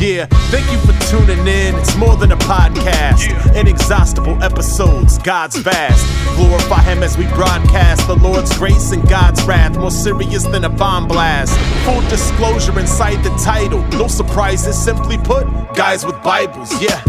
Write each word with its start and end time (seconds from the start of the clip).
Yeah, 0.00 0.26
thank 0.50 0.70
you 0.72 0.78
for 0.78 0.98
tuning 1.08 1.46
in. 1.46 1.74
It's 1.76 1.94
more 1.96 2.16
than 2.16 2.32
a 2.32 2.36
podcast. 2.36 3.54
Inexhaustible 3.54 4.42
episodes, 4.42 5.18
God's 5.18 5.56
vast. 5.56 6.04
Glorify 6.36 6.82
Him 6.82 7.02
as 7.02 7.16
we 7.16 7.26
broadcast 7.28 8.06
the 8.06 8.16
Lord's 8.16 8.56
grace 8.58 8.92
and 8.92 9.06
God's 9.08 9.42
wrath, 9.44 9.76
more 9.76 9.90
serious 9.90 10.44
than 10.44 10.64
a 10.64 10.68
bomb 10.68 11.06
blast. 11.06 11.56
Full 11.84 12.00
disclosure 12.08 12.78
inside 12.80 13.22
the 13.22 13.30
title. 13.44 13.80
No 13.98 14.08
surprises, 14.08 14.82
simply 14.82 15.18
put, 15.18 15.44
guys 15.74 16.04
with 16.04 16.20
Bibles, 16.22 16.72
yeah. 16.82 17.00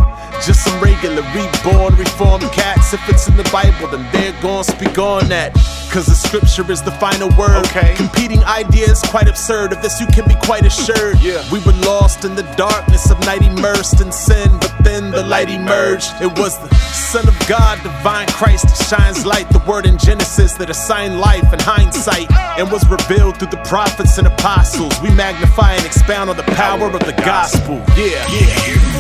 Just 0.41 0.63
some 0.63 0.79
regular, 0.81 1.21
reborn, 1.34 1.95
reformed 1.95 2.50
cats. 2.52 2.93
If 2.93 3.07
it's 3.09 3.27
in 3.27 3.38
the 3.38 3.50
Bible, 3.52 3.88
then 3.88 4.07
they're 4.11 4.39
gonna 4.41 4.63
speak 4.63 4.97
on 4.97 5.29
that. 5.29 5.54
Cause 5.91 6.07
the 6.07 6.15
scripture 6.15 6.70
is 6.71 6.82
the 6.82 6.91
final 6.93 7.29
word. 7.38 7.65
Okay. 7.68 7.93
Competing 7.95 8.43
ideas, 8.46 9.01
quite 9.04 9.27
absurd. 9.27 9.71
Of 9.73 9.82
this, 9.82 10.01
you 10.01 10.07
can 10.07 10.27
be 10.27 10.36
quite 10.43 10.65
assured. 10.65 11.21
Yeah. 11.21 11.43
We 11.51 11.59
were 11.59 11.77
lost 11.86 12.25
in 12.25 12.36
the 12.36 12.43
darkness 12.57 13.11
of 13.11 13.19
night, 13.21 13.43
immersed 13.43 14.01
in 14.01 14.11
sin, 14.11 14.50
but 14.60 14.74
then 14.82 15.11
the 15.11 15.24
light 15.24 15.50
emerged. 15.50 16.11
It 16.19 16.38
was 16.39 16.57
the 16.57 16.74
Son 16.75 17.27
of 17.27 17.38
God, 17.47 17.82
divine 17.83 18.27
Christ, 18.29 18.65
that 18.65 18.88
shines 18.89 19.25
light. 19.25 19.50
The 19.52 19.63
word 19.68 19.86
in 19.86 19.97
Genesis 20.00 20.54
that 20.54 20.69
assigned 20.69 21.19
life 21.19 21.54
in 21.54 21.60
hindsight 21.60 22.32
and 22.57 22.71
was 22.71 22.83
revealed 22.89 23.38
through 23.38 23.52
the 23.52 23.63
prophets 23.63 24.18
and 24.18 24.25
apostles. 24.25 25.00
We 25.02 25.11
magnify 25.11 25.74
and 25.74 25.86
expound 25.86 26.29
on 26.32 26.38
the 26.38 26.50
power 26.57 26.88
of 26.88 27.05
the 27.05 27.13
gospel. 27.24 27.75
Yeah. 27.96 28.25
You 28.33 28.93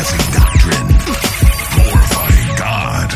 discussing 0.00 0.32
doctrine, 0.32 0.88
glorifying 1.74 2.48
God. 2.56 3.12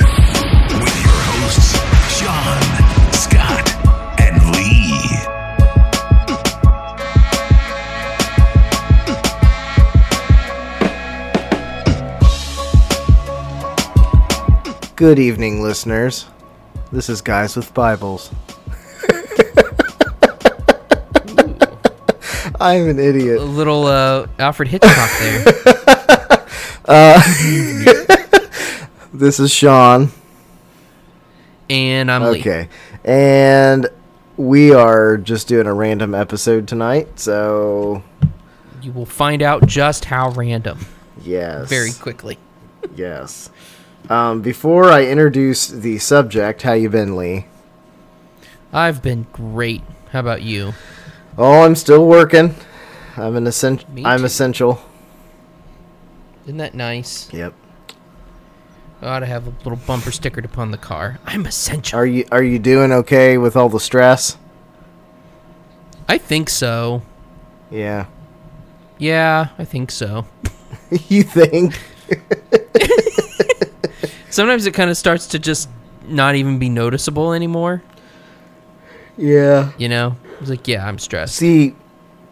With 0.82 0.96
your 1.02 1.20
hosts, 1.32 1.72
Sean, 2.18 2.60
Scott, 3.14 3.66
and 4.20 4.36
Lee. 4.52 5.00
Good 14.96 15.18
evening, 15.18 15.62
listeners. 15.62 16.26
This 16.92 17.08
is 17.08 17.22
Guys 17.22 17.56
with 17.56 17.72
Bibles. 17.72 18.30
I'm 22.60 22.90
an 22.90 22.98
idiot. 22.98 23.38
a 23.38 23.42
little 23.42 23.86
uh, 23.86 24.26
Alfred 24.38 24.68
Hitchcock 24.68 25.10
there. 25.18 25.74
This 29.14 29.38
is 29.38 29.52
Sean. 29.52 30.10
and 31.70 32.10
I'm 32.10 32.24
Lee. 32.24 32.40
Okay. 32.40 32.68
And 33.04 33.88
we 34.36 34.72
are 34.74 35.16
just 35.16 35.46
doing 35.46 35.68
a 35.68 35.72
random 35.72 36.14
episode 36.16 36.66
tonight, 36.66 37.20
so 37.20 38.02
You 38.82 38.90
will 38.92 39.06
find 39.06 39.40
out 39.40 39.66
just 39.66 40.04
how 40.06 40.30
random 40.30 40.80
yes. 41.22 41.68
very 41.68 41.92
quickly. 41.92 42.38
Yes. 42.96 43.50
Um, 44.10 44.42
before 44.42 44.90
I 44.90 45.06
introduce 45.06 45.68
the 45.68 45.98
subject, 45.98 46.62
how 46.62 46.72
you 46.72 46.90
been, 46.90 47.16
Lee? 47.16 47.46
I've 48.72 49.00
been 49.00 49.26
great. 49.32 49.82
How 50.10 50.20
about 50.20 50.42
you? 50.42 50.74
Oh, 51.38 51.62
I'm 51.62 51.76
still 51.76 52.06
working. 52.06 52.54
I'm 53.16 53.36
an 53.36 53.46
essential. 53.46 53.88
I'm 54.04 54.24
essential. 54.24 54.82
Isn't 56.44 56.58
that 56.58 56.74
nice? 56.74 57.32
Yep. 57.32 57.54
I 59.02 59.06
ought 59.06 59.20
to 59.20 59.26
have 59.26 59.46
a 59.46 59.50
little 59.64 59.78
bumper 59.86 60.10
stickered 60.10 60.44
upon 60.44 60.70
the 60.70 60.78
car. 60.78 61.18
I'm 61.26 61.46
essential. 61.46 61.98
Are 61.98 62.06
you 62.06 62.26
Are 62.32 62.42
you 62.42 62.58
doing 62.58 62.92
okay 62.92 63.38
with 63.38 63.56
all 63.56 63.68
the 63.68 63.80
stress? 63.80 64.38
I 66.08 66.18
think 66.18 66.48
so. 66.48 67.02
Yeah. 67.70 68.06
Yeah, 68.98 69.48
I 69.58 69.64
think 69.64 69.90
so. 69.90 70.26
you 71.08 71.22
think? 71.22 71.78
Sometimes 74.30 74.66
it 74.66 74.74
kind 74.74 74.90
of 74.90 74.96
starts 74.96 75.26
to 75.28 75.38
just 75.38 75.68
not 76.06 76.34
even 76.34 76.58
be 76.58 76.68
noticeable 76.68 77.32
anymore. 77.32 77.82
Yeah. 79.16 79.72
You 79.78 79.88
know? 79.88 80.16
It's 80.40 80.50
like, 80.50 80.68
yeah, 80.68 80.86
I'm 80.86 80.98
stressed. 80.98 81.36
See, 81.36 81.74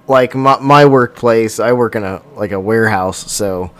like 0.07 0.35
my 0.35 0.59
my 0.59 0.85
workplace, 0.85 1.61
I 1.61 1.73
work 1.73 1.95
in 1.95 2.03
a 2.03 2.23
like 2.35 2.53
a 2.53 2.61
warehouse, 2.61 3.33
so 3.33 3.71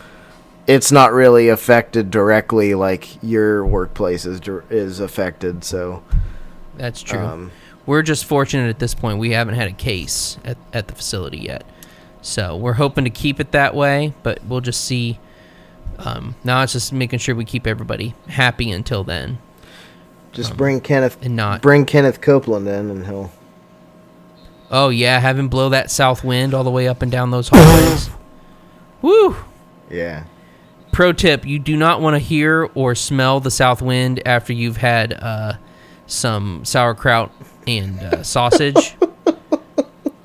it's 0.67 0.91
not 0.91 1.11
really 1.11 1.49
affected 1.49 2.09
directly 2.11 2.75
like 2.75 3.21
your 3.23 3.65
workplace 3.65 4.25
is 4.25 4.39
is 4.69 4.99
affected. 4.99 5.63
So, 5.63 6.03
That's 6.77 7.01
true. 7.01 7.19
um, 7.19 7.51
We're 7.85 8.01
just 8.01 8.25
fortunate 8.25 8.69
at 8.69 8.79
this 8.79 8.93
point. 8.93 9.19
We 9.19 9.31
haven't 9.31 9.55
had 9.55 9.67
a 9.67 9.73
case 9.73 10.37
at, 10.45 10.57
at 10.71 10.87
the 10.87 10.95
facility 10.95 11.39
yet. 11.39 11.65
So 12.21 12.55
we're 12.55 12.73
hoping 12.73 13.03
to 13.03 13.09
keep 13.09 13.39
it 13.41 13.51
that 13.51 13.75
way, 13.75 14.13
but 14.23 14.43
we'll 14.45 14.61
just 14.61 14.83
see. 14.83 15.19
Um, 15.99 16.35
now 16.43 16.63
it's 16.63 16.73
just 16.73 16.91
making 16.93 17.19
sure 17.19 17.35
we 17.35 17.45
keep 17.45 17.67
everybody 17.67 18.15
happy 18.27 18.71
until 18.71 19.03
then 19.03 19.37
just 20.33 20.57
bring 20.57 20.81
Kenneth 20.81 21.17
and 21.21 21.35
not. 21.35 21.61
bring 21.61 21.85
Kenneth 21.85 22.19
Copeland 22.19 22.67
in, 22.67 22.89
and 22.89 23.05
he'll. 23.05 23.31
oh, 24.71 24.89
yeah, 24.89 25.19
have 25.19 25.37
him 25.37 25.47
blow 25.47 25.69
that 25.69 25.91
south 25.91 26.23
wind 26.23 26.53
all 26.53 26.63
the 26.63 26.71
way 26.71 26.87
up 26.87 27.01
and 27.01 27.11
down 27.11 27.31
those 27.31 27.49
hallways. 27.49 28.09
Woo! 29.01 29.35
Yeah. 29.89 30.23
Pro 30.93 31.11
tip 31.11 31.45
you 31.45 31.59
do 31.59 31.75
not 31.75 32.01
want 32.01 32.13
to 32.13 32.19
hear 32.19 32.69
or 32.75 32.93
smell 32.95 33.39
the 33.39 33.51
south 33.51 33.81
wind 33.81 34.25
after 34.25 34.53
you've 34.53 34.77
had 34.77 35.13
uh, 35.13 35.53
some 36.05 36.63
sauerkraut 36.63 37.31
and 37.67 37.99
uh, 37.99 38.23
sausage. 38.23 38.95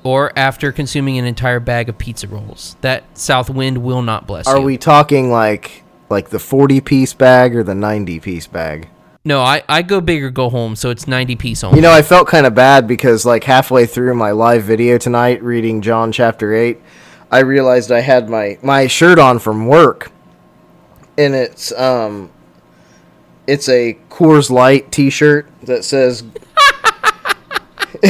Or 0.03 0.31
after 0.37 0.71
consuming 0.71 1.17
an 1.17 1.25
entire 1.25 1.59
bag 1.59 1.89
of 1.89 1.97
pizza 1.97 2.27
rolls, 2.27 2.77
that 2.81 3.17
south 3.17 3.49
wind 3.49 3.79
will 3.79 4.01
not 4.01 4.27
bless 4.27 4.47
Are 4.47 4.59
you. 4.59 4.63
we 4.63 4.77
talking 4.77 5.29
like 5.29 5.83
like 6.09 6.29
the 6.29 6.39
forty 6.39 6.79
piece 6.79 7.13
bag 7.13 7.55
or 7.55 7.63
the 7.63 7.75
ninety 7.75 8.19
piece 8.19 8.47
bag? 8.47 8.87
No, 9.25 9.41
I, 9.41 9.63
I 9.67 9.81
go 9.81 9.99
big 9.99 10.23
or 10.23 10.29
go 10.29 10.49
home, 10.49 10.77
so 10.77 10.89
it's 10.89 11.05
90 11.05 11.35
piece 11.35 11.61
only. 11.63 11.75
You 11.77 11.81
know, 11.81 11.91
I 11.91 12.01
felt 12.01 12.27
kind 12.29 12.45
of 12.45 12.55
bad 12.55 12.87
because 12.87 13.25
like 13.25 13.43
halfway 13.43 13.85
through 13.85 14.15
my 14.15 14.31
live 14.31 14.63
video 14.63 14.97
tonight, 14.97 15.43
reading 15.43 15.81
John 15.81 16.13
chapter 16.13 16.53
eight, 16.53 16.79
I 17.29 17.39
realized 17.39 17.91
I 17.91 17.99
had 17.99 18.29
my 18.29 18.57
my 18.63 18.87
shirt 18.87 19.19
on 19.19 19.39
from 19.39 19.67
work, 19.67 20.11
and 21.19 21.35
it's 21.35 21.71
um, 21.73 22.31
it's 23.45 23.67
a 23.67 23.99
Coors 24.09 24.49
Light 24.49 24.89
T-shirt 24.91 25.47
that 25.63 25.83
says 25.83 26.23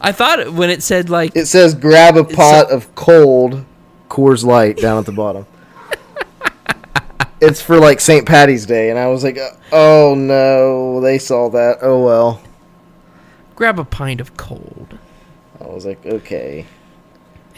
I 0.00 0.12
thought 0.12 0.52
when 0.52 0.70
it 0.70 0.84
said 0.84 1.10
like 1.10 1.34
it 1.34 1.46
says 1.46 1.74
grab 1.74 2.16
a 2.16 2.22
pot 2.22 2.70
of 2.70 2.94
cold 2.94 3.64
Coors 4.08 4.44
Light 4.44 4.76
down 4.76 4.98
at 4.98 5.06
the 5.06 5.12
bottom. 5.12 5.46
it's 7.40 7.60
for 7.60 7.78
like 7.78 8.00
St. 8.00 8.24
Patty's 8.24 8.66
Day, 8.66 8.90
and 8.90 8.98
I 8.98 9.08
was 9.08 9.24
like, 9.24 9.38
oh 9.72 10.14
no, 10.16 11.00
they 11.00 11.18
saw 11.18 11.48
that. 11.50 11.78
Oh 11.82 12.04
well. 12.04 12.40
grab 13.56 13.80
a 13.80 13.84
pint 13.84 14.20
of 14.20 14.36
cold. 14.36 14.96
I 15.60 15.66
was 15.66 15.84
like, 15.84 16.06
okay. 16.06 16.66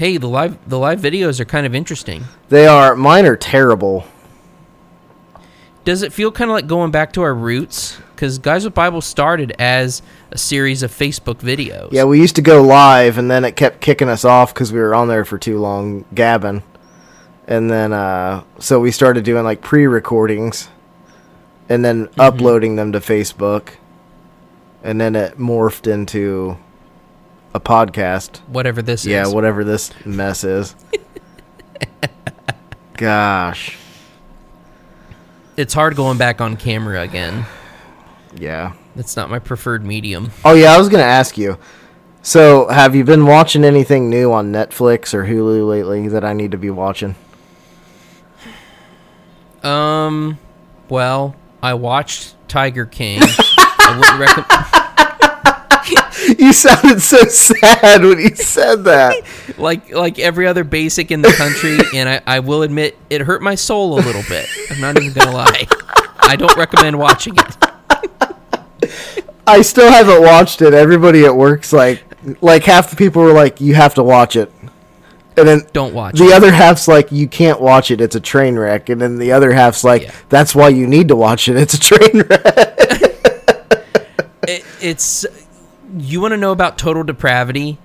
Hey, 0.03 0.17
the 0.17 0.27
live 0.27 0.59
the 0.69 0.81
live 0.81 1.01
videos 1.01 1.39
are 1.39 1.45
kind 1.45 1.65
of 1.65 1.77
interesting. 1.77 2.25
They 2.49 2.67
are 2.67 2.97
mine 2.97 3.25
are 3.25 3.37
terrible. 3.37 4.05
Does 5.85 6.03
it 6.03 6.13
feel 6.13 6.33
kind 6.33 6.51
of 6.51 6.57
like 6.57 6.67
going 6.67 6.91
back 6.91 7.13
to 7.13 7.23
our 7.23 7.33
roots? 7.33 8.01
Because 8.13 8.39
Guys 8.39 8.65
with 8.65 8.75
Bible 8.75 9.01
started 9.01 9.55
as 9.61 10.03
a 10.33 10.39
series 10.39 10.83
of 10.83 10.91
Facebook 10.91 11.37
videos. 11.37 11.93
Yeah, 11.93 12.03
we 12.03 12.21
used 12.21 12.35
to 12.35 12.43
go 12.43 12.63
live, 12.63 13.17
and 13.17 13.31
then 13.31 13.45
it 13.45 13.55
kept 13.55 13.81
kicking 13.81 14.09
us 14.09 14.25
off 14.25 14.53
because 14.53 14.73
we 14.73 14.81
were 14.81 14.93
on 14.93 15.07
there 15.07 15.25
for 15.25 15.39
too 15.39 15.61
long, 15.61 16.05
gabbing. 16.13 16.65
And 17.47 17.71
then, 17.71 17.93
uh, 17.93 18.43
so 18.59 18.81
we 18.81 18.91
started 18.91 19.25
doing 19.25 19.45
like 19.45 19.61
pre-recordings, 19.61 20.69
and 21.69 21.85
then 21.85 22.09
uploading 22.19 22.75
them 22.75 22.91
to 22.91 22.99
Facebook, 22.99 23.75
and 24.83 25.01
then 25.01 25.15
it 25.15 25.39
morphed 25.39 25.87
into 25.87 26.59
a 27.55 27.61
podcast. 27.61 28.39
Whatever 28.49 28.81
this 28.83 29.05
Yeah, 29.05 29.23
is. 29.23 29.29
Yeah, 29.29 29.35
whatever 29.35 29.65
this 29.65 29.93
mess 30.07 30.45
is. 30.45 30.75
Gosh, 32.95 33.77
It's 35.57 35.75
hard 35.75 35.97
going 35.97 36.19
back 36.19 36.41
on 36.41 36.57
camera 36.57 37.01
again. 37.03 37.47
yeah. 38.37 38.75
That's 38.95 39.17
not 39.17 39.31
my 39.31 39.39
preferred 39.39 39.85
medium. 39.85 40.31
Oh 40.45 40.55
yeah, 40.55 40.75
I 40.75 40.79
was 40.79 40.89
gonna 40.91 41.03
ask 41.03 41.39
you. 41.39 41.59
So, 42.21 42.69
have 42.69 42.95
you 42.95 43.05
been 43.05 43.25
watching 43.27 43.65
anything 43.65 44.09
new 44.11 44.33
on 44.33 44.53
Netflix 44.53 45.15
or 45.15 45.25
Hulu 45.25 45.67
lately 45.69 46.09
that 46.09 46.25
I 46.25 46.35
need 46.35 46.51
to 46.53 46.59
be 46.59 46.71
watching? 46.71 47.17
Um, 49.63 50.39
well, 50.89 51.35
I 51.63 51.75
watched 51.75 52.35
Tiger 52.49 52.87
King. 52.87 53.21
I 53.23 53.97
wouldn't 53.99 54.21
recommend. 54.21 54.89
You 56.43 56.53
sounded 56.53 57.01
so 57.01 57.19
sad 57.27 58.03
when 58.03 58.19
you 58.19 58.35
said 58.35 58.83
that. 58.85 59.23
like 59.59 59.93
like 59.93 60.19
every 60.19 60.49
other 60.49 60.65
basic 60.65 61.13
in 61.13 61.23
the 61.23 61.31
country, 61.33 61.79
and 61.95 62.09
I, 62.09 62.21
I 62.27 62.41
will 62.41 62.63
admit 62.63 62.99
it 63.11 63.21
hurt 63.21 63.43
my 63.43 63.55
soul 63.55 63.97
a 63.97 64.01
little 64.01 64.25
bit. 64.29 64.49
I'm 64.69 64.81
not 64.81 65.01
even 65.01 65.13
gonna 65.13 65.37
lie. 65.37 65.69
I 66.19 66.35
don't 66.35 66.57
recommend 66.57 66.99
watching 66.99 67.35
it. 67.37 68.91
I 69.47 69.63
still 69.63 69.89
haven't 69.89 70.21
watched 70.23 70.63
it. 70.63 70.75
Everybody 70.75 71.25
at 71.25 71.37
work's 71.37 71.73
like, 71.73 72.03
like 72.43 72.65
half 72.65 72.91
the 72.91 72.97
people 72.97 73.23
were 73.23 73.33
like, 73.33 73.61
"You 73.61 73.77
have 73.77 73.95
to 73.95 74.03
watch 74.03 74.35
it," 74.35 74.53
and 75.37 75.47
then 75.47 75.61
Don't 75.73 75.95
watch 75.95 76.19
the 76.19 76.27
it. 76.27 76.33
other 76.33 76.51
half's 76.51 76.89
like, 76.89 77.13
"You 77.13 77.29
can't 77.29 77.61
watch 77.61 77.93
it. 77.93 78.01
It's 78.01 78.17
a 78.17 78.21
train 78.21 78.59
wreck," 78.59 78.89
and 78.89 79.01
then 79.01 79.19
the 79.19 79.31
other 79.31 79.53
half's 79.53 79.85
like, 79.85 80.03
Yeah. 80.03 80.11
"That's 80.29 80.57
why 80.57 80.71
you 80.71 80.89
need 80.89 81.07
to 81.07 81.15
watch 81.15 81.49
it. 81.49 81.57
It's 81.57 81.75
a 81.75 81.81
train 81.81 82.25
wreck." 82.29 82.43
it, 84.49 84.65
it's 84.81 85.25
you 85.97 86.21
want 86.21 86.33
to 86.33 86.37
know 86.37 86.53
about 86.53 86.79
total 86.79 87.03
depravity 87.03 87.79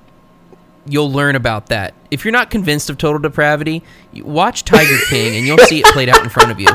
you'll 0.90 1.12
learn 1.12 1.36
about 1.36 1.68
that. 1.68 1.94
If 2.12 2.24
you're 2.24 2.32
not 2.32 2.50
convinced 2.50 2.90
of 2.90 2.98
total 2.98 3.20
depravity 3.20 3.84
watch 4.16 4.64
tiger 4.64 4.98
king 5.10 5.36
and 5.36 5.46
you'll 5.46 5.58
see 5.60 5.80
it 5.80 5.86
played 5.88 6.10
out 6.10 6.24
in 6.24 6.30
front 6.30 6.52
of 6.52 6.60
you. 6.60 6.70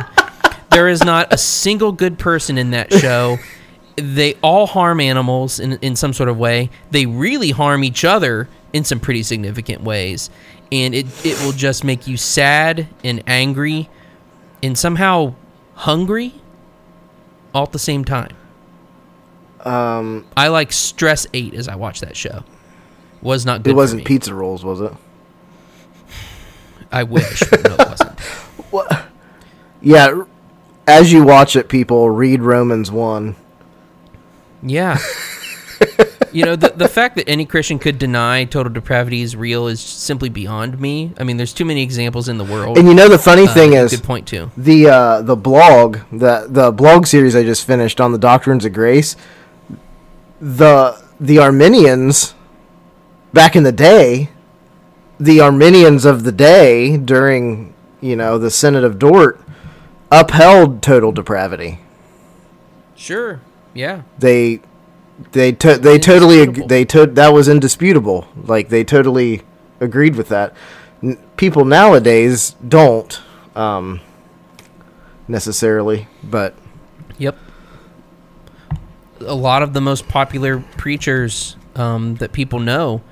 There 0.71 0.89
is 0.89 1.05
not 1.05 1.33
a 1.33 1.39
single 1.39 1.93
good 1.93 2.19
person 2.19 2.57
in 2.59 2.71
that 2.71 2.93
show. 2.93 3.39
They 3.97 4.35
all 4.43 4.67
harm 4.67 5.01
animals 5.01 5.61
in, 5.61 5.75
in 5.83 5.97
some 5.97 6.13
sort 6.13 6.29
of 6.29 6.39
way. 6.39 6.71
They 6.91 7.05
really 7.05 7.51
harm 7.51 7.85
each 7.85 8.05
other 8.05 8.49
in 8.73 8.85
some 8.85 9.01
pretty 9.01 9.23
significant 9.23 9.83
ways. 9.83 10.31
And 10.71 10.95
it, 10.95 11.07
it 11.27 11.39
will 11.45 11.53
just 11.53 11.85
make 11.85 12.07
you 12.07 12.17
sad 12.17 12.89
and 13.05 13.23
angry 13.27 13.91
and 14.63 14.79
somehow 14.79 15.35
hungry 15.75 16.35
all 17.55 17.65
at 17.65 17.73
the 17.73 17.79
same 17.79 18.05
time 18.05 18.35
Um, 19.63 20.27
I 20.37 20.49
like 20.49 20.73
stress 20.73 21.27
eight 21.33 21.55
as 21.55 21.69
I 21.69 21.77
watch 21.77 22.01
that 22.01 22.17
show. 22.17 22.45
Was 23.21 23.47
not 23.47 23.63
good. 23.63 23.71
it 23.71 23.77
wasn't 23.77 24.05
pizza 24.05 24.35
rolls, 24.35 24.65
was 24.65 24.81
it? 24.81 24.93
I 26.91 27.05
wish, 27.05 27.43
but 27.49 27.63
no, 27.65 27.75
it 27.75 27.89
wasn't. 27.89 28.99
Yeah. 29.83 30.23
As 30.87 31.13
you 31.13 31.25
watch 31.25 31.57
it, 31.57 31.69
people 31.69 32.09
read 32.09 32.41
Romans 32.41 32.91
one. 32.91 33.35
Yeah. 34.63 34.99
you 36.33 36.45
know, 36.45 36.57
the 36.57 36.71
the 36.71 36.89
fact 36.89 37.17
that 37.17 37.29
any 37.29 37.45
Christian 37.45 37.79
could 37.79 37.99
deny 37.99 38.45
total 38.45 38.73
depravity 38.73 39.23
is 39.23 39.37
real 39.37 39.67
is 39.67 39.81
simply 39.81 40.29
beyond 40.29 40.81
me. 40.81 41.13
I 41.19 41.25
mean, 41.25 41.37
there's 41.37 41.53
too 41.53 41.65
many 41.65 41.83
examples 41.83 42.29
in 42.29 42.39
the 42.39 42.45
world. 42.45 42.79
And 42.79 42.89
you 42.89 42.95
know 42.95 43.09
the 43.09 43.19
funny 43.19 43.47
uh, 43.47 43.55
thing 43.55 43.75
is, 43.75 43.91
could 43.93 44.05
point 44.05 44.27
to. 44.29 44.51
the 44.57 44.89
uh, 44.89 45.23
the 45.23 45.37
blog 45.37 45.99
the 46.11 46.47
the 46.49 46.73
blog 46.73 47.07
series 47.07 47.35
I 47.37 47.43
just 47.43 47.67
finished 47.67 48.01
on 48.01 48.13
the 48.13 48.19
doctrines 48.19 48.65
of 48.65 48.73
grace. 48.73 49.17
The 50.43 51.01
the 51.21 51.39
Arminians 51.39 52.35
back 53.33 53.55
in 53.55 53.63
the 53.63 53.71
day, 53.73 54.29
the 55.19 55.41
Arminians 55.41 56.05
of 56.05 56.25
the 56.25 56.33
day 56.33 56.97
during 56.97 57.73
you 58.01 58.17
know 58.17 58.39
the 58.39 58.51
Synod 58.51 58.83
of 58.83 58.99
Dort 58.99 59.41
upheld 60.11 60.83
total 60.83 61.13
depravity. 61.13 61.79
Sure. 62.97 63.41
Yeah. 63.73 64.03
They 64.19 64.61
they 65.31 65.53
to, 65.53 65.79
they 65.79 65.99
totally 65.99 66.43
ag- 66.43 66.69
they 66.69 66.85
to, 66.87 67.07
that 67.07 67.33
was 67.33 67.49
indisputable. 67.49 68.27
Like 68.37 68.69
they 68.69 68.83
totally 68.85 69.43
agreed 69.81 70.17
with 70.17 70.29
that. 70.29 70.55
N- 71.03 71.19
people 71.37 71.65
nowadays 71.65 72.57
don't 72.67 73.21
um, 73.55 74.01
necessarily, 75.29 76.09
but. 76.23 76.55
A 79.27 79.35
lot 79.35 79.63
of 79.63 79.73
the 79.73 79.81
most 79.81 80.09
popular 80.09 80.61
preachers 80.77 81.57
um, 81.75 82.17
that 82.17 82.33
people 82.33 82.61
know 82.61 83.03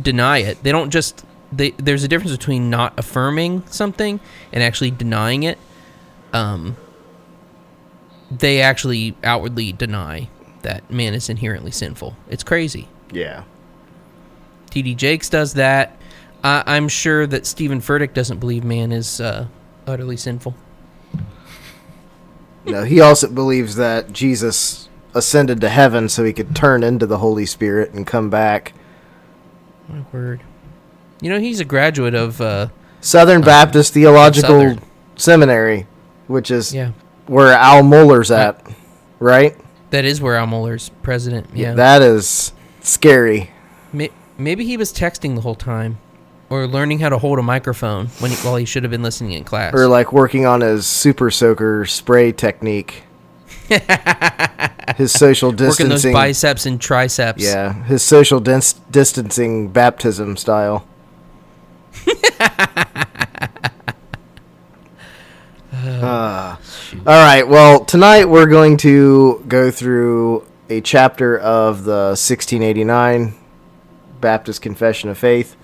deny 0.00 0.38
it. 0.38 0.62
They 0.62 0.72
don't 0.72 0.90
just. 0.90 1.24
They, 1.52 1.70
there's 1.72 2.02
a 2.02 2.08
difference 2.08 2.36
between 2.36 2.70
not 2.70 2.98
affirming 2.98 3.64
something 3.66 4.18
and 4.52 4.62
actually 4.62 4.90
denying 4.90 5.44
it. 5.44 5.58
Um, 6.32 6.76
they 8.30 8.60
actually 8.60 9.16
outwardly 9.22 9.72
deny 9.72 10.28
that 10.62 10.90
man 10.90 11.14
is 11.14 11.28
inherently 11.28 11.70
sinful. 11.70 12.16
It's 12.28 12.42
crazy. 12.42 12.88
yeah. 13.12 13.44
TD 14.70 14.96
Jakes 14.96 15.28
does 15.30 15.54
that. 15.54 15.96
I 16.42 16.62
I'm 16.66 16.88
sure 16.88 17.26
that 17.26 17.46
Steven 17.46 17.80
Furtick 17.80 18.12
doesn't 18.12 18.40
believe 18.40 18.64
man 18.64 18.92
is 18.92 19.20
uh, 19.20 19.46
utterly 19.86 20.16
sinful. 20.16 20.54
No, 22.66 22.82
he 22.82 23.00
also 23.00 23.28
believes 23.30 23.76
that 23.76 24.12
Jesus 24.12 24.88
ascended 25.16 25.60
to 25.62 25.68
heaven 25.68 26.08
so 26.08 26.22
he 26.22 26.32
could 26.32 26.54
turn 26.54 26.84
into 26.84 27.06
the 27.06 27.18
Holy 27.18 27.46
Spirit 27.46 27.92
and 27.92 28.06
come 28.06 28.30
back. 28.30 28.74
My 29.88 30.04
word. 30.12 30.42
You 31.20 31.30
know, 31.30 31.40
he's 31.40 31.58
a 31.58 31.64
graduate 31.64 32.14
of. 32.14 32.40
Uh, 32.40 32.68
Southern 33.00 33.40
Baptist 33.40 33.92
Theological 33.94 34.48
Southern. 34.48 34.82
Seminary, 35.14 35.86
which 36.26 36.50
is 36.50 36.74
yeah. 36.74 36.90
where 37.26 37.52
Al 37.52 37.82
Mohler's 37.82 38.32
at, 38.32 38.66
right? 39.20 39.56
That 39.90 40.04
is 40.04 40.20
where 40.20 40.34
Al 40.34 40.46
Mohler's 40.46 40.90
president. 41.02 41.48
Yeah. 41.54 41.74
That 41.74 42.02
is 42.02 42.52
scary. 42.80 43.50
Maybe 43.92 44.64
he 44.64 44.76
was 44.76 44.92
texting 44.92 45.36
the 45.36 45.40
whole 45.40 45.54
time, 45.54 45.98
or 46.50 46.66
learning 46.66 46.98
how 46.98 47.08
to 47.10 47.18
hold 47.18 47.38
a 47.38 47.42
microphone 47.42 48.08
when 48.18 48.32
he, 48.32 48.36
while 48.38 48.56
he 48.56 48.64
should 48.64 48.82
have 48.82 48.90
been 48.90 49.04
listening 49.04 49.32
in 49.32 49.44
class. 49.44 49.72
Or 49.72 49.86
like 49.86 50.12
working 50.12 50.44
on 50.44 50.60
his 50.60 50.86
super 50.86 51.30
soaker 51.30 51.86
spray 51.86 52.32
technique. 52.32 53.04
his 54.96 55.12
social 55.12 55.52
distancing. 55.52 55.86
Working 55.86 55.88
those 55.88 56.12
biceps 56.12 56.66
and 56.66 56.80
triceps. 56.80 57.42
yeah, 57.42 57.72
his 57.84 58.02
social 58.02 58.40
dis- 58.40 58.74
distancing 58.90 59.68
baptism 59.68 60.36
style. 60.36 60.86
Ah. 65.72 66.58
all 67.06 67.24
right. 67.24 67.46
Well, 67.46 67.84
tonight 67.84 68.24
we're 68.26 68.46
going 68.46 68.76
to 68.78 69.44
go 69.46 69.70
through 69.70 70.46
a 70.68 70.80
chapter 70.80 71.38
of 71.38 71.84
the 71.84 72.08
1689 72.16 73.34
Baptist 74.20 74.62
Confession 74.62 75.10
of 75.10 75.18
Faith. 75.18 75.56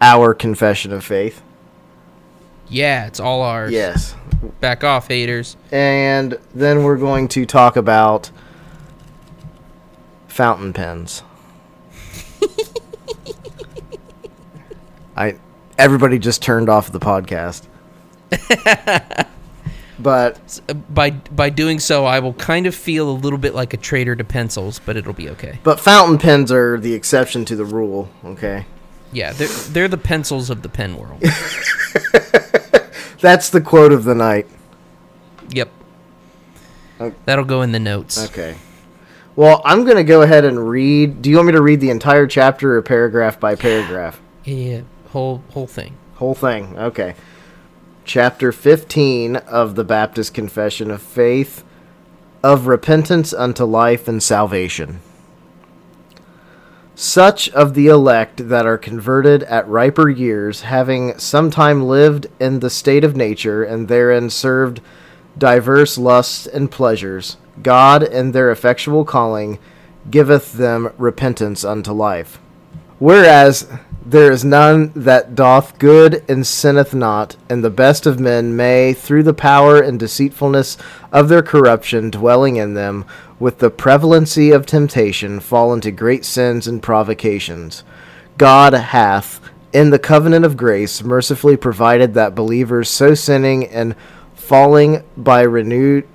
Our 0.00 0.34
Confession 0.34 0.92
of 0.92 1.04
Faith. 1.04 1.42
Yeah, 2.68 3.06
it's 3.06 3.20
all 3.20 3.42
ours. 3.42 3.72
Yes. 3.72 4.14
Back 4.60 4.84
off, 4.84 5.08
haters. 5.08 5.56
And 5.72 6.38
then 6.54 6.82
we're 6.84 6.96
going 6.98 7.28
to 7.28 7.46
talk 7.46 7.76
about 7.76 8.30
fountain 10.28 10.72
pens. 10.72 11.22
I 15.16 15.36
everybody 15.78 16.18
just 16.18 16.42
turned 16.42 16.68
off 16.68 16.90
the 16.90 16.98
podcast. 17.00 17.62
but 19.98 20.60
Uh, 20.68 20.74
By 20.74 21.10
by 21.10 21.50
doing 21.50 21.78
so, 21.78 22.04
I 22.04 22.18
will 22.18 22.32
kind 22.34 22.66
of 22.66 22.74
feel 22.74 23.08
a 23.08 23.12
little 23.12 23.38
bit 23.38 23.54
like 23.54 23.72
a 23.74 23.76
traitor 23.76 24.16
to 24.16 24.24
pencils, 24.24 24.80
but 24.84 24.96
it'll 24.96 25.12
be 25.12 25.28
okay. 25.30 25.60
but 25.62 25.78
fountain 25.78 26.18
pens 26.18 26.50
are 26.50 26.78
the 26.80 26.94
exception 26.94 27.44
to 27.46 27.54
the 27.56 27.64
rule, 27.64 28.08
okay? 28.24 28.66
Yeah, 29.12 29.32
they're 29.32 29.46
they're 29.48 29.88
the 29.88 29.96
pencils 29.98 30.50
of 30.50 30.62
the 30.62 30.68
pen 30.68 30.96
world. 30.96 31.22
That's 33.24 33.48
the 33.48 33.62
quote 33.62 33.90
of 33.90 34.04
the 34.04 34.14
night. 34.14 34.46
yep. 35.48 35.70
Okay. 37.00 37.16
That'll 37.24 37.46
go 37.46 37.62
in 37.62 37.72
the 37.72 37.80
notes. 37.80 38.22
Okay. 38.26 38.58
Well, 39.34 39.62
I'm 39.64 39.84
going 39.84 39.96
to 39.96 40.04
go 40.04 40.20
ahead 40.20 40.44
and 40.44 40.68
read. 40.68 41.22
Do 41.22 41.30
you 41.30 41.36
want 41.36 41.46
me 41.46 41.52
to 41.52 41.62
read 41.62 41.80
the 41.80 41.88
entire 41.88 42.26
chapter 42.26 42.76
or 42.76 42.82
paragraph 42.82 43.40
by 43.40 43.54
paragraph? 43.54 44.20
Yeah, 44.44 44.54
yeah, 44.54 44.80
whole 45.08 45.42
whole 45.52 45.66
thing. 45.66 45.96
Whole 46.16 46.34
thing. 46.34 46.78
Okay. 46.78 47.14
Chapter 48.04 48.52
15 48.52 49.36
of 49.36 49.74
the 49.74 49.84
Baptist 49.84 50.34
Confession 50.34 50.90
of 50.90 51.00
Faith 51.00 51.64
of 52.42 52.66
repentance 52.66 53.32
unto 53.32 53.64
life 53.64 54.06
and 54.06 54.22
salvation. 54.22 55.00
Such 56.96 57.48
of 57.50 57.74
the 57.74 57.88
elect 57.88 58.48
that 58.48 58.66
are 58.66 58.78
converted 58.78 59.42
at 59.44 59.68
riper 59.68 60.08
years, 60.08 60.62
having 60.62 61.18
sometime 61.18 61.82
lived 61.82 62.28
in 62.38 62.60
the 62.60 62.70
state 62.70 63.02
of 63.02 63.16
nature 63.16 63.64
and 63.64 63.88
therein 63.88 64.30
served 64.30 64.80
diverse 65.36 65.98
lusts 65.98 66.46
and 66.46 66.70
pleasures, 66.70 67.36
God 67.62 68.04
in 68.04 68.30
their 68.30 68.52
effectual 68.52 69.04
calling 69.04 69.58
giveth 70.08 70.52
them 70.52 70.92
repentance 70.96 71.64
unto 71.64 71.90
life. 71.90 72.38
Whereas 73.00 73.68
there 74.06 74.30
is 74.30 74.44
none 74.44 74.92
that 74.94 75.34
doth 75.34 75.78
good 75.78 76.22
and 76.28 76.46
sinneth 76.46 76.94
not, 76.94 77.36
and 77.48 77.64
the 77.64 77.70
best 77.70 78.06
of 78.06 78.20
men 78.20 78.54
may, 78.54 78.92
through 78.92 79.22
the 79.22 79.34
power 79.34 79.80
and 79.80 79.98
deceitfulness 79.98 80.76
of 81.10 81.28
their 81.28 81.42
corruption 81.42 82.10
dwelling 82.10 82.56
in 82.56 82.74
them, 82.74 83.04
with 83.38 83.58
the 83.58 83.70
prevalency 83.70 84.50
of 84.50 84.66
temptation, 84.66 85.40
fall 85.40 85.72
into 85.72 85.90
great 85.90 86.24
sins 86.24 86.66
and 86.66 86.82
provocations. 86.82 87.84
God 88.38 88.72
hath, 88.72 89.40
in 89.72 89.90
the 89.90 89.98
covenant 89.98 90.44
of 90.44 90.56
grace, 90.56 91.02
mercifully 91.02 91.56
provided 91.56 92.14
that 92.14 92.34
believers 92.34 92.88
so 92.88 93.14
sinning 93.14 93.66
and 93.66 93.94
falling 94.34 95.02
by 95.16 95.40
renewed 95.42 96.06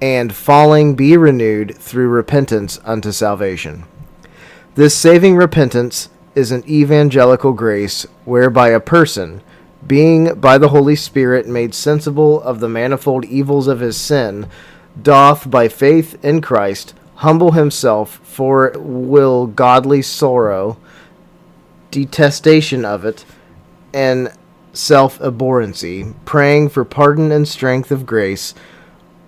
and 0.00 0.34
falling 0.34 0.96
be 0.96 1.16
renewed 1.16 1.76
through 1.76 2.08
repentance 2.08 2.80
unto 2.84 3.12
salvation. 3.12 3.84
This 4.74 4.96
saving 4.96 5.36
repentance 5.36 6.08
is 6.34 6.50
an 6.50 6.68
evangelical 6.68 7.52
grace 7.52 8.04
whereby 8.24 8.70
a 8.70 8.80
person, 8.80 9.42
being 9.86 10.34
by 10.34 10.58
the 10.58 10.68
Holy 10.68 10.96
Spirit 10.96 11.46
made 11.46 11.74
sensible 11.74 12.40
of 12.42 12.60
the 12.60 12.68
manifold 12.68 13.24
evils 13.24 13.66
of 13.66 13.80
his 13.80 13.96
sin, 13.96 14.46
doth 15.00 15.50
by 15.50 15.68
faith 15.68 16.22
in 16.24 16.40
Christ 16.40 16.94
humble 17.16 17.52
himself 17.52 18.20
for 18.22 18.72
will 18.76 19.46
godly 19.46 20.02
sorrow, 20.02 20.76
detestation 21.90 22.84
of 22.84 23.04
it, 23.04 23.24
and 23.92 24.32
self 24.72 25.18
abhorrency, 25.18 26.14
praying 26.24 26.68
for 26.68 26.84
pardon 26.84 27.30
and 27.30 27.46
strength 27.46 27.90
of 27.90 28.06
grace, 28.06 28.54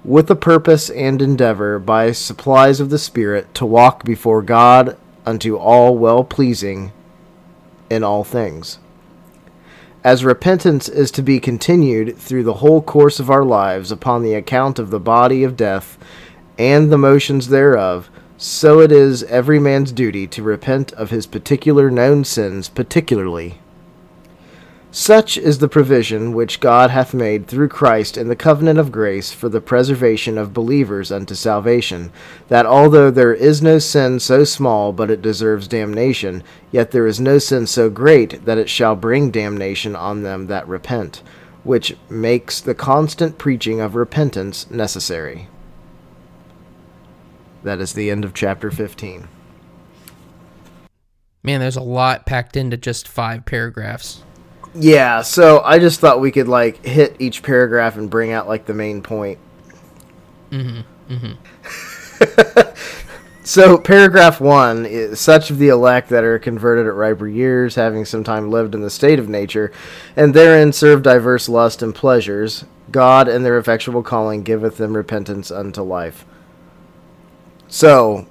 with 0.05 0.31
a 0.31 0.37
purpose 0.37 0.91
and 0.91 1.23
endeavor 1.23 1.79
by 1.79 2.13
supplies 2.13 2.81
of 2.81 2.91
the 2.91 2.99
Spirit 2.99 3.53
to 3.55 3.65
walk 3.65 4.05
before 4.05 4.43
God 4.43 4.97
unto 5.25 5.57
all 5.57 5.97
well 5.97 6.25
pleasing 6.25 6.93
in 7.89 8.05
all 8.05 8.25
things. 8.25 8.79
As 10.05 10.23
repentance 10.23 10.87
is 10.87 11.11
to 11.13 11.23
be 11.23 11.41
continued 11.41 12.19
through 12.19 12.45
the 12.45 12.61
whole 12.61 12.83
course 12.83 13.19
of 13.19 13.31
our 13.31 13.43
lives 13.43 13.91
upon 13.91 14.23
the 14.23 14.35
account 14.35 14.79
of 14.79 14.91
the 14.91 15.01
body 15.01 15.43
of 15.43 15.57
death 15.57 15.97
and 16.59 16.93
the 16.93 16.99
motions 16.99 17.49
thereof, 17.49 18.11
so 18.37 18.81
it 18.81 18.93
is 18.93 19.23
every 19.25 19.59
man's 19.59 19.93
duty 19.93 20.27
to 20.27 20.43
repent 20.43 20.93
of 20.93 21.09
his 21.09 21.27
particular 21.27 21.91
known 21.91 22.23
sins 22.23 22.69
particularly. 22.69 23.59
Such 24.97 25.37
is 25.37 25.59
the 25.59 25.67
provision 25.67 26.35
which 26.35 26.61
God 26.61 26.91
hath 26.91 27.13
made 27.13 27.49
through 27.49 27.67
Christ 27.67 28.17
in 28.17 28.29
the 28.29 28.37
covenant 28.37 28.79
of 28.79 28.93
grace 28.93 29.33
for 29.33 29.49
the 29.49 29.61
preservation 29.61 30.39
of 30.39 30.55
believers 30.55 31.11
unto 31.11 31.35
salvation, 31.35 32.13
that 32.47 32.65
although 32.65 33.11
there 33.11 33.35
is 33.35 33.61
no 33.61 33.81
sin 33.81 34.21
so 34.21 34.45
small 34.45 34.93
but 34.93 35.11
it 35.11 35.21
deserves 35.21 35.67
damnation, 35.67 36.45
yet 36.71 36.93
there 36.93 37.09
is 37.09 37.19
no 37.19 37.39
sin 37.39 37.67
so 37.67 37.91
great 37.91 38.45
that 38.45 38.57
it 38.57 38.71
shall 38.71 38.95
bring 38.95 39.33
damnation 39.33 39.97
on 39.97 40.23
them 40.23 40.47
that 40.47 40.69
repent, 40.69 41.25
which 41.65 41.97
makes 42.09 42.61
the 42.61 42.73
constant 42.73 43.37
preaching 43.37 43.81
of 43.81 43.97
repentance 43.97 44.71
necessary. 44.71 45.49
That 47.65 47.81
is 47.81 47.95
the 47.95 48.13
end 48.13 48.25
of 48.25 48.33
chapter 48.33 48.71
15. 48.71 49.27
Man, 51.43 51.59
there's 51.59 51.75
a 51.75 51.83
lot 51.83 52.27
packed 52.27 52.57
into 52.57 52.77
just 52.77 53.09
five 53.09 53.45
paragraphs. 53.45 54.23
Yeah, 54.75 55.23
so 55.23 55.61
I 55.63 55.79
just 55.79 56.01
thought 56.01 56.21
we 56.21 56.33
could 56.33 56.49
like 56.49 56.85
hit 56.85 57.17
each 57.21 57.43
paragraph 57.43 57.97
and 57.97 58.11
bring 58.11 58.33
out 58.33 58.49
like 58.49 58.67
the 58.67 58.75
main 58.75 59.03
point. 59.03 59.39
Mm-hmm. 60.51 61.13
Mm-hmm. 61.13 62.75
so 63.45 63.79
paragraph 63.79 64.41
one 64.41 64.85
is 64.85 65.21
such 65.21 65.51
of 65.51 65.59
the 65.59 65.69
elect 65.69 66.09
that 66.09 66.25
are 66.25 66.39
converted 66.41 66.87
at 66.87 66.95
riper 66.95 67.29
years, 67.29 67.77
having 67.77 68.05
some 68.05 68.25
time 68.25 68.51
lived 68.51 68.75
in 68.75 68.81
the 68.81 68.91
state 68.91 69.19
of 69.21 69.29
nature, 69.29 69.71
and 70.17 70.35
therein 70.35 70.73
serve 70.73 71.03
diverse 71.03 71.49
lust 71.49 71.81
and 71.83 71.95
pleasures, 71.95 72.65
God 72.91 73.29
and 73.29 73.45
their 73.45 73.59
effectual 73.59 74.03
calling 74.03 74.43
giveth 74.43 74.77
them 74.77 74.97
repentance 74.97 75.51
unto 75.53 75.83
life. 75.83 76.25
So 77.69 78.27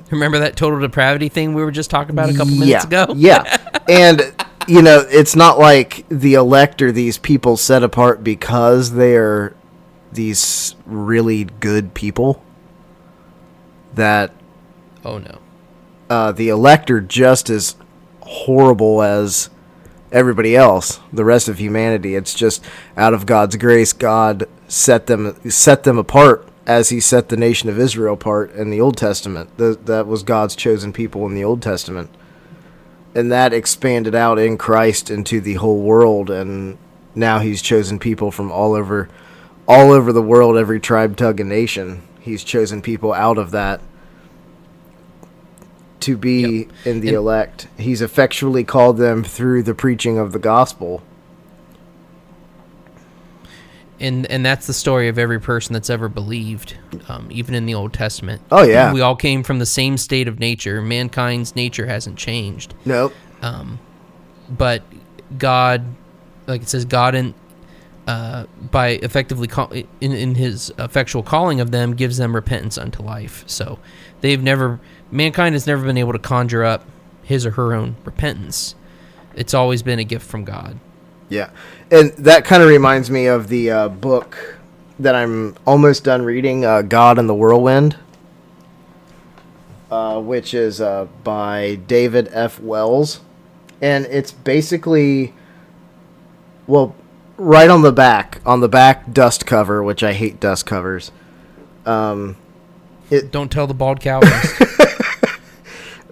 Remember 0.10 0.38
that 0.40 0.56
total 0.56 0.80
depravity 0.80 1.28
thing 1.28 1.54
we 1.54 1.62
were 1.62 1.70
just 1.70 1.90
talking 1.90 2.10
about 2.12 2.30
a 2.30 2.32
couple 2.32 2.52
minutes 2.52 2.86
yeah, 2.90 3.04
ago? 3.04 3.14
yeah. 3.16 3.58
And 3.88 4.32
you 4.68 4.80
know, 4.80 5.04
it's 5.10 5.34
not 5.34 5.58
like 5.58 6.06
the 6.08 6.34
elect 6.34 6.82
are 6.82 6.92
these 6.92 7.18
people 7.18 7.56
set 7.56 7.82
apart 7.82 8.22
because 8.22 8.92
they 8.92 9.16
are 9.16 9.56
these 10.12 10.76
really 10.86 11.44
good 11.44 11.94
people. 11.94 12.42
That 13.94 14.32
Oh 15.04 15.18
no. 15.18 15.38
uh, 16.08 16.32
the 16.32 16.48
elect 16.48 16.90
are 16.90 17.00
just 17.00 17.50
as 17.50 17.74
horrible 18.20 19.02
as 19.02 19.50
everybody 20.12 20.54
else, 20.54 21.00
the 21.12 21.24
rest 21.24 21.48
of 21.48 21.58
humanity. 21.58 22.14
It's 22.14 22.32
just 22.32 22.64
out 22.96 23.14
of 23.14 23.26
God's 23.26 23.56
grace, 23.56 23.92
God 23.92 24.48
set 24.68 25.06
them 25.06 25.38
set 25.50 25.82
them 25.82 25.98
apart 25.98 26.48
as 26.66 26.88
He 26.90 27.00
set 27.00 27.28
the 27.28 27.36
nation 27.36 27.68
of 27.68 27.78
Israel 27.78 28.14
apart 28.14 28.52
in 28.52 28.70
the 28.70 28.80
Old 28.80 28.96
Testament. 28.96 29.56
The, 29.58 29.78
that 29.84 30.06
was 30.06 30.22
God's 30.22 30.54
chosen 30.56 30.92
people 30.92 31.26
in 31.26 31.34
the 31.34 31.44
Old 31.44 31.62
Testament, 31.62 32.10
and 33.14 33.30
that 33.32 33.52
expanded 33.52 34.14
out 34.14 34.38
in 34.38 34.58
Christ 34.58 35.10
into 35.10 35.40
the 35.40 35.54
whole 35.54 35.80
world. 35.80 36.30
And 36.30 36.78
now 37.14 37.38
He's 37.40 37.62
chosen 37.62 37.98
people 37.98 38.30
from 38.30 38.50
all 38.52 38.74
over, 38.74 39.08
all 39.66 39.90
over 39.90 40.12
the 40.12 40.22
world, 40.22 40.56
every 40.56 40.80
tribe, 40.80 41.16
tongue, 41.16 41.40
and 41.40 41.48
nation. 41.48 42.02
He's 42.20 42.44
chosen 42.44 42.82
people 42.82 43.12
out 43.12 43.38
of 43.38 43.50
that 43.50 43.80
to 46.00 46.16
be 46.16 46.68
in 46.84 47.00
the 47.00 47.08
And- 47.08 47.16
elect. 47.16 47.68
He's 47.76 48.02
effectually 48.02 48.64
called 48.64 48.96
them 48.98 49.22
through 49.24 49.62
the 49.64 49.74
preaching 49.74 50.18
of 50.18 50.32
the 50.32 50.38
gospel. 50.38 51.02
And 54.02 54.30
and 54.30 54.44
that's 54.44 54.66
the 54.66 54.74
story 54.74 55.08
of 55.08 55.18
every 55.18 55.40
person 55.40 55.72
that's 55.72 55.88
ever 55.90 56.08
believed, 56.08 56.76
um, 57.08 57.28
even 57.30 57.54
in 57.54 57.64
the 57.66 57.74
Old 57.74 57.92
Testament. 57.92 58.42
Oh, 58.50 58.62
yeah. 58.64 58.92
we 58.92 59.00
all 59.00 59.16
came 59.16 59.42
from 59.42 59.58
the 59.58 59.66
same 59.66 59.96
state 59.96 60.28
of 60.28 60.38
nature. 60.38 60.82
Mankind's 60.82 61.56
nature 61.56 61.86
hasn't 61.86 62.18
changed, 62.18 62.74
Nope. 62.84 63.14
but 64.50 64.82
God, 65.38 65.84
like 66.46 66.62
it 66.62 66.68
says, 66.68 66.84
God 66.84 67.14
in 67.14 67.34
uh, 68.06 68.46
by 68.70 68.88
effectively 69.02 69.46
call, 69.46 69.70
in 69.72 70.12
in 70.12 70.34
His 70.34 70.72
effectual 70.78 71.22
calling 71.22 71.60
of 71.60 71.70
them 71.70 71.94
gives 71.94 72.16
them 72.16 72.34
repentance 72.34 72.76
unto 72.76 73.02
life. 73.02 73.44
So 73.46 73.78
they've 74.20 74.42
never 74.42 74.80
mankind 75.10 75.54
has 75.54 75.66
never 75.66 75.84
been 75.84 75.98
able 75.98 76.12
to 76.12 76.18
conjure 76.18 76.64
up 76.64 76.84
his 77.22 77.46
or 77.46 77.52
her 77.52 77.72
own 77.74 77.94
repentance. 78.04 78.74
It's 79.36 79.54
always 79.54 79.82
been 79.82 79.98
a 79.98 80.04
gift 80.04 80.26
from 80.26 80.44
God. 80.44 80.78
Yeah, 81.28 81.50
and 81.92 82.10
that 82.12 82.44
kind 82.44 82.62
of 82.62 82.68
reminds 82.68 83.10
me 83.10 83.26
of 83.26 83.48
the 83.48 83.70
uh, 83.70 83.88
book 83.88 84.56
that 84.98 85.14
I'm 85.14 85.54
almost 85.66 86.02
done 86.02 86.22
reading, 86.22 86.64
uh, 86.64 86.82
"God 86.82 87.18
in 87.18 87.28
the 87.28 87.34
Whirlwind," 87.34 87.96
uh, 89.90 90.20
which 90.20 90.54
is 90.54 90.80
uh, 90.80 91.06
by 91.22 91.76
David 91.86 92.28
F. 92.32 92.58
Wells, 92.58 93.20
and 93.80 94.06
it's 94.06 94.32
basically, 94.32 95.34
well, 96.66 96.96
right 97.36 97.70
on 97.70 97.82
the 97.82 97.92
back, 97.92 98.40
on 98.44 98.60
the 98.60 98.68
back 98.68 99.12
dust 99.12 99.46
cover, 99.46 99.82
which 99.82 100.02
I 100.02 100.14
hate 100.14 100.40
dust 100.40 100.66
covers. 100.66 101.12
it 103.10 103.30
Don't 103.30 103.52
tell 103.52 103.68
the 103.68 103.74
bald 103.74 104.00
Calvinist. 104.00 104.62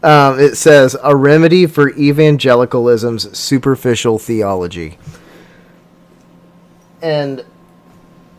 Um, 0.02 0.40
it 0.40 0.56
says 0.56 0.96
a 1.02 1.14
remedy 1.14 1.66
for 1.66 1.90
evangelicalism's 1.90 3.36
superficial 3.36 4.18
theology, 4.18 4.96
and 7.02 7.44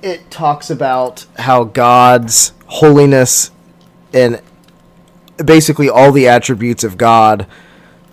it 0.02 0.32
talks 0.32 0.70
about 0.70 1.26
how 1.38 1.64
God's 1.64 2.54
holiness 2.68 3.52
and 4.14 4.42
basically 5.44 5.90
all 5.90 6.12
the 6.12 6.28
attributes 6.28 6.84
of 6.84 6.98
God 6.98 7.48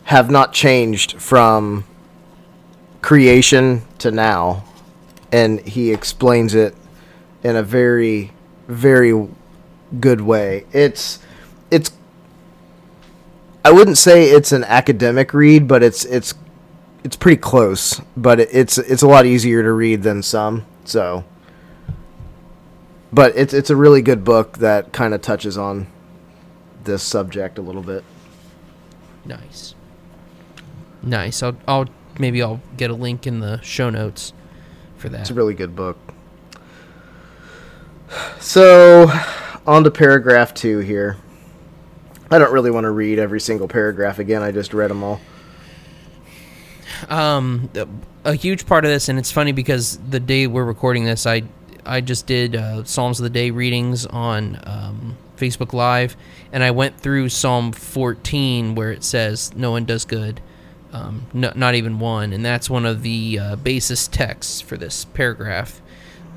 have 0.04 0.30
not 0.30 0.52
changed 0.52 1.20
from 1.20 1.84
creation 3.02 3.82
to 3.98 4.10
now, 4.10 4.64
and 5.30 5.60
he 5.60 5.92
explains 5.92 6.54
it 6.54 6.74
in 7.42 7.56
a 7.56 7.62
very, 7.62 8.32
very 8.66 9.28
good 10.00 10.20
way. 10.20 10.64
It's 10.72 11.18
it's 11.70 11.92
I 13.64 13.70
wouldn't 13.70 13.98
say 13.98 14.30
it's 14.30 14.52
an 14.52 14.64
academic 14.64 15.34
read, 15.34 15.68
but 15.68 15.82
it's 15.82 16.04
it's 16.06 16.34
it's 17.08 17.16
pretty 17.16 17.40
close. 17.40 18.02
But 18.18 18.38
it, 18.38 18.50
it's 18.52 18.76
it's 18.76 19.02
a 19.02 19.08
lot 19.08 19.24
easier 19.24 19.62
to 19.62 19.72
read 19.72 20.02
than 20.02 20.22
some. 20.22 20.66
So, 20.84 21.24
but 23.10 23.34
it's 23.34 23.54
it's 23.54 23.70
a 23.70 23.76
really 23.76 24.02
good 24.02 24.24
book 24.24 24.58
that 24.58 24.92
kind 24.92 25.14
of 25.14 25.22
touches 25.22 25.56
on 25.56 25.86
this 26.84 27.02
subject 27.02 27.56
a 27.56 27.62
little 27.62 27.82
bit. 27.82 28.04
Nice. 29.24 29.74
Nice. 31.02 31.42
I'll, 31.42 31.56
I'll 31.66 31.88
maybe 32.18 32.42
I'll 32.42 32.60
get 32.76 32.90
a 32.90 32.94
link 32.94 33.26
in 33.26 33.40
the 33.40 33.58
show 33.62 33.88
notes 33.88 34.34
for 34.98 35.08
that. 35.08 35.22
It's 35.22 35.30
a 35.30 35.34
really 35.34 35.54
good 35.54 35.74
book. 35.74 35.96
So, 38.38 39.10
on 39.66 39.84
to 39.84 39.90
paragraph 39.90 40.52
two 40.52 40.80
here. 40.80 41.16
I 42.30 42.38
don't 42.38 42.52
really 42.52 42.70
want 42.70 42.84
to 42.84 42.90
read 42.90 43.18
every 43.18 43.40
single 43.40 43.68
paragraph 43.68 44.18
again. 44.18 44.42
I 44.42 44.50
just 44.50 44.74
read 44.74 44.90
them 44.90 45.02
all. 45.02 45.20
Um, 47.08 47.70
a- 48.24 48.34
huge 48.34 48.66
part 48.66 48.84
of 48.84 48.90
this, 48.90 49.08
and 49.08 49.18
it's 49.18 49.32
funny 49.32 49.52
because 49.52 49.98
the 49.98 50.20
day 50.20 50.46
we're 50.46 50.64
recording 50.64 51.04
this, 51.04 51.26
I 51.26 51.42
I 51.86 52.00
just 52.00 52.26
did 52.26 52.54
uh, 52.56 52.84
Psalms 52.84 53.18
of 53.18 53.24
the 53.24 53.30
Day 53.30 53.50
readings 53.50 54.04
on 54.06 54.60
um, 54.64 55.16
Facebook 55.36 55.72
Live, 55.72 56.16
and 56.52 56.62
I 56.62 56.70
went 56.70 57.00
through 57.00 57.30
Psalm 57.30 57.72
14 57.72 58.74
where 58.74 58.92
it 58.92 59.04
says, 59.04 59.54
"No 59.54 59.70
one 59.70 59.84
does 59.84 60.04
good." 60.04 60.40
Um, 60.92 61.26
no, 61.34 61.52
not 61.54 61.74
even 61.74 61.98
one, 61.98 62.32
and 62.32 62.44
that's 62.44 62.70
one 62.70 62.86
of 62.86 63.02
the 63.02 63.38
uh, 63.38 63.56
basis 63.56 64.08
texts 64.08 64.60
for 64.60 64.76
this 64.76 65.04
paragraph. 65.04 65.80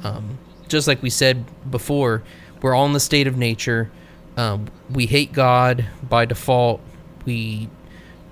Um, 0.03 0.37
just 0.67 0.87
like 0.87 1.01
we 1.01 1.09
said 1.09 1.45
before, 1.69 2.23
we're 2.61 2.73
all 2.75 2.85
in 2.85 2.93
the 2.93 2.99
state 2.99 3.27
of 3.27 3.37
nature. 3.37 3.91
Um, 4.37 4.67
we 4.89 5.05
hate 5.05 5.33
God 5.33 5.85
by 6.07 6.25
default. 6.25 6.81
We 7.25 7.69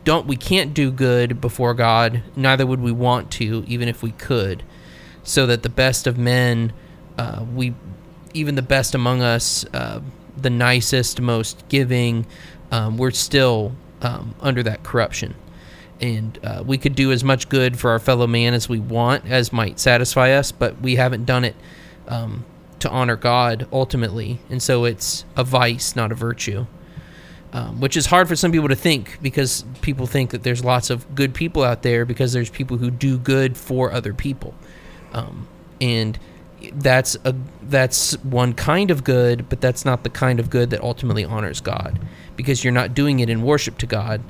don't. 0.10 0.26
We 0.26 0.38
can't 0.38 0.74
do 0.74 0.90
good 0.92 1.40
before 1.40 1.76
God. 1.76 2.24
Neither 2.36 2.66
would 2.66 2.82
we 2.82 2.92
want 2.92 3.30
to, 3.34 3.64
even 3.68 3.88
if 3.88 4.02
we 4.02 4.12
could. 4.12 4.64
So 5.22 5.46
that 5.46 5.62
the 5.62 5.70
best 5.70 6.08
of 6.08 6.18
men 6.18 6.74
uh, 7.20 7.46
we 7.54 7.76
even 8.34 8.56
the 8.56 8.62
best 8.62 8.96
among 8.96 9.22
us, 9.22 9.66
uh, 9.74 10.00
the 10.38 10.50
nicest, 10.50 11.20
most 11.20 11.68
giving, 11.68 12.26
um, 12.72 12.98
we're 12.98 13.12
still 13.12 13.74
um, 14.02 14.34
under 14.40 14.64
that 14.64 14.84
corruption. 14.84 15.36
And 16.00 16.40
uh, 16.44 16.64
we 16.66 16.78
could 16.78 16.96
do 16.96 17.12
as 17.12 17.24
much 17.24 17.50
good 17.50 17.78
for 17.78 17.92
our 17.92 18.00
fellow 18.00 18.26
man 18.26 18.54
as 18.54 18.70
we 18.70 18.80
want, 18.80 19.26
as 19.26 19.52
might 19.52 19.80
satisfy 19.80 20.32
us, 20.32 20.52
but 20.52 20.80
we 20.82 20.96
haven't 20.96 21.26
done 21.26 21.44
it 21.44 21.56
um, 22.08 22.46
to 22.80 22.90
honor 22.90 23.18
God 23.18 23.68
ultimately. 23.74 24.40
And 24.50 24.64
so 24.64 24.86
it's 24.86 25.26
a 25.36 25.44
vice, 25.44 25.96
not 25.96 26.12
a 26.12 26.16
virtue. 26.16 26.66
Um, 27.52 27.80
which 27.80 27.98
is 27.98 28.06
hard 28.06 28.28
for 28.28 28.36
some 28.36 28.52
people 28.52 28.70
to 28.70 28.76
think 28.76 29.18
because 29.24 29.66
people 29.82 30.06
think 30.06 30.30
that 30.30 30.44
there's 30.44 30.64
lots 30.64 30.92
of 30.92 31.16
good 31.16 31.34
people 31.34 31.64
out 31.64 31.82
there 31.82 32.06
because 32.06 32.32
there's 32.32 32.52
people 32.52 32.78
who 32.78 32.92
do 32.92 33.18
good 33.18 33.58
for 33.58 33.92
other 33.92 34.14
people. 34.14 34.54
Um, 35.14 35.48
and 35.82 36.20
that's 36.74 37.18
a 37.24 37.34
that's 37.64 38.14
one 38.24 38.54
kind 38.54 38.92
of 38.92 39.04
good, 39.04 39.50
but 39.50 39.62
that's 39.62 39.84
not 39.84 40.04
the 40.04 40.10
kind 40.12 40.40
of 40.40 40.52
good 40.52 40.70
that 40.70 40.82
ultimately 40.82 41.26
honors 41.26 41.60
God, 41.62 42.00
because 42.36 42.64
you're 42.64 42.74
not 42.74 42.94
doing 42.94 43.20
it 43.20 43.30
in 43.30 43.42
worship 43.42 43.80
to 43.80 43.88
God. 43.88 44.22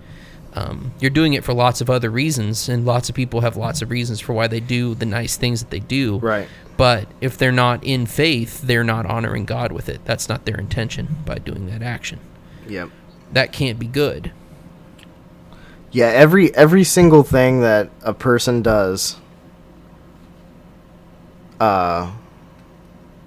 Um, 0.54 0.94
you're 1.00 1.12
doing 1.12 1.34
it 1.34 1.44
for 1.44 1.54
lots 1.54 1.82
of 1.82 1.90
other 1.90 2.10
reasons, 2.10 2.70
and 2.70 2.86
lots 2.86 3.10
of 3.10 3.16
people 3.16 3.42
have 3.42 3.58
lots 3.58 3.82
of 3.82 3.92
reasons 3.92 4.20
for 4.20 4.34
why 4.34 4.48
they 4.48 4.60
do 4.60 4.96
the 4.96 5.06
nice 5.06 5.36
things 5.38 5.60
that 5.60 5.70
they 5.70 5.80
do. 5.80 6.20
Right. 6.20 6.48
But 6.78 7.08
if 7.20 7.38
they're 7.38 7.52
not 7.52 7.84
in 7.84 8.06
faith, 8.06 8.62
they're 8.62 8.84
not 8.84 9.06
honoring 9.06 9.46
God 9.46 9.72
with 9.72 9.90
it. 9.90 10.06
That's 10.06 10.30
not 10.30 10.46
their 10.46 10.58
intention 10.58 11.18
by 11.26 11.36
doing 11.36 11.68
that 11.68 11.82
action. 11.82 12.20
Yep. 12.68 12.90
That 13.34 13.52
can't 13.52 13.80
be 13.80 13.88
good. 13.88 14.32
Yeah, 15.92 16.08
every 16.08 16.54
every 16.56 16.84
single 16.84 17.24
thing 17.24 17.62
that 17.62 17.90
a 18.04 18.14
person 18.14 18.62
does 18.62 19.18
uh 21.60 22.12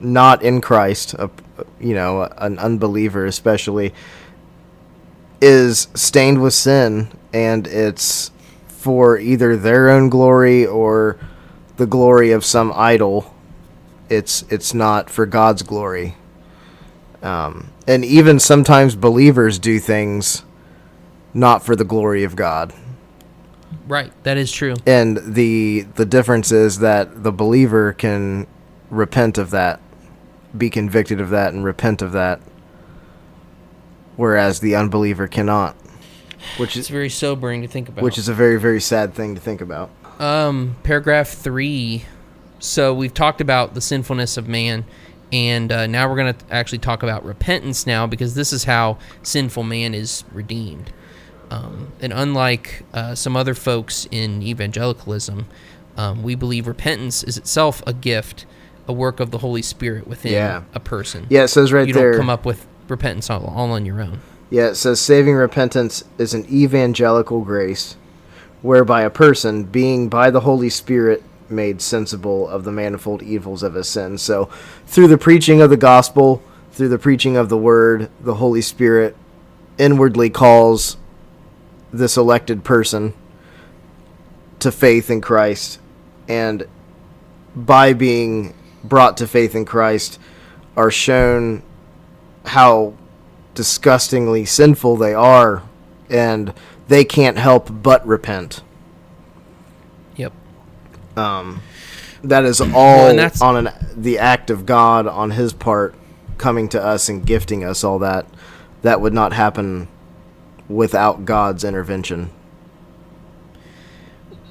not 0.00 0.42
in 0.42 0.60
Christ, 0.60 1.14
a, 1.14 1.30
you 1.80 1.94
know, 1.94 2.22
an 2.38 2.58
unbeliever 2.58 3.26
especially 3.26 3.94
is 5.40 5.88
stained 5.94 6.40
with 6.40 6.54
sin 6.54 7.08
and 7.32 7.66
it's 7.66 8.30
for 8.68 9.18
either 9.18 9.56
their 9.56 9.90
own 9.90 10.08
glory 10.08 10.66
or 10.66 11.18
the 11.76 11.86
glory 11.86 12.32
of 12.32 12.44
some 12.44 12.72
idol. 12.74 13.34
It's 14.08 14.42
it's 14.50 14.74
not 14.74 15.08
for 15.10 15.26
God's 15.26 15.62
glory. 15.62 16.16
Um, 17.22 17.70
and 17.86 18.04
even 18.04 18.38
sometimes 18.40 18.96
believers 18.96 19.58
do 19.58 19.78
things 19.78 20.44
not 21.34 21.64
for 21.64 21.76
the 21.76 21.84
glory 21.84 22.24
of 22.24 22.36
God. 22.36 22.72
Right. 23.86 24.12
That 24.24 24.36
is 24.36 24.52
true. 24.52 24.74
And 24.86 25.18
the 25.34 25.82
the 25.94 26.04
difference 26.04 26.52
is 26.52 26.78
that 26.80 27.22
the 27.22 27.32
believer 27.32 27.92
can 27.92 28.46
repent 28.90 29.38
of 29.38 29.50
that, 29.50 29.80
be 30.56 30.70
convicted 30.70 31.20
of 31.20 31.30
that, 31.30 31.52
and 31.52 31.64
repent 31.64 32.02
of 32.02 32.12
that, 32.12 32.40
whereas 34.16 34.60
the 34.60 34.74
unbeliever 34.76 35.26
cannot. 35.28 35.76
Which 36.56 36.76
It's 36.76 36.86
is 36.86 36.88
very 36.88 37.08
sobering 37.08 37.62
to 37.62 37.68
think 37.68 37.88
about. 37.88 38.02
which 38.02 38.18
is 38.18 38.28
a 38.28 38.34
very 38.34 38.58
very 38.58 38.80
sad 38.80 39.14
thing 39.14 39.34
to 39.34 39.40
think 39.40 39.60
about. 39.60 39.90
Um, 40.18 40.76
paragraph 40.82 41.28
three. 41.28 42.04
So 42.58 42.94
we've 42.94 43.14
talked 43.14 43.40
about 43.40 43.74
the 43.74 43.80
sinfulness 43.80 44.36
of 44.36 44.46
man, 44.46 44.84
and 45.32 45.72
uh, 45.72 45.86
now 45.86 46.08
we're 46.08 46.16
going 46.16 46.34
to 46.34 46.44
actually 46.54 46.78
talk 46.78 47.02
about 47.02 47.24
repentance 47.24 47.86
now 47.86 48.06
because 48.06 48.34
this 48.34 48.52
is 48.52 48.64
how 48.64 48.98
sinful 49.22 49.62
man 49.62 49.94
is 49.94 50.24
redeemed. 50.32 50.92
Um, 51.50 51.92
and 52.00 52.12
unlike 52.12 52.82
uh, 52.94 53.14
some 53.14 53.36
other 53.36 53.54
folks 53.54 54.06
in 54.10 54.42
evangelicalism, 54.42 55.46
um, 55.96 56.22
we 56.22 56.34
believe 56.34 56.66
repentance 56.66 57.22
is 57.22 57.36
itself 57.36 57.82
a 57.86 57.92
gift, 57.92 58.46
a 58.88 58.92
work 58.92 59.20
of 59.20 59.30
the 59.30 59.38
Holy 59.38 59.62
Spirit 59.62 60.06
within 60.06 60.32
Yeah. 60.32 60.62
a 60.74 60.80
person. 60.80 61.26
Yeah, 61.28 61.44
it 61.44 61.48
says 61.48 61.72
right 61.72 61.86
you 61.86 61.92
there. 61.94 62.12
don't 62.12 62.20
come 62.20 62.30
up 62.30 62.44
with 62.44 62.66
repentance 62.88 63.28
all, 63.30 63.44
all 63.46 63.70
on 63.72 63.84
your 63.86 64.00
own. 64.00 64.20
Yeah, 64.50 64.68
it 64.68 64.74
says 64.76 65.00
saving 65.00 65.34
repentance 65.34 66.04
is 66.18 66.34
an 66.34 66.46
evangelical 66.52 67.40
grace, 67.42 67.96
whereby 68.60 69.02
a 69.02 69.10
person, 69.10 69.64
being 69.64 70.08
by 70.08 70.30
the 70.30 70.40
Holy 70.40 70.68
Spirit 70.70 71.22
made 71.52 71.80
sensible 71.80 72.48
of 72.48 72.64
the 72.64 72.72
manifold 72.72 73.22
evils 73.22 73.62
of 73.62 73.74
his 73.74 73.88
sins. 73.88 74.22
So, 74.22 74.46
through 74.86 75.08
the 75.08 75.18
preaching 75.18 75.60
of 75.60 75.70
the 75.70 75.76
gospel, 75.76 76.42
through 76.72 76.88
the 76.88 76.98
preaching 76.98 77.36
of 77.36 77.48
the 77.48 77.58
word, 77.58 78.10
the 78.20 78.34
Holy 78.34 78.62
Spirit 78.62 79.16
inwardly 79.78 80.30
calls 80.30 80.96
this 81.92 82.16
elected 82.16 82.64
person 82.64 83.14
to 84.58 84.72
faith 84.72 85.10
in 85.10 85.20
Christ. 85.20 85.78
And 86.28 86.66
by 87.54 87.92
being 87.92 88.54
brought 88.82 89.16
to 89.18 89.26
faith 89.26 89.54
in 89.54 89.64
Christ, 89.64 90.18
are 90.76 90.90
shown 90.90 91.62
how 92.46 92.94
disgustingly 93.54 94.44
sinful 94.44 94.96
they 94.96 95.14
are, 95.14 95.62
and 96.08 96.54
they 96.88 97.04
can't 97.04 97.38
help 97.38 97.68
but 97.70 98.06
repent. 98.06 98.62
Yep. 101.16 101.56
That 102.24 102.44
is 102.44 102.60
all 102.60 103.14
that's- 103.14 103.40
on 103.42 103.66
an, 103.66 103.72
the 103.96 104.18
act 104.18 104.48
of 104.50 104.64
God 104.66 105.06
on 105.06 105.32
His 105.32 105.52
part, 105.52 105.94
coming 106.38 106.68
to 106.70 106.82
us 106.82 107.08
and 107.08 107.26
gifting 107.26 107.64
us 107.64 107.82
all 107.82 107.98
that. 108.00 108.26
That 108.82 109.00
would 109.00 109.12
not 109.12 109.32
happen 109.32 109.88
without 110.68 111.24
God's 111.24 111.64
intervention. 111.64 112.30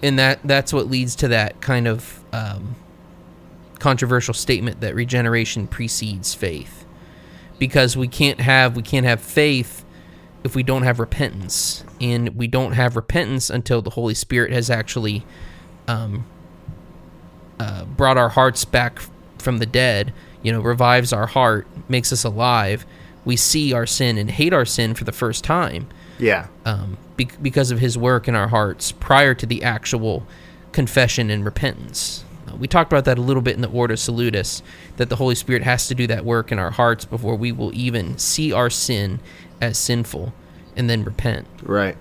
and 0.04 0.18
that 0.18 0.40
that's 0.44 0.74
what 0.74 0.88
leads 0.90 1.16
to 1.18 1.28
that 1.28 1.62
kind 1.62 1.88
of 1.88 2.24
um, 2.34 2.76
controversial 3.80 4.34
statement 4.34 4.82
that 4.82 4.96
regeneration 4.96 5.68
precedes 5.68 6.34
faith 6.34 6.86
because 7.60 7.96
we 7.96 8.08
can't 8.08 8.40
have 8.42 8.76
we 8.76 8.82
can't 8.82 9.06
have 9.06 9.22
faith 9.22 9.86
if 10.44 10.56
we 10.56 10.64
don't 10.64 10.84
have 10.84 11.00
repentance 11.00 11.84
and 12.00 12.30
we 12.36 12.48
don't 12.48 12.72
have 12.74 12.96
repentance 12.96 13.50
until 13.52 13.82
the 13.82 13.92
holy 13.92 14.14
spirit 14.16 14.52
has 14.52 14.70
actually 14.72 15.24
um, 15.88 16.26
uh, 17.62 17.86
brought 17.86 18.18
our 18.18 18.30
hearts 18.30 18.66
back 18.66 19.00
from 19.38 19.58
the 19.60 19.66
dead 19.66 20.14
you 20.44 20.52
know 20.52 20.62
revives 20.62 21.12
our 21.14 21.28
heart 21.28 21.68
makes 21.90 22.12
us 22.12 22.24
alive 22.24 22.86
we 23.26 23.36
see 23.36 23.74
our 23.74 23.86
sin 23.86 24.18
and 24.18 24.32
hate 24.32 24.54
our 24.54 24.66
sin 24.66 24.94
for 24.96 25.04
the 25.04 25.12
first 25.12 25.44
time 25.44 25.84
Yeah. 26.20 26.48
um, 26.66 26.98
be- 27.18 27.30
because 27.42 27.70
of 27.72 27.80
his 27.80 27.98
work 27.98 28.28
in 28.28 28.36
our 28.36 28.48
hearts 28.48 28.92
prior 28.92 29.34
to 29.36 29.46
the 29.46 29.64
actual 29.64 30.26
confession 30.72 31.30
and 31.30 31.44
repentance. 31.46 32.24
Uh, 32.48 32.56
we 32.56 32.68
talked 32.68 32.92
about 32.92 33.06
that 33.06 33.18
a 33.18 33.22
little 33.22 33.42
bit 33.44 33.56
in 33.56 33.62
the 33.62 33.70
Ordo 33.70 33.96
Salutis, 33.96 34.64
that 34.98 35.10
the 35.10 35.18
Holy 35.18 35.36
Spirit 35.36 35.64
has 35.64 35.88
to 35.90 35.94
do 35.96 36.08
that 36.08 36.24
work 36.26 36.52
in 36.52 36.58
our 36.60 36.72
hearts 36.72 37.04
before 37.06 37.36
we 37.36 37.52
will 37.52 37.72
even 37.76 38.18
see 38.18 38.52
our 38.54 38.70
sin 38.70 39.20
as 39.60 39.78
sinful 39.78 40.34
and 40.76 40.90
then 40.90 41.04
repent. 41.04 41.46
Right. 41.62 41.98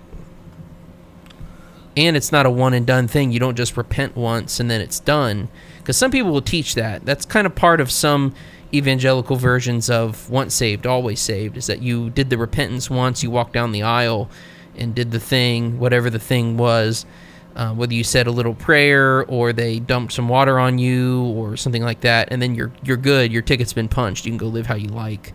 And 1.97 2.15
it's 2.15 2.31
not 2.31 2.45
a 2.45 2.49
one 2.49 2.73
and 2.73 2.87
done 2.87 3.07
thing. 3.07 3.31
You 3.31 3.39
don't 3.39 3.57
just 3.57 3.75
repent 3.75 4.15
once 4.15 4.59
and 4.59 4.69
then 4.69 4.81
it's 4.81 4.99
done. 4.99 5.49
Because 5.79 5.97
some 5.97 6.11
people 6.11 6.31
will 6.31 6.41
teach 6.41 6.75
that. 6.75 7.05
That's 7.05 7.25
kind 7.25 7.45
of 7.45 7.55
part 7.55 7.81
of 7.81 7.91
some 7.91 8.33
evangelical 8.73 9.35
versions 9.35 9.89
of 9.89 10.29
once 10.29 10.53
saved, 10.53 10.87
always 10.87 11.19
saved, 11.19 11.57
is 11.57 11.67
that 11.67 11.81
you 11.81 12.09
did 12.09 12.29
the 12.29 12.37
repentance 12.37 12.89
once, 12.89 13.23
you 13.23 13.29
walked 13.29 13.53
down 13.53 13.71
the 13.71 13.83
aisle 13.83 14.29
and 14.77 14.95
did 14.95 15.11
the 15.11 15.19
thing, 15.19 15.79
whatever 15.79 16.09
the 16.09 16.19
thing 16.19 16.57
was. 16.57 17.05
Uh, 17.53 17.73
whether 17.73 17.93
you 17.93 18.03
said 18.03 18.27
a 18.27 18.31
little 18.31 18.53
prayer 18.53 19.25
or 19.25 19.51
they 19.51 19.77
dumped 19.77 20.13
some 20.13 20.29
water 20.29 20.57
on 20.57 20.77
you 20.77 21.23
or 21.35 21.57
something 21.57 21.83
like 21.83 21.99
that, 21.99 22.29
and 22.31 22.41
then 22.41 22.55
you're 22.55 22.71
you're 22.81 22.95
good. 22.95 23.29
Your 23.29 23.41
ticket's 23.41 23.73
been 23.73 23.89
punched. 23.89 24.25
You 24.25 24.31
can 24.31 24.37
go 24.37 24.47
live 24.47 24.67
how 24.67 24.75
you 24.75 24.87
like. 24.87 25.33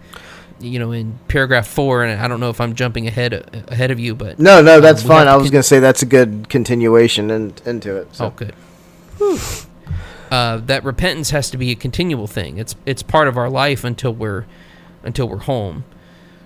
You 0.59 0.79
know, 0.79 0.91
in 0.93 1.19
paragraph 1.29 1.67
four, 1.67 2.03
and 2.03 2.19
I 2.21 2.29
don't 2.29 2.41
know 2.41 2.49
if 2.51 2.61
I'm 2.61 2.75
jumping 2.75 3.07
ahead 3.07 3.33
ahead 3.69 3.91
of 3.91 4.01
you, 4.01 4.15
but 4.15 4.39
No, 4.39 4.63
no, 4.63 4.81
that's 4.81 5.03
Um, 5.03 5.09
fine. 5.09 5.29
I 5.29 5.37
was 5.37 5.45
con- 5.47 5.53
going 5.53 5.63
to 5.63 5.69
say 5.69 5.81
that's 5.81 6.03
a 6.03 6.07
good 6.07 6.49
continuation 6.49 7.31
in, 7.31 7.53
into 7.67 7.95
it. 7.97 8.15
So. 8.15 8.27
Oh, 8.27 8.31
good. 8.31 8.55
Uh, 10.31 10.57
that 10.67 10.83
repentance 10.83 11.31
has 11.31 11.51
to 11.51 11.57
be 11.57 11.71
a 11.71 11.75
continual 11.77 12.27
thing. 12.27 12.59
It's 12.59 12.75
it's 12.85 13.03
part 13.03 13.29
of 13.29 13.37
our 13.37 13.49
life 13.49 13.85
until 13.85 14.13
we're 14.13 14.45
until 15.05 15.29
we're 15.29 15.39
home. 15.39 15.85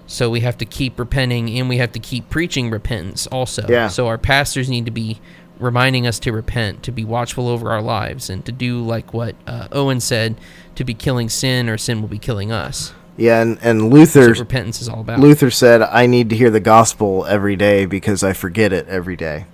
So 0.06 0.28
we 0.28 0.40
have 0.40 0.58
to 0.58 0.64
keep 0.64 0.98
repenting 0.98 1.48
and 1.58 1.68
we 1.68 1.78
have 1.78 1.92
to 1.92 1.98
keep 2.00 2.28
preaching 2.28 2.68
repentance 2.70 3.26
also. 3.28 3.64
Yeah. 3.68 3.88
So 3.88 4.06
our 4.08 4.18
pastors 4.18 4.68
need 4.68 4.84
to 4.86 4.90
be 4.90 5.20
reminding 5.58 6.06
us 6.06 6.18
to 6.20 6.32
repent, 6.32 6.82
to 6.82 6.92
be 6.92 7.04
watchful 7.04 7.48
over 7.48 7.70
our 7.70 7.80
lives, 7.80 8.28
and 8.28 8.44
to 8.44 8.52
do 8.52 8.82
like 8.84 9.14
what 9.14 9.34
uh, 9.46 9.68
Owen 9.72 10.00
said, 10.00 10.36
to 10.74 10.84
be 10.84 10.94
killing 10.94 11.28
sin 11.28 11.68
or 11.68 11.78
sin 11.78 12.00
will 12.00 12.08
be 12.08 12.18
killing 12.18 12.50
us. 12.52 12.92
Yeah, 13.20 13.42
and, 13.42 13.58
and 13.60 13.90
Luther 13.92 14.32
repentance 14.32 14.80
is 14.80 14.88
all 14.88 15.00
about. 15.00 15.20
Luther 15.20 15.50
said, 15.50 15.82
"I 15.82 16.06
need 16.06 16.30
to 16.30 16.36
hear 16.36 16.48
the 16.48 16.58
gospel 16.58 17.26
every 17.26 17.54
day 17.54 17.84
because 17.84 18.24
I 18.24 18.32
forget 18.32 18.72
it 18.72 18.88
every 18.88 19.14
day." 19.14 19.44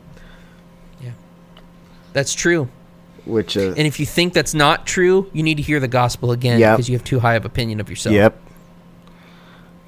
Yeah, 1.03 1.11
that's 2.13 2.33
true. 2.33 2.69
Which 3.25 3.57
uh, 3.57 3.71
And 3.77 3.81
if 3.81 3.99
you 3.99 4.07
think 4.07 4.35
that's 4.35 4.55
not 4.55 4.87
true, 4.87 5.29
you 5.33 5.43
need 5.43 5.57
to 5.57 5.65
hear 5.65 5.81
the 5.81 5.89
gospel 5.89 6.31
again 6.31 6.61
Yep. 6.61 6.77
because 6.77 6.89
you 6.89 6.95
have 6.97 7.03
too 7.03 7.19
high 7.19 7.35
of 7.35 7.45
opinion 7.45 7.81
of 7.81 7.91
yourself. 7.91 8.15
yep, 8.15 8.41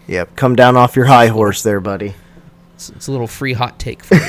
yep. 0.08 0.34
Come 0.34 0.56
down 0.56 0.76
off 0.76 0.96
your 0.96 1.04
high 1.04 1.28
horse, 1.28 1.62
there, 1.62 1.78
buddy. 1.78 2.14
It's, 2.74 2.90
it's 2.90 3.06
a 3.06 3.12
little 3.12 3.28
free 3.28 3.52
hot 3.52 3.78
take 3.78 4.02
for 4.02 4.16
you. 4.16 4.22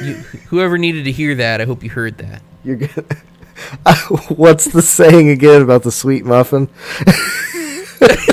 you. 0.04 0.14
Whoever 0.50 0.78
needed 0.78 1.06
to 1.06 1.12
hear 1.12 1.34
that, 1.34 1.60
I 1.60 1.64
hope 1.64 1.82
you 1.82 1.90
heard 1.90 2.18
that. 2.18 2.40
You're 2.62 2.76
good. 2.76 3.16
What's 4.28 4.66
the 4.66 4.80
saying 4.80 5.28
again 5.28 5.60
about 5.60 5.82
the 5.82 5.90
sweet 5.90 6.24
muffin? 6.24 6.68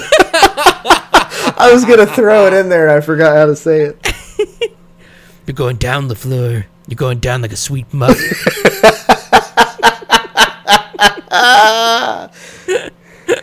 I 1.60 1.72
was 1.74 1.86
gonna 1.86 2.08
throw 2.08 2.48
it 2.48 2.54
in 2.54 2.69
there 2.69 2.89
I 2.89 3.02
forgot 3.02 3.36
how 3.36 3.45
to 3.45 3.56
say 3.56 3.82
it. 3.82 4.74
You're 5.45 5.54
going 5.54 5.78
down 5.78 6.08
the 6.08 6.15
floor. 6.15 6.65
You're 6.88 6.95
going 6.95 7.19
down 7.19 7.41
like 7.41 7.52
a 7.52 7.58
sweet 7.58 7.93
muffin. 7.93 8.32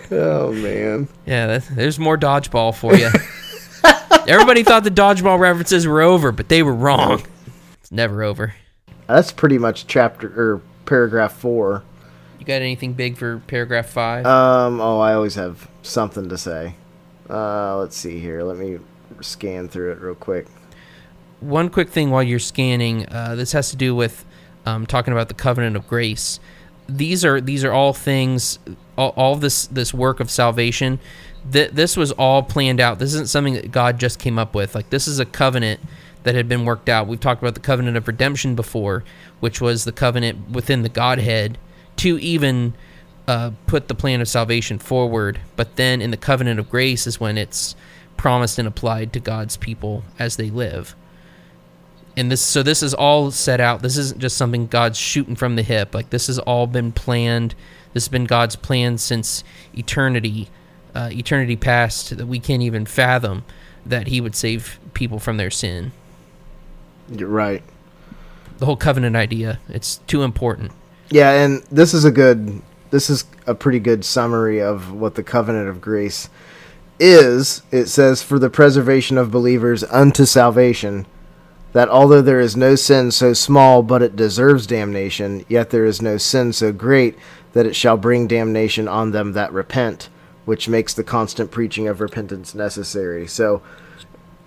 Oh 0.09 0.53
man. 0.53 1.09
yeah, 1.27 1.59
there's 1.59 1.99
more 1.99 2.17
dodgeball 2.17 2.75
for 2.75 2.95
you. 2.95 3.09
Everybody 4.33 4.63
thought 4.63 4.85
the 4.85 4.91
dodgeball 4.91 5.39
references 5.39 5.87
were 5.87 6.01
over, 6.01 6.33
but 6.33 6.49
they 6.49 6.63
were 6.63 6.75
wrong. 6.75 7.23
It's 7.81 7.93
never 7.93 8.23
over. 8.23 8.55
That's 9.07 9.33
pretty 9.33 9.59
much 9.59 9.87
chapter 9.87 10.29
or 10.29 10.61
paragraph 10.85 11.37
four. 11.37 11.83
You 12.39 12.47
got 12.47 12.63
anything 12.63 12.93
big 12.93 13.17
for 13.17 13.39
paragraph 13.47 13.87
five? 13.87 14.27
Um. 14.27 14.81
Oh, 14.81 15.01
I 15.01 15.15
always 15.15 15.35
have 15.35 15.69
something 15.83 16.29
to 16.29 16.39
say. 16.39 16.75
Uh, 17.29 17.79
let's 17.79 17.97
see 17.97 18.19
here. 18.21 18.43
Let 18.43 18.57
me 18.59 18.79
scan 19.21 19.69
through 19.69 19.93
it 19.93 20.01
real 20.01 20.15
quick. 20.15 20.47
one 21.41 21.69
quick 21.71 21.89
thing 21.91 22.11
while 22.11 22.23
you're 22.23 22.39
scanning. 22.39 23.07
Uh, 23.09 23.35
this 23.35 23.53
has 23.53 23.71
to 23.71 23.77
do 23.77 23.95
with 23.95 24.25
um, 24.65 24.87
talking 24.87 25.13
about 25.13 25.29
the 25.29 25.35
covenant 25.35 25.77
of 25.77 25.87
grace. 25.89 26.41
These 26.89 27.25
are 27.25 27.41
these 27.41 27.65
are 27.65 27.73
all 27.73 27.93
things. 27.93 28.59
All, 28.97 29.13
all 29.17 29.37
this 29.37 29.67
this 29.67 29.93
work 29.93 30.21
of 30.21 30.31
salvation. 30.31 30.99
Th- 31.53 31.71
this 31.71 31.97
was 31.97 32.13
all 32.13 32.43
planned 32.43 32.81
out. 32.81 32.99
This 32.99 33.13
isn't 33.15 33.29
something 33.29 33.55
that 33.55 33.71
God 33.73 33.99
just 33.99 34.19
came 34.19 34.39
up 34.39 34.55
with. 34.55 34.75
Like 34.75 34.91
this 34.91 35.09
is 35.09 35.19
a 35.19 35.25
covenant 35.27 35.81
that 36.23 36.35
had 36.35 36.49
been 36.49 36.65
worked 36.65 36.89
out. 36.89 37.07
We've 37.07 37.21
talked 37.21 37.43
about 37.43 37.55
the 37.55 37.61
covenant 37.61 37.97
of 37.97 38.09
redemption 38.09 38.55
before, 38.55 39.05
which 39.41 39.61
was 39.61 39.85
the 39.85 39.93
covenant 39.93 40.51
within 40.51 40.83
the 40.83 40.89
Godhead 40.89 41.59
to 41.99 42.19
even 42.19 42.75
uh, 43.29 43.51
put 43.67 43.89
the 43.89 43.95
plan 43.95 44.21
of 44.21 44.29
salvation 44.29 44.79
forward. 44.79 45.41
But 45.57 45.77
then 45.77 46.01
in 46.01 46.11
the 46.11 46.17
covenant 46.17 46.61
of 46.61 46.71
grace 46.71 47.07
is 47.07 47.21
when 47.21 47.37
it's 47.39 47.75
promised 48.17 48.59
and 48.59 48.67
applied 48.69 49.13
to 49.13 49.21
God's 49.21 49.57
people 49.57 50.05
as 50.19 50.37
they 50.37 50.51
live 50.51 50.95
and 52.17 52.31
this 52.31 52.41
so 52.41 52.63
this 52.63 52.83
is 52.83 52.95
all 52.95 53.31
set 53.31 53.61
out 53.61 53.83
this 53.83 53.97
isn't 53.97 54.21
just 54.21 54.37
something 54.37 54.67
god's 54.67 54.99
shooting 54.99 55.37
from 55.37 55.57
the 55.57 55.63
hip 55.63 55.95
like 55.95 56.11
this 56.11 56.29
has 56.29 56.39
all 56.41 56.67
been 56.67 56.91
planned 56.91 57.55
this 57.93 58.05
has 58.05 58.09
been 58.09 58.25
god's 58.25 58.57
plan 58.57 58.97
since 58.97 59.45
eternity 59.77 60.49
uh, 60.95 61.11
eternity 61.13 61.57
past 61.57 62.17
that 62.17 62.27
we 62.27 62.41
can't 62.41 62.63
even 62.63 62.87
fathom 62.87 63.45
that 63.85 64.07
he 64.07 64.21
would 64.21 64.35
save 64.35 64.79
people 64.95 65.19
from 65.19 65.37
their 65.37 65.51
sin 65.51 65.93
You're 67.11 67.29
right. 67.29 67.63
the 68.59 68.67
whole 68.67 68.77
covenant 68.77 69.15
idea 69.15 69.61
it's 69.69 69.99
too 70.07 70.23
important 70.23 70.73
Yeah, 71.11 71.33
and 71.45 71.63
this 71.71 71.95
is 71.95 72.05
a 72.05 72.11
good. 72.11 72.63
This 72.91 73.11
is 73.11 73.25
a 73.47 73.55
pretty 73.55 73.81
good 73.81 74.05
summary 74.05 74.61
of 74.61 74.93
what 74.93 75.15
the 75.15 75.23
covenant 75.23 75.69
of 75.69 75.81
grace 75.81 76.29
is. 76.99 77.63
It 77.71 77.87
says, 77.89 78.23
"For 78.23 78.39
the 78.39 78.51
preservation 78.51 79.19
of 79.19 79.31
believers 79.31 79.85
unto 79.85 80.25
salvation." 80.25 81.07
That 81.73 81.89
although 81.89 82.23
there 82.23 82.41
is 82.41 82.57
no 82.57 82.75
sin 82.75 83.11
so 83.11 83.33
small 83.33 83.83
but 83.83 84.03
it 84.03 84.17
deserves 84.17 84.67
damnation, 84.67 85.45
yet 85.49 85.71
there 85.71 85.85
is 85.85 86.01
no 86.01 86.17
sin 86.17 86.53
so 86.53 86.73
great 86.73 87.19
that 87.53 87.67
it 87.67 87.77
shall 87.77 87.97
bring 87.97 88.27
damnation 88.27 88.89
on 88.89 89.11
them 89.11 89.33
that 89.33 89.53
repent, 89.53 90.09
which 90.47 90.69
makes 90.69 90.95
the 90.95 91.05
constant 91.05 91.51
preaching 91.51 91.87
of 91.87 92.01
repentance 92.01 92.55
necessary. 92.55 93.27
So, 93.27 93.61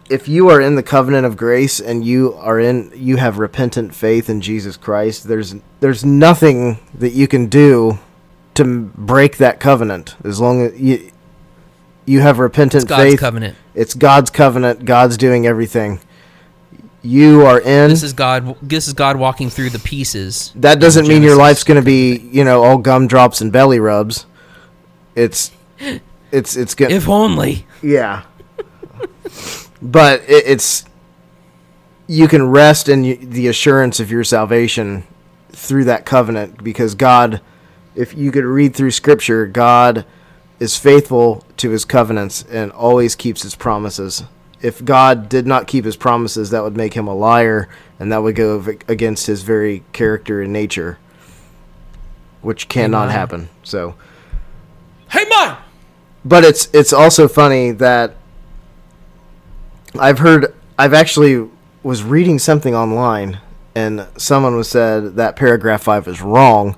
if 0.10 0.28
you 0.28 0.50
are 0.50 0.60
in 0.60 0.76
the 0.76 0.82
covenant 0.82 1.28
of 1.28 1.38
grace 1.38 1.80
and 1.80 2.04
you 2.04 2.34
are 2.40 2.60
in 2.60 2.92
you 2.96 3.18
have 3.18 3.38
repentant 3.38 3.94
faith 3.94 4.28
in 4.28 4.42
Jesus 4.42 4.76
Christ, 4.76 5.28
there's 5.28 5.56
there's 5.82 6.04
nothing 6.04 6.80
that 6.98 7.14
you 7.14 7.28
can 7.28 7.46
do 7.46 8.00
to 8.60 8.92
break 8.96 9.38
that 9.38 9.60
covenant 9.60 10.16
as 10.24 10.40
long 10.40 10.62
as 10.62 10.80
you 10.80 11.12
you 12.06 12.22
have 12.22 12.40
repentant 12.40 12.84
it's 12.84 12.90
god's 12.90 13.04
faith. 13.12 13.20
covenant 13.20 13.56
It's 13.76 13.94
God's 13.94 14.30
covenant. 14.30 14.84
God's 14.86 15.16
doing 15.16 15.46
everything. 15.48 16.00
You 17.02 17.46
are 17.46 17.60
in. 17.60 17.90
this 17.90 18.04
is 18.04 18.14
god 18.14 18.58
this 18.62 18.88
is 18.88 18.94
god 18.94 19.16
walking 19.18 19.50
through 19.50 19.70
the 19.70 19.80
pieces 19.80 20.52
that 20.56 20.80
doesn't 20.82 21.08
mean 21.08 21.24
your 21.24 21.38
life's 21.38 21.64
going 21.64 21.80
to 21.80 21.86
be, 21.86 22.18
you 22.18 22.44
know, 22.44 22.62
all 22.64 22.78
gumdrops 22.78 23.40
and 23.42 23.52
belly 23.52 23.80
rubs. 23.80 24.26
It's 25.16 25.52
it's 26.32 26.58
it's 26.58 26.76
good. 26.76 26.92
if 26.92 27.08
only 27.08 27.66
Yeah. 27.82 28.24
but 29.82 30.22
it, 30.28 30.44
it's 30.46 30.84
you 32.08 32.28
can 32.28 32.50
rest 32.50 32.90
in 32.90 33.30
the 33.30 33.48
assurance 33.48 34.00
of 34.00 34.12
your 34.12 34.24
salvation 34.24 35.04
through 35.52 35.86
that 35.86 36.06
covenant 36.06 36.64
because 36.64 36.96
God 36.96 37.40
if 38.00 38.16
you 38.16 38.32
could 38.32 38.46
read 38.46 38.76
through 38.76 38.92
scripture, 38.92 39.46
God 39.46 40.06
is 40.60 40.78
faithful 40.78 41.44
to 41.58 41.70
his 41.70 41.86
covenants 41.86 42.44
and 42.44 42.72
always 42.72 43.16
keeps 43.16 43.44
his 43.44 43.56
promises. 43.56 44.24
If 44.62 44.84
God 44.84 45.30
did 45.30 45.48
not 45.48 45.68
keep 45.68 45.86
his 45.86 45.96
promises, 45.96 46.50
that 46.50 46.64
would 46.64 46.76
make 46.76 46.94
him 46.94 47.08
a 47.08 47.16
liar 47.16 47.70
and 48.00 48.12
that 48.12 48.24
would 48.24 48.36
go 48.36 48.64
against 48.88 49.28
his 49.28 49.42
very 49.44 49.84
character 49.94 50.42
and 50.42 50.52
nature, 50.52 50.98
which 52.42 52.68
cannot 52.68 53.04
Amen. 53.04 53.16
happen. 53.16 53.50
So, 53.64 53.96
hey 55.10 55.26
man 55.30 55.58
but 56.24 56.44
it's 56.44 56.70
it's 56.74 56.94
also 56.94 57.28
funny 57.28 57.72
that 57.72 58.16
I've 59.98 60.20
heard 60.20 60.54
I've 60.78 60.94
actually 60.94 61.50
was 61.84 62.04
reading 62.04 62.40
something 62.40 62.76
online 62.76 63.40
and 63.76 64.08
someone 64.18 64.56
was 64.56 64.70
said 64.70 65.16
that 65.16 65.36
paragraph 65.36 65.84
5 65.84 66.08
is 66.08 66.22
wrong 66.22 66.76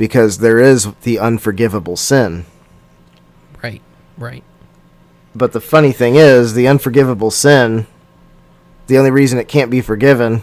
because 0.00 0.38
there 0.38 0.58
is 0.58 0.88
the 1.02 1.18
unforgivable 1.18 1.94
sin. 1.94 2.46
right 3.62 3.82
right 4.16 4.44
But 5.34 5.52
the 5.52 5.60
funny 5.60 5.92
thing 5.92 6.16
is 6.16 6.54
the 6.54 6.66
unforgivable 6.66 7.30
sin 7.30 7.86
the 8.86 8.98
only 8.98 9.10
reason 9.10 9.38
it 9.38 9.46
can't 9.46 9.70
be 9.70 9.82
forgiven 9.82 10.42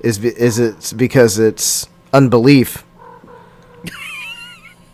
is 0.00 0.18
be, 0.18 0.28
is 0.28 0.58
it's 0.58 0.92
because 0.92 1.38
it's 1.38 1.88
unbelief. 2.12 2.84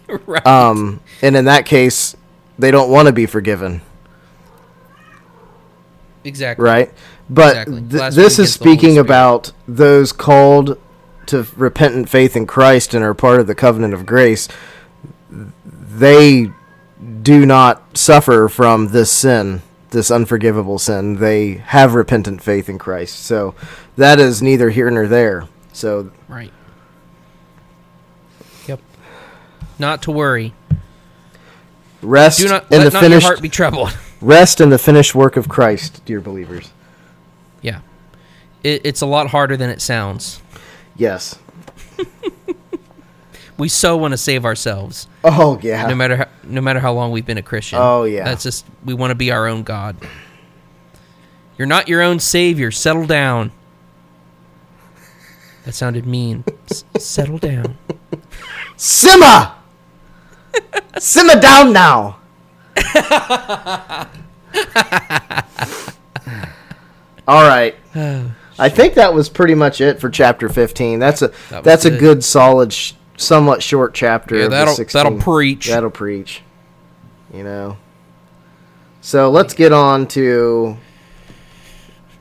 right 0.27 0.47
Um 0.47 1.01
and 1.23 1.35
in 1.37 1.47
that 1.47 1.65
case 1.67 2.15
they 2.59 2.71
don't 2.71 2.91
want 2.91 3.07
to 3.09 3.13
be 3.13 3.27
forgiven. 3.27 3.81
exactly 6.25 6.73
right? 6.73 6.93
But 7.31 7.59
Exactly. 7.59 7.83
th- 7.83 8.11
this 8.11 8.39
is 8.39 8.53
against 8.53 8.59
the 8.59 8.67
Holy 8.67 8.77
speaking 8.77 8.99
about 8.99 9.53
those 9.67 10.13
called 10.13 10.79
to 11.27 11.47
repentant 11.57 12.09
faith 12.09 12.37
in 12.37 12.47
Christ 12.47 12.95
and 12.95 13.05
are 13.05 13.15
part 13.15 13.41
of 13.41 13.47
the 13.47 13.55
covenant 13.55 13.95
of 13.95 14.07
grace. 14.07 14.49
They 15.31 16.51
do 17.23 17.47
not 17.47 17.97
suffer 17.97 18.49
from 18.49 18.89
this 18.89 19.11
sin, 19.11 19.63
this 19.91 20.11
unforgivable 20.11 20.79
sin. 20.79 21.17
They 21.17 21.55
have 21.55 21.95
repentant 21.95 22.43
faith 22.43 22.69
in 22.69 22.79
Christ. 22.79 23.21
So 23.21 23.55
that 23.97 24.19
is 24.19 24.43
neither 24.43 24.71
here 24.71 24.91
nor 24.91 25.07
there. 25.07 25.49
So 25.73 26.11
Right. 26.29 26.53
Yep. 28.67 28.81
Not 29.79 30.03
to 30.03 30.11
worry. 30.13 30.55
rest 32.03 32.41
Do 32.41 32.49
not 32.49 32.71
in 32.71 32.79
let 32.79 32.85
the 32.85 32.91
not 32.91 33.01
finished 33.01 33.23
your 33.23 33.33
heart 33.33 33.43
be 33.43 33.49
troubled. 33.49 33.97
rest 34.21 34.61
in 34.61 34.71
the 34.71 34.79
finished 34.79 35.15
work 35.15 35.37
of 35.37 35.49
Christ, 35.49 36.05
dear 36.05 36.21
believers. 36.21 36.73
yeah. 37.61 37.81
It, 38.63 38.83
it's 38.85 39.01
a 39.01 39.07
lot 39.07 39.29
harder 39.31 39.57
than 39.57 39.71
it 39.71 39.81
sounds. 39.83 40.41
Yes. 40.97 41.39
We 43.59 43.69
so 43.69 43.97
want 43.97 44.13
to 44.13 44.19
save 44.19 44.45
ourselves, 44.45 45.07
Oh 45.23 45.59
yeah. 45.63 45.87
no 45.87 45.95
matter 45.95 46.17
how, 46.17 46.27
no 46.43 46.61
matter 46.61 46.81
how 46.81 46.93
long 46.93 47.13
we've 47.13 47.27
been 47.27 47.39
a 47.39 47.43
Christian. 47.43 47.79
Oh, 47.81 48.05
yeah. 48.05 48.25
That's 48.25 48.43
just 48.43 48.65
we 48.85 48.95
want 48.95 49.11
to 49.11 49.15
be 49.15 49.31
our 49.31 49.47
own 49.47 49.63
God. 49.63 49.97
You're 51.59 51.69
not 51.69 51.87
your 51.87 52.03
own 52.03 52.19
savior. 52.19 52.71
Settle 52.71 53.07
down. 53.07 53.53
That 55.65 55.75
sounded 55.75 56.07
mean. 56.07 56.45
S- 56.71 56.85
settle 56.99 57.39
down. 57.39 57.77
Simmer! 58.77 59.53
Simmer 60.99 61.39
down 61.41 61.73
now! 61.73 62.19
All 67.29 67.43
right. 67.49 67.75
I 68.59 68.69
think 68.69 68.95
that 68.95 69.15
was 69.15 69.29
pretty 69.29 69.55
much 69.55 69.81
it 69.81 70.01
for 70.01 70.11
chapter 70.11 70.49
15. 70.49 70.99
That's 70.99 71.23
a 71.23 71.33
That 71.51 71.65
that's 71.65 71.85
a 71.85 71.91
good. 71.91 72.23
solid 72.23 72.73
sh- 72.73 72.93
somewhat 73.17 73.63
short 73.63 73.95
chapter 73.95 74.37
Yeah, 74.37 74.49
that'll 74.49 74.75
16. 74.75 74.99
that'll 75.03 75.19
preach. 75.19 75.69
That'll 75.69 75.91
preach. 75.91 76.43
You 77.33 77.45
know. 77.45 77.77
So 79.01 79.31
let's 79.31 79.55
get 79.55 79.73
on 79.73 80.07
to 80.09 80.77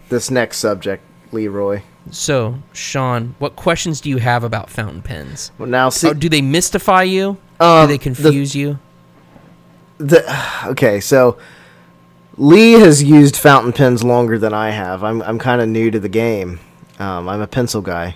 this 0.10 0.32
next 0.32 0.58
subject, 0.58 1.04
Leroy. 1.32 1.82
So, 2.10 2.56
Sean, 2.74 3.36
what 3.38 3.56
questions 3.56 4.02
do 4.02 4.10
you 4.10 4.18
have 4.18 4.44
about 4.44 4.70
fountain 4.72 5.02
pens? 5.04 5.52
Well, 5.60 5.70
now 5.70 5.90
see 5.90 6.10
Oh, 6.10 6.14
do 6.14 6.28
they 6.30 6.42
mystify 6.42 7.04
you? 7.04 7.38
Um, 7.60 7.84
do 7.84 7.88
they 7.94 7.98
the- 7.98 8.04
confuse 8.04 8.56
you? 8.56 8.80
the 10.00 10.24
okay, 10.66 11.00
so 11.00 11.38
Lee 12.42 12.72
has 12.72 13.04
used 13.04 13.38
fountain 13.38 13.72
pens 13.72 14.04
longer 14.04 14.40
than 14.40 14.52
I 14.52 14.72
have. 14.72 15.04
I'm 15.04 15.22
I'm 15.22 15.38
kind 15.38 15.62
of 15.62 15.70
new 15.70 15.92
to 15.92 16.00
the 16.00 16.10
game. 16.10 16.60
Um, 16.98 17.30
I'm 17.30 17.40
a 17.40 17.46
pencil 17.46 17.82
guy, 17.82 18.16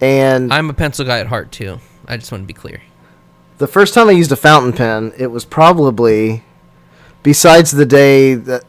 And 0.00 0.50
I'm 0.50 0.70
a 0.70 0.72
pencil 0.72 1.04
guy 1.04 1.18
at 1.20 1.26
heart 1.26 1.52
too. 1.52 1.80
I 2.08 2.16
just 2.16 2.32
want 2.32 2.44
to 2.44 2.46
be 2.46 2.54
clear. 2.54 2.80
the 3.58 3.66
first 3.66 3.92
time 3.92 4.08
I 4.08 4.12
used 4.12 4.32
a 4.32 4.36
fountain 4.36 4.72
pen, 4.72 5.12
it 5.18 5.26
was 5.26 5.44
probably 5.44 6.44
besides 7.22 7.72
the 7.72 7.84
day 7.84 8.34
that 8.34 8.64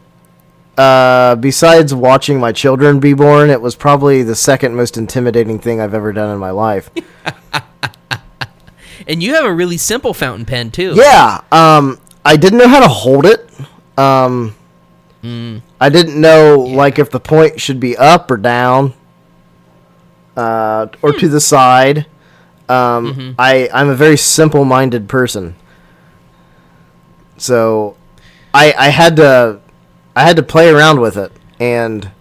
uh, 0.77 1.35
besides 1.37 1.93
watching 1.93 2.41
my 2.41 2.51
children 2.51 2.99
be 2.99 3.13
born, 3.13 3.49
it 3.49 3.61
was 3.61 3.75
probably 3.75 4.21
the 4.21 4.35
second 4.35 4.75
most 4.75 4.97
intimidating 4.97 5.59
thing 5.59 5.79
I've 5.79 5.93
ever 5.93 6.11
done 6.11 6.33
in 6.33 6.39
my 6.39 6.51
life. 6.51 6.89
And 9.09 9.23
you 9.23 9.35
have 9.35 9.45
a 9.45 9.53
really 9.53 9.77
simple 9.77 10.13
fountain 10.13 10.45
pen 10.45 10.69
too. 10.69 10.93
Yeah, 10.93 11.39
um, 11.53 11.97
I 12.25 12.35
didn't 12.35 12.59
know 12.59 12.67
how 12.67 12.81
to 12.81 12.89
hold 12.89 13.25
it. 13.25 13.49
Um, 13.97 14.55
I 15.81 15.89
didn't 15.89 16.19
know 16.21 16.59
like 16.59 16.99
if 16.99 17.09
the 17.09 17.19
point 17.19 17.59
should 17.59 17.79
be 17.79 17.97
up 17.97 18.29
or 18.31 18.37
down, 18.37 18.93
uh, 20.35 20.87
or 21.01 21.11
to 21.13 21.27
the 21.27 21.41
side. 21.41 22.05
Um, 22.69 23.35
I 23.39 23.69
I'm 23.73 23.89
a 23.89 23.95
very 23.95 24.17
simple-minded 24.17 25.07
person, 25.09 25.55
so 27.37 27.95
I 28.53 28.73
I 28.77 28.89
had 28.89 29.15
to 29.17 29.59
I 30.15 30.23
had 30.23 30.35
to 30.35 30.43
play 30.43 30.69
around 30.69 30.99
with 30.99 31.17
it, 31.17 31.31
and 31.59 32.11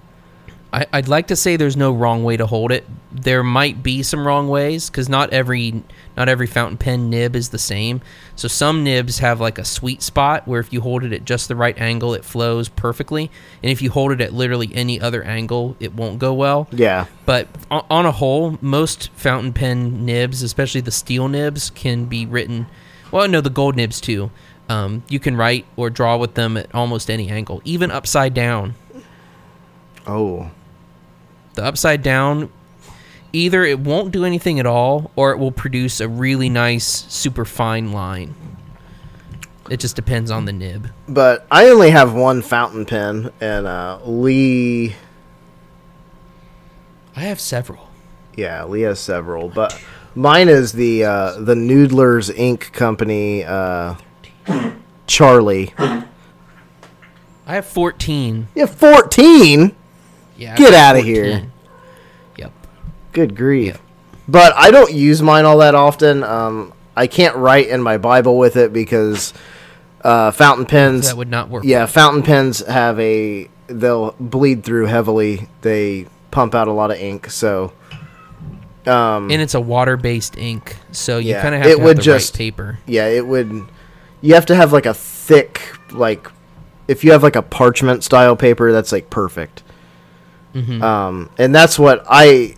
I, 0.72 0.85
I'd 0.92 1.09
like 1.09 1.29
to 1.29 1.37
say 1.37 1.57
there's 1.57 1.76
no 1.76 1.92
wrong 1.92 2.24
way 2.24 2.37
to 2.37 2.46
hold 2.46 2.72
it. 2.72 2.85
There 3.12 3.42
might 3.42 3.83
be 3.83 4.02
some 4.02 4.26
wrong 4.26 4.48
ways 4.48 4.90
because 4.90 5.09
not 5.09 5.33
every 5.33 5.83
not 6.16 6.29
every 6.29 6.46
fountain 6.46 6.76
pen 6.76 7.09
nib 7.09 7.35
is 7.37 7.48
the 7.50 7.59
same. 7.59 8.00
So 8.35 8.48
some 8.48 8.83
nibs 8.85 9.18
have 9.20 9.40
like 9.40 9.59
a 9.59 9.64
sweet 9.64 10.02
spot 10.02 10.46
where 10.46 10.61
if 10.61 10.72
you 10.72 10.81
hold 10.81 11.05
it 11.05 11.12
at 11.12 11.24
just 11.24 11.48
the 11.48 11.57
right 11.57 11.79
angle, 11.79 12.14
it 12.14 12.24
flows 12.24 12.68
perfectly, 12.68 13.31
and 13.62 13.70
if 13.70 13.81
you 13.81 13.90
hold 13.90 14.12
it 14.12 14.20
at 14.20 14.33
literally 14.35 14.70
any 14.74 15.00
other 15.00 15.22
angle, 15.22 15.76
it 15.81 15.94
won't 15.94 16.18
go 16.18 16.35
well. 16.35 16.68
yeah, 16.72 17.07
But 17.24 17.48
o- 17.70 17.87
on 17.88 18.05
a 18.05 18.12
whole, 18.12 18.59
most 18.61 19.11
fountain 19.14 19.52
pen 19.52 20.05
nibs, 20.05 20.42
especially 20.42 20.81
the 20.83 20.90
steel 20.90 21.29
nibs, 21.29 21.70
can 21.70 22.05
be 22.07 22.26
written. 22.26 22.66
Well, 23.12 23.29
no, 23.29 23.40
the 23.40 23.50
gold 23.50 23.76
nibs 23.76 24.00
too. 24.00 24.31
Um, 24.68 25.05
you 25.09 25.20
can 25.20 25.37
write 25.37 25.64
or 25.76 25.90
draw 25.90 26.16
with 26.16 26.35
them 26.35 26.57
at 26.57 26.74
almost 26.74 27.09
any 27.09 27.29
angle, 27.31 27.62
even 27.64 27.90
upside 27.92 28.35
down. 28.35 28.74
Oh, 30.07 30.51
The 31.55 31.64
upside 31.64 32.03
down, 32.03 32.51
either 33.33 33.64
it 33.64 33.81
won't 33.81 34.12
do 34.12 34.25
anything 34.25 34.61
at 34.61 34.66
all, 34.66 35.11
or 35.16 35.33
it 35.33 35.38
will 35.38 35.53
produce 35.53 36.01
a 36.01 36.09
really 36.09 36.49
nice, 36.49 36.87
super 37.09 37.45
fine 37.45 37.92
line. 37.92 38.35
It 39.69 39.81
just 39.81 39.97
depends 39.97 40.31
on 40.31 40.45
the 40.45 40.53
nib. 40.53 40.90
but 41.09 41.45
I 41.51 41.69
only 41.71 41.90
have 41.90 42.14
one 42.14 42.40
fountain 42.42 42.87
pen, 42.87 43.33
and 43.40 43.66
uh, 43.66 43.99
Lee. 44.05 44.95
I 47.16 47.21
have 47.21 47.40
several. 47.40 47.88
Yeah, 48.37 48.64
Lee 48.64 48.83
has 48.83 49.01
several, 49.01 49.49
but 49.49 49.77
mine 50.14 50.49
is 50.49 50.73
the 50.73 51.05
uh, 51.05 51.33
the 51.40 51.55
Noodler's 51.55 52.31
Ink 52.31 52.71
company. 52.73 53.42
Uh, 53.42 53.95
Charlie. 55.09 55.75
I 55.79 57.55
have 57.55 57.66
14. 57.66 58.49
You 58.55 58.61
have 58.66 58.75
fourteen. 58.75 59.75
Yeah. 60.37 60.57
Get 60.57 60.75
out 60.75 60.96
of 60.96 61.05
here. 61.05 61.46
Yep. 62.37 62.53
Good 63.12 63.37
grief. 63.37 63.79
But 64.29 64.53
I 64.57 64.70
don't 64.70 64.92
use 64.92 65.22
mine 65.22 65.44
all 65.44 65.59
that 65.59 65.75
often. 65.75 66.22
Um, 66.25 66.72
I 66.96 67.07
can't 67.07 67.37
write 67.37 67.68
in 67.68 67.81
my 67.81 67.96
Bible 67.99 68.38
with 68.38 68.57
it 68.57 68.72
because 68.72 69.33
uh, 70.03 70.31
fountain 70.33 70.66
pens. 70.66 71.09
That 71.09 71.16
would 71.16 71.29
not 71.31 71.49
work. 71.49 71.64
Yeah, 71.64 71.87
fountain 71.87 72.22
pens 72.22 72.64
have 72.66 72.99
a 73.01 73.49
they'll 73.68 74.12
bleed 74.20 74.64
through 74.64 74.87
heavily. 74.87 75.49
They 75.62 76.07
pump 76.31 76.55
out 76.55 76.68
a 76.68 76.72
lot 76.72 76.90
of 76.90 76.99
ink, 76.99 77.31
so 77.31 77.72
um, 78.87 79.31
and 79.31 79.42
it's 79.42 79.55
a 79.55 79.61
water-based 79.61 80.37
ink, 80.38 80.77
so 80.92 81.18
you 81.18 81.31
Yeah, 81.31 81.42
kind 81.42 81.55
of 81.55 81.62
have 81.62 81.70
it 81.70 81.75
to 81.75 81.79
have 81.81 81.85
would 81.87 81.96
the 81.99 82.03
just- 82.03 82.35
right 82.35 82.38
paper. 82.38 82.79
yeah, 82.87 83.07
it 83.07 83.27
would. 83.27 83.66
You 84.20 84.35
have 84.35 84.46
to 84.46 84.55
have 84.55 84.72
like 84.72 84.87
a 84.87 84.94
thick, 84.94 85.61
like 85.92 86.31
if 86.88 87.05
you 87.05 87.12
have 87.12 87.22
like 87.22 87.37
a 87.37 87.42
parchment 87.42 88.03
style 88.05 88.37
paper, 88.37 88.72
that's 88.72 88.92
like 88.92 89.11
perfect. 89.11 89.62
Um, 90.83 91.31
and 91.38 91.55
that's 91.55 91.79
what 91.79 92.05
I. 92.09 92.57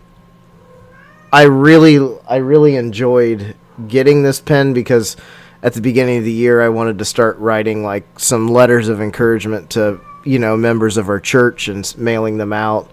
I 1.31 1.43
really, 1.43 1.99
I 2.27 2.37
really 2.37 2.77
enjoyed 2.77 3.55
getting 3.87 4.23
this 4.23 4.41
pen 4.41 4.73
because 4.73 5.17
at 5.63 5.75
the 5.75 5.81
beginning 5.83 6.19
of 6.19 6.25
the 6.25 6.33
year 6.33 6.63
I 6.63 6.71
wanted 6.71 6.99
to 7.01 7.05
start 7.05 7.37
writing 7.39 7.83
like 7.83 8.19
some 8.19 8.49
letters 8.49 8.89
of 8.89 9.03
encouragement 9.03 9.69
to 9.71 10.01
you 10.25 10.39
know 10.39 10.57
members 10.57 10.97
of 10.97 11.11
our 11.11 11.21
church 11.21 11.69
and 11.69 11.95
mailing 11.99 12.39
them 12.39 12.53
out, 12.53 12.91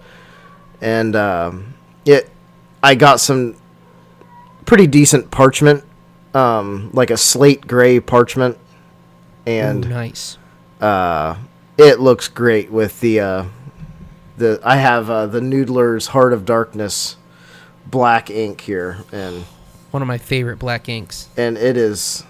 and 0.80 1.16
um, 1.16 1.74
it. 2.04 2.30
I 2.82 2.94
got 2.94 3.20
some 3.20 3.56
pretty 4.66 4.86
decent 4.86 5.30
parchment 5.30 5.82
um, 6.36 6.90
like 6.92 7.10
a 7.10 7.16
slate 7.16 7.66
gray 7.66 7.98
parchment, 7.98 8.58
and 9.46 9.86
Ooh, 9.86 9.88
nice. 9.88 10.36
uh, 10.80 11.36
it 11.78 11.98
looks 11.98 12.28
great 12.28 12.70
with 12.70 13.00
the 13.00 13.20
uh, 13.20 13.44
the. 14.36 14.60
I 14.64 14.76
have 14.76 15.08
uh, 15.10 15.26
the 15.26 15.40
Noodler's 15.40 16.08
Heart 16.08 16.32
of 16.32 16.44
Darkness 16.44 17.16
black 17.86 18.30
ink 18.30 18.60
here, 18.62 18.98
and 19.12 19.44
One 19.90 20.02
of 20.02 20.08
my 20.08 20.18
favorite 20.18 20.58
black 20.58 20.88
inks. 20.88 21.28
and 21.36 21.56
it 21.56 21.76
is. 21.76 22.24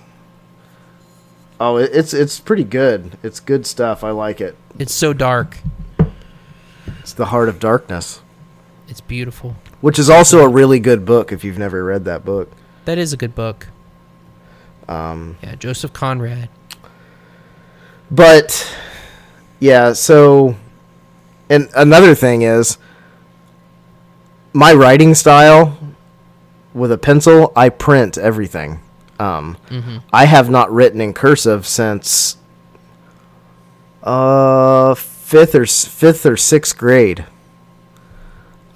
Oh, 1.58 1.76
it's 1.78 2.12
it's 2.12 2.38
pretty 2.38 2.64
good. 2.64 3.16
It's 3.22 3.40
good 3.40 3.66
stuff. 3.66 4.04
I 4.04 4.10
like 4.10 4.40
it. 4.40 4.56
It's 4.78 4.94
so 4.94 5.12
dark. 5.12 5.58
It's 7.00 7.12
the 7.14 7.26
Heart 7.26 7.48
of 7.48 7.58
Darkness, 7.60 8.20
It's 8.88 9.00
beautiful. 9.00 9.54
which 9.80 9.98
is 9.98 10.10
also 10.10 10.40
a 10.44 10.48
really 10.48 10.78
good 10.80 11.04
book 11.06 11.30
if 11.32 11.44
you've 11.44 11.58
never 11.58 11.82
read 11.84 12.04
that 12.04 12.24
book. 12.24 12.50
That 12.84 12.98
is 12.98 13.12
a 13.12 13.16
good 13.16 13.34
book. 13.34 13.68
Um, 14.88 15.36
yeah, 15.42 15.54
Joseph 15.54 15.92
Conrad. 15.92 16.48
But 18.10 18.74
yeah, 19.60 19.92
so 19.94 20.56
and 21.48 21.68
another 21.74 22.14
thing 22.14 22.42
is 22.42 22.78
my 24.52 24.72
writing 24.72 25.14
style 25.14 25.76
with 26.74 26.92
a 26.92 26.98
pencil, 26.98 27.52
I 27.56 27.68
print 27.68 28.18
everything. 28.18 28.80
Um, 29.18 29.56
I 30.12 30.26
have 30.26 30.50
not 30.50 30.70
written 30.70 31.00
in 31.00 31.14
cursive 31.14 31.66
since 31.66 32.36
uh 34.02 34.94
fifth 34.94 35.54
or 35.54 35.66
fifth 35.66 36.26
or 36.26 36.36
sixth 36.36 36.76
grade. 36.76 37.26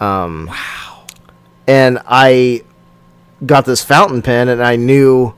Um, 0.00 0.46
wow. 0.46 1.06
And 1.66 2.00
I 2.06 2.64
got 3.44 3.64
this 3.66 3.84
fountain 3.84 4.22
pen, 4.22 4.48
and 4.48 4.62
I 4.62 4.76
knew 4.76 5.34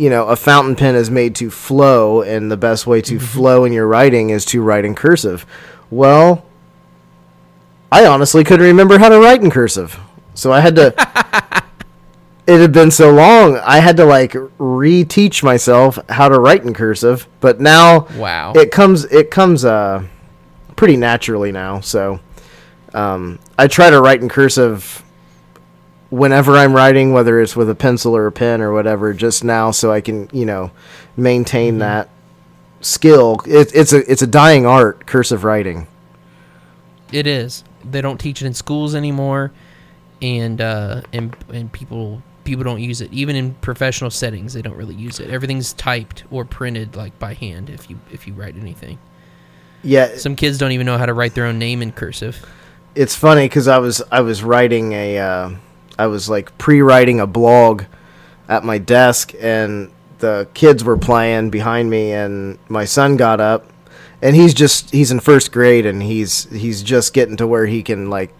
you 0.00 0.08
know, 0.08 0.28
a 0.28 0.36
fountain 0.36 0.76
pen 0.76 0.94
is 0.94 1.10
made 1.10 1.34
to 1.36 1.50
flow, 1.50 2.22
and 2.22 2.50
the 2.50 2.56
best 2.56 2.86
way 2.86 3.02
to 3.02 3.20
flow 3.20 3.64
in 3.64 3.72
your 3.72 3.86
writing 3.86 4.30
is 4.30 4.46
to 4.46 4.62
write 4.62 4.86
in 4.86 4.94
cursive. 4.94 5.44
Well, 5.90 6.46
I 7.92 8.06
honestly 8.06 8.44
couldn't 8.44 8.66
remember 8.66 8.98
how 8.98 9.08
to 9.08 9.18
write 9.18 9.42
in 9.42 9.50
cursive, 9.50 9.98
so 10.34 10.52
I 10.52 10.60
had 10.60 10.76
to. 10.76 10.94
it 12.46 12.60
had 12.60 12.72
been 12.72 12.90
so 12.90 13.12
long, 13.12 13.56
I 13.58 13.78
had 13.78 13.96
to 13.98 14.04
like 14.04 14.32
reteach 14.32 15.42
myself 15.42 15.98
how 16.08 16.28
to 16.28 16.38
write 16.38 16.62
in 16.64 16.72
cursive. 16.74 17.26
But 17.40 17.60
now, 17.60 18.06
Wow. 18.16 18.52
it 18.54 18.70
comes 18.70 19.04
it 19.06 19.30
comes 19.30 19.64
uh 19.64 20.04
pretty 20.76 20.96
naturally 20.96 21.52
now. 21.52 21.80
So, 21.80 22.20
um, 22.94 23.38
I 23.58 23.66
try 23.66 23.90
to 23.90 24.00
write 24.00 24.20
in 24.22 24.28
cursive 24.28 25.02
whenever 26.10 26.56
I'm 26.56 26.74
writing, 26.74 27.12
whether 27.12 27.40
it's 27.40 27.54
with 27.54 27.70
a 27.70 27.74
pencil 27.74 28.16
or 28.16 28.26
a 28.26 28.32
pen 28.32 28.60
or 28.60 28.72
whatever, 28.72 29.12
just 29.14 29.44
now 29.44 29.70
so 29.70 29.92
I 29.92 30.00
can, 30.00 30.28
you 30.32 30.44
know, 30.46 30.70
maintain 31.16 31.78
that 31.78 32.08
skill. 32.80 33.40
It, 33.46 33.72
it's 33.74 33.92
a 33.92 34.10
it's 34.10 34.22
a 34.22 34.26
dying 34.26 34.64
art, 34.64 35.06
cursive 35.06 35.44
writing. 35.44 35.86
It 37.12 37.26
is. 37.26 37.64
They 37.84 38.00
don't 38.00 38.18
teach 38.18 38.42
it 38.42 38.46
in 38.46 38.54
schools 38.54 38.94
anymore, 38.94 39.52
and 40.22 40.60
uh, 40.60 41.02
and 41.12 41.34
and 41.52 41.72
people 41.72 42.22
people 42.44 42.64
don't 42.64 42.80
use 42.80 43.00
it. 43.00 43.12
Even 43.12 43.36
in 43.36 43.54
professional 43.54 44.10
settings, 44.10 44.52
they 44.54 44.62
don't 44.62 44.76
really 44.76 44.94
use 44.94 45.20
it. 45.20 45.30
Everything's 45.30 45.72
typed 45.74 46.24
or 46.30 46.44
printed 46.44 46.96
like 46.96 47.18
by 47.18 47.34
hand. 47.34 47.70
If 47.70 47.88
you 47.90 47.98
if 48.10 48.26
you 48.26 48.34
write 48.34 48.56
anything, 48.56 48.98
Yeah, 49.82 50.16
some 50.16 50.36
kids 50.36 50.58
don't 50.58 50.72
even 50.72 50.86
know 50.86 50.98
how 50.98 51.06
to 51.06 51.14
write 51.14 51.34
their 51.34 51.46
own 51.46 51.58
name 51.58 51.82
in 51.82 51.92
cursive. 51.92 52.44
it's 52.94 53.14
funny 53.14 53.44
because 53.44 53.68
I 53.68 53.78
was 53.78 54.02
I 54.10 54.20
was 54.20 54.42
writing 54.42 54.92
a 54.92 55.18
uh, 55.18 55.50
I 55.98 56.06
was 56.06 56.28
like 56.28 56.56
pre-writing 56.58 57.20
a 57.20 57.26
blog 57.26 57.84
at 58.48 58.64
my 58.64 58.78
desk, 58.78 59.32
and 59.40 59.90
the 60.18 60.48
kids 60.54 60.82
were 60.84 60.98
playing 60.98 61.50
behind 61.50 61.88
me, 61.88 62.12
and 62.12 62.58
my 62.68 62.84
son 62.84 63.16
got 63.16 63.40
up, 63.40 63.64
and 64.22 64.36
he's 64.36 64.54
just 64.54 64.90
he's 64.90 65.10
in 65.10 65.20
first 65.20 65.52
grade, 65.52 65.86
and 65.86 66.02
he's 66.02 66.44
he's 66.50 66.82
just 66.82 67.12
getting 67.14 67.36
to 67.38 67.46
where 67.46 67.66
he 67.66 67.82
can 67.82 68.10
like 68.10 68.32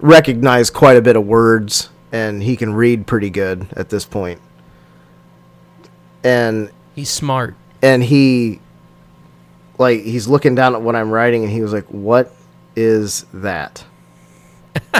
recognize 0.00 0.70
quite 0.70 0.96
a 0.96 1.02
bit 1.02 1.16
of 1.16 1.26
words, 1.26 1.90
and 2.12 2.42
he 2.42 2.56
can 2.56 2.72
read 2.74 3.06
pretty 3.06 3.30
good 3.30 3.66
at 3.76 3.88
this 3.90 4.04
point. 4.04 4.40
point, 4.40 4.50
and 6.24 6.70
He's 6.94 7.10
smart. 7.10 7.54
and 7.82 8.02
he 8.02 8.60
like 9.78 10.02
he's 10.02 10.26
looking 10.28 10.54
down 10.54 10.74
at 10.74 10.82
what 10.82 10.94
I'm 10.96 11.10
writing 11.10 11.42
and 11.44 11.52
he 11.52 11.62
was 11.62 11.72
like, 11.72 11.86
"What 11.86 12.32
is 12.76 13.24
that?" 13.32 13.84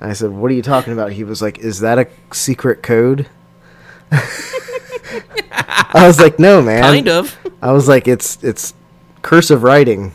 I 0.00 0.12
said, 0.12 0.30
"What 0.30 0.50
are 0.50 0.54
you 0.54 0.62
talking 0.62 0.92
about?" 0.92 1.12
He 1.12 1.24
was 1.24 1.42
like, 1.42 1.58
"Is 1.58 1.80
that 1.80 1.98
a 1.98 2.06
secret 2.32 2.82
code?" 2.82 3.26
I 4.12 6.06
was 6.06 6.20
like, 6.20 6.38
"No, 6.38 6.62
man." 6.62 6.82
Kind 6.82 7.08
of. 7.08 7.36
I 7.62 7.72
was 7.72 7.88
like, 7.88 8.06
"It's 8.08 8.42
it's 8.42 8.74
cursive 9.22 9.62
writing." 9.62 10.12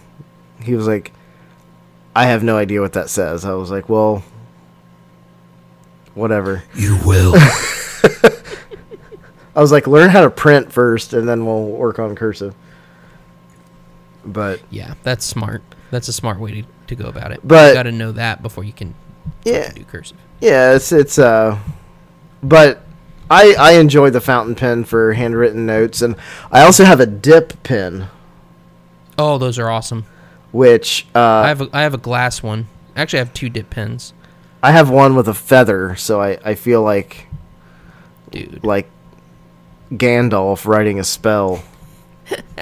He 0.62 0.76
was 0.76 0.88
like, 0.88 1.12
"I 2.16 2.26
have 2.28 2.44
no 2.44 2.58
idea 2.58 2.82
what 2.82 2.94
that 2.94 3.10
says." 3.10 3.44
I 3.46 3.54
was 3.54 3.70
like, 3.72 3.90
"Well, 3.90 4.24
whatever." 6.14 6.64
You 6.76 6.98
will. 7.06 7.34
I 9.56 9.62
was 9.62 9.72
like, 9.72 9.88
"Learn 9.88 10.10
how 10.10 10.22
to 10.22 10.30
print 10.30 10.72
first, 10.72 11.14
and 11.14 11.28
then 11.28 11.46
we'll 11.46 11.66
work 11.66 12.00
on 12.00 12.16
cursive." 12.16 12.56
But 14.26 14.62
Yeah, 14.70 14.94
that's 15.04 15.26
smart. 15.26 15.62
That's 15.92 16.08
a 16.08 16.14
smart 16.14 16.40
way 16.40 16.62
to, 16.62 16.64
to 16.88 16.96
go 16.96 17.06
about 17.10 17.32
it. 17.32 17.42
But- 17.44 17.70
you 17.70 17.74
got 17.76 17.84
to 17.84 17.92
know 17.92 18.14
that 18.14 18.42
before 18.42 18.64
you 18.64 18.74
can 18.74 18.96
yeah, 19.44 19.72
do 19.72 19.84
cursive. 19.84 20.18
yeah, 20.42 20.74
it's 20.74 20.92
it's 20.92 21.20
uh, 21.20 21.60
but 22.42 22.83
I 23.34 23.56
I 23.60 23.72
enjoy 23.74 24.10
the 24.12 24.22
fountain 24.22 24.56
pen 24.56 24.84
for 24.84 25.14
handwritten 25.14 25.66
notes, 25.66 26.02
and 26.02 26.16
I 26.52 26.62
also 26.64 26.84
have 26.86 27.00
a 27.00 27.06
dip 27.06 27.64
pen, 27.64 28.08
Oh, 29.18 29.38
those 29.38 29.58
are 29.60 29.70
awesome. 29.70 30.06
which 30.52 31.08
uh, 31.16 31.20
I 31.20 31.48
have 31.48 31.62
a, 31.62 31.70
I 31.74 31.82
have 31.82 31.94
a 31.94 31.98
glass 32.00 32.44
one. 32.44 32.68
Actually, 32.96 33.20
I 33.20 33.24
have 33.26 33.34
two 33.34 33.50
dip 33.50 33.70
pens, 33.70 34.14
I 34.62 34.72
have 34.72 34.90
one 34.90 35.16
with 35.16 35.28
a 35.28 35.34
feather, 35.34 35.96
so 35.96 36.22
I, 36.22 36.38
I 36.46 36.56
feel 36.56 36.82
like 36.84 37.28
dude. 38.32 38.64
like 38.64 38.90
Gandalf 39.92 40.66
writing 40.66 41.00
a 41.00 41.04
spell. 41.04 41.64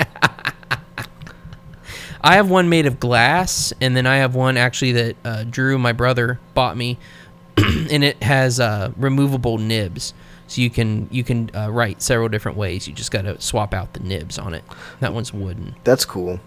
I 2.24 2.36
have 2.36 2.50
one 2.50 2.70
made 2.70 2.86
of 2.86 3.00
glass, 3.00 3.74
and 3.82 3.96
then 3.98 4.06
I 4.06 4.18
have 4.18 4.36
one 4.36 4.56
actually 4.58 4.92
that 4.92 5.16
uh, 5.26 5.44
Drew, 5.44 5.78
my 5.80 5.92
brother, 5.92 6.40
bought 6.54 6.78
me, 6.78 7.00
and 7.58 8.04
it 8.04 8.22
has 8.22 8.60
uh, 8.60 8.92
removable 8.96 9.58
nibs, 9.58 10.14
so 10.52 10.62
you 10.62 10.70
can 10.70 11.08
you 11.12 11.24
can 11.24 11.50
uh, 11.56 11.72
write 11.72 12.02
several 12.02 12.28
different 12.28 12.58
ways. 12.58 12.86
You 12.88 12.94
just 12.94 13.10
got 13.12 13.22
to 13.22 13.40
swap 13.40 13.74
out 13.74 13.94
the 13.94 14.02
nibs 14.02 14.38
on 14.38 14.54
it. 14.54 14.64
That 15.00 15.14
one's 15.14 15.32
wooden. 15.34 15.76
That's 15.86 16.04
cool. 16.04 16.42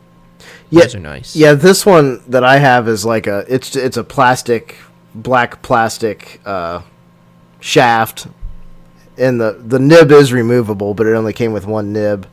Yeah, 0.68 0.82
Those 0.82 0.96
are 0.96 1.00
nice. 1.00 1.34
yeah. 1.34 1.54
This 1.54 1.86
one 1.86 2.22
that 2.28 2.44
I 2.44 2.58
have 2.58 2.86
is 2.86 3.06
like 3.06 3.26
a 3.26 3.46
it's 3.48 3.74
it's 3.76 3.96
a 3.96 4.04
plastic, 4.04 4.76
black 5.14 5.62
plastic 5.62 6.42
uh, 6.44 6.82
shaft, 7.60 8.26
and 9.16 9.40
the 9.40 9.52
the 9.66 9.78
nib 9.78 10.10
is 10.12 10.34
removable, 10.34 10.92
but 10.92 11.06
it 11.06 11.14
only 11.14 11.32
came 11.32 11.52
with 11.54 11.66
one 11.66 11.94
nib. 11.94 12.26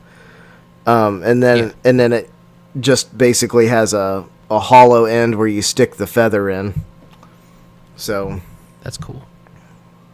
Um, 0.86 1.22
and 1.22 1.42
then 1.42 1.58
Yeah. 1.58 1.72
and 1.84 1.98
then 1.98 2.12
it 2.12 2.28
just 2.80 3.16
basically 3.16 3.68
has 3.68 3.94
a 3.94 4.26
a 4.50 4.58
hollow 4.60 5.06
end 5.06 5.36
where 5.36 5.46
you 5.48 5.62
stick 5.62 5.96
the 5.96 6.06
feather 6.06 6.50
in. 6.50 6.74
So 7.96 8.40
That's 8.82 8.98
cool. 8.98 9.22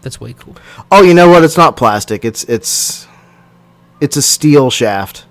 That's 0.09 0.23
way 0.23 0.33
cool. 0.33 0.57
Oh, 0.91 1.03
you 1.03 1.13
know 1.13 1.29
what? 1.29 1.45
It's 1.45 1.59
not 1.59 1.77
plastic. 1.77 2.25
It's 2.25 2.43
it's 2.45 3.07
it's 4.01 4.17
a 4.17 4.23
steel 4.23 4.71
shaft. 4.71 5.27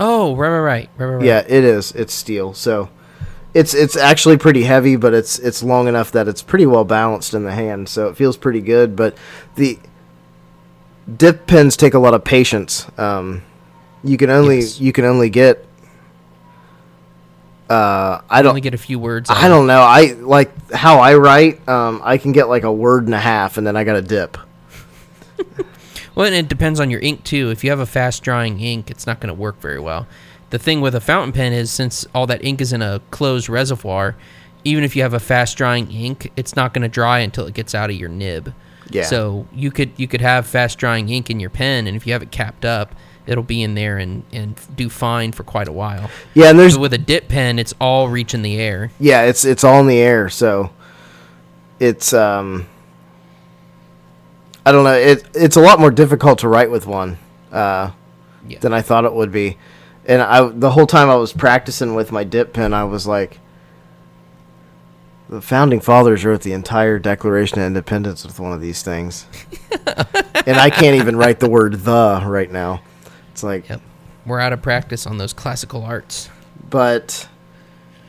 Oh, 0.00 0.34
right, 0.34 0.48
right, 0.48 0.60
right, 0.60 0.90
right, 0.98 1.06
right. 1.14 1.24
Yeah, 1.24 1.44
it 1.46 1.62
is. 1.62 1.92
It's 1.92 2.12
steel. 2.12 2.52
So 2.52 2.90
it's 3.54 3.72
it's 3.72 3.96
actually 3.96 4.36
pretty 4.36 4.64
heavy, 4.64 4.96
but 4.96 5.14
it's 5.14 5.38
it's 5.38 5.62
long 5.62 5.86
enough 5.86 6.10
that 6.10 6.26
it's 6.26 6.42
pretty 6.42 6.66
well 6.66 6.82
balanced 6.84 7.34
in 7.34 7.44
the 7.44 7.52
hand, 7.52 7.88
so 7.88 8.08
it 8.08 8.16
feels 8.16 8.36
pretty 8.36 8.60
good. 8.60 8.96
But 8.96 9.16
the 9.54 9.78
dip 11.16 11.46
pins 11.46 11.76
take 11.76 11.94
a 11.94 12.00
lot 12.00 12.14
of 12.14 12.24
patience. 12.24 12.84
Um, 12.98 13.42
you 14.02 14.16
can 14.16 14.28
only 14.28 14.58
Yes. 14.58 14.80
you 14.80 14.92
can 14.92 15.04
only 15.04 15.30
get. 15.30 15.64
Uh, 17.68 18.20
I 18.28 18.42
don't. 18.42 18.50
only 18.50 18.60
get 18.60 18.74
a 18.74 18.78
few 18.78 18.98
words. 18.98 19.30
I 19.30 19.48
don't 19.48 19.66
know. 19.66 19.80
I 19.80 20.12
like 20.12 20.72
how 20.72 20.98
I 20.98 21.14
write. 21.14 21.66
Um, 21.68 22.00
I 22.04 22.18
can 22.18 22.32
get 22.32 22.48
like 22.48 22.62
a 22.62 22.72
word 22.72 23.04
and 23.06 23.14
a 23.14 23.20
half, 23.20 23.56
and 23.56 23.66
then 23.66 23.76
I 23.76 23.84
got 23.84 23.94
to 23.94 24.02
dip. 24.02 24.36
Well, 26.14 26.26
and 26.26 26.34
it 26.34 26.48
depends 26.48 26.78
on 26.78 26.90
your 26.90 27.00
ink 27.00 27.24
too. 27.24 27.50
If 27.50 27.64
you 27.64 27.70
have 27.70 27.80
a 27.80 27.86
fast 27.86 28.22
drying 28.22 28.60
ink, 28.60 28.90
it's 28.90 29.06
not 29.06 29.20
going 29.20 29.34
to 29.34 29.40
work 29.40 29.60
very 29.60 29.80
well. 29.80 30.06
The 30.50 30.58
thing 30.58 30.80
with 30.80 30.94
a 30.94 31.00
fountain 31.00 31.32
pen 31.32 31.52
is 31.52 31.72
since 31.72 32.06
all 32.14 32.26
that 32.28 32.44
ink 32.44 32.60
is 32.60 32.72
in 32.72 32.82
a 32.82 33.00
closed 33.10 33.48
reservoir, 33.48 34.14
even 34.62 34.84
if 34.84 34.94
you 34.94 35.02
have 35.02 35.14
a 35.14 35.20
fast 35.20 35.56
drying 35.56 35.90
ink, 35.90 36.30
it's 36.36 36.54
not 36.54 36.72
going 36.72 36.82
to 36.82 36.88
dry 36.88 37.18
until 37.18 37.46
it 37.46 37.54
gets 37.54 37.74
out 37.74 37.90
of 37.90 37.96
your 37.96 38.08
nib. 38.08 38.54
Yeah. 38.90 39.02
So 39.02 39.48
you 39.52 39.70
could 39.72 39.90
you 39.96 40.06
could 40.06 40.20
have 40.20 40.46
fast 40.46 40.78
drying 40.78 41.08
ink 41.08 41.30
in 41.30 41.40
your 41.40 41.50
pen, 41.50 41.86
and 41.88 41.96
if 41.96 42.06
you 42.06 42.12
have 42.12 42.22
it 42.22 42.30
capped 42.30 42.64
up, 42.64 42.94
it'll 43.26 43.42
be 43.44 43.62
in 43.62 43.74
there 43.74 43.98
and 43.98 44.22
and 44.32 44.54
do 44.76 44.88
fine 44.88 45.32
for 45.32 45.44
quite 45.44 45.68
a 45.68 45.72
while. 45.72 46.10
Yeah, 46.34 46.50
and 46.50 46.58
there's 46.58 46.74
But 46.74 46.80
with 46.80 46.92
a 46.94 46.98
dip 46.98 47.28
pen, 47.28 47.58
it's 47.58 47.74
all 47.80 48.08
reaching 48.08 48.42
the 48.42 48.56
air. 48.58 48.90
yeah, 49.00 49.22
it's 49.22 49.44
it's 49.44 49.64
all 49.64 49.80
in 49.80 49.86
the 49.86 49.98
air, 49.98 50.28
so 50.28 50.70
it's 51.80 52.12
um 52.12 52.66
I 54.66 54.72
don't 54.72 54.84
know, 54.84 54.94
it 54.94 55.24
it's 55.34 55.56
a 55.56 55.60
lot 55.60 55.78
more 55.80 55.90
difficult 55.90 56.38
to 56.40 56.48
write 56.48 56.70
with 56.70 56.86
one 56.86 57.18
uh 57.52 57.90
Yeah. 58.48 58.58
than 58.60 58.72
I 58.72 58.82
thought 58.82 59.04
it 59.04 59.12
would 59.14 59.32
be. 59.32 59.58
And 60.06 60.20
I 60.22 60.46
the 60.48 60.70
whole 60.70 60.86
time 60.86 61.08
I 61.10 61.16
was 61.16 61.32
practicing 61.32 61.94
with 61.94 62.12
my 62.12 62.24
dip 62.24 62.52
pen, 62.52 62.72
I 62.74 62.84
was 62.84 63.06
like 63.06 63.40
the 65.28 65.40
founding 65.40 65.80
fathers 65.80 66.24
wrote 66.24 66.42
the 66.42 66.52
entire 66.52 66.98
Declaration 66.98 67.58
of 67.58 67.64
Independence 67.66 68.24
with 68.24 68.38
one 68.38 68.52
of 68.52 68.60
these 68.60 68.82
things. 68.82 69.24
and 70.46 70.58
I 70.58 70.68
can't 70.68 70.96
even 70.96 71.16
write 71.16 71.40
the 71.40 71.48
word 71.48 71.72
the 71.80 72.22
right 72.26 72.50
now. 72.52 72.82
It's 73.34 73.42
like 73.42 73.68
Yep. 73.68 73.80
We're 74.24 74.38
out 74.38 74.52
of 74.52 74.62
practice 74.62 75.08
on 75.08 75.18
those 75.18 75.32
classical 75.32 75.82
arts. 75.82 76.30
but 76.70 77.28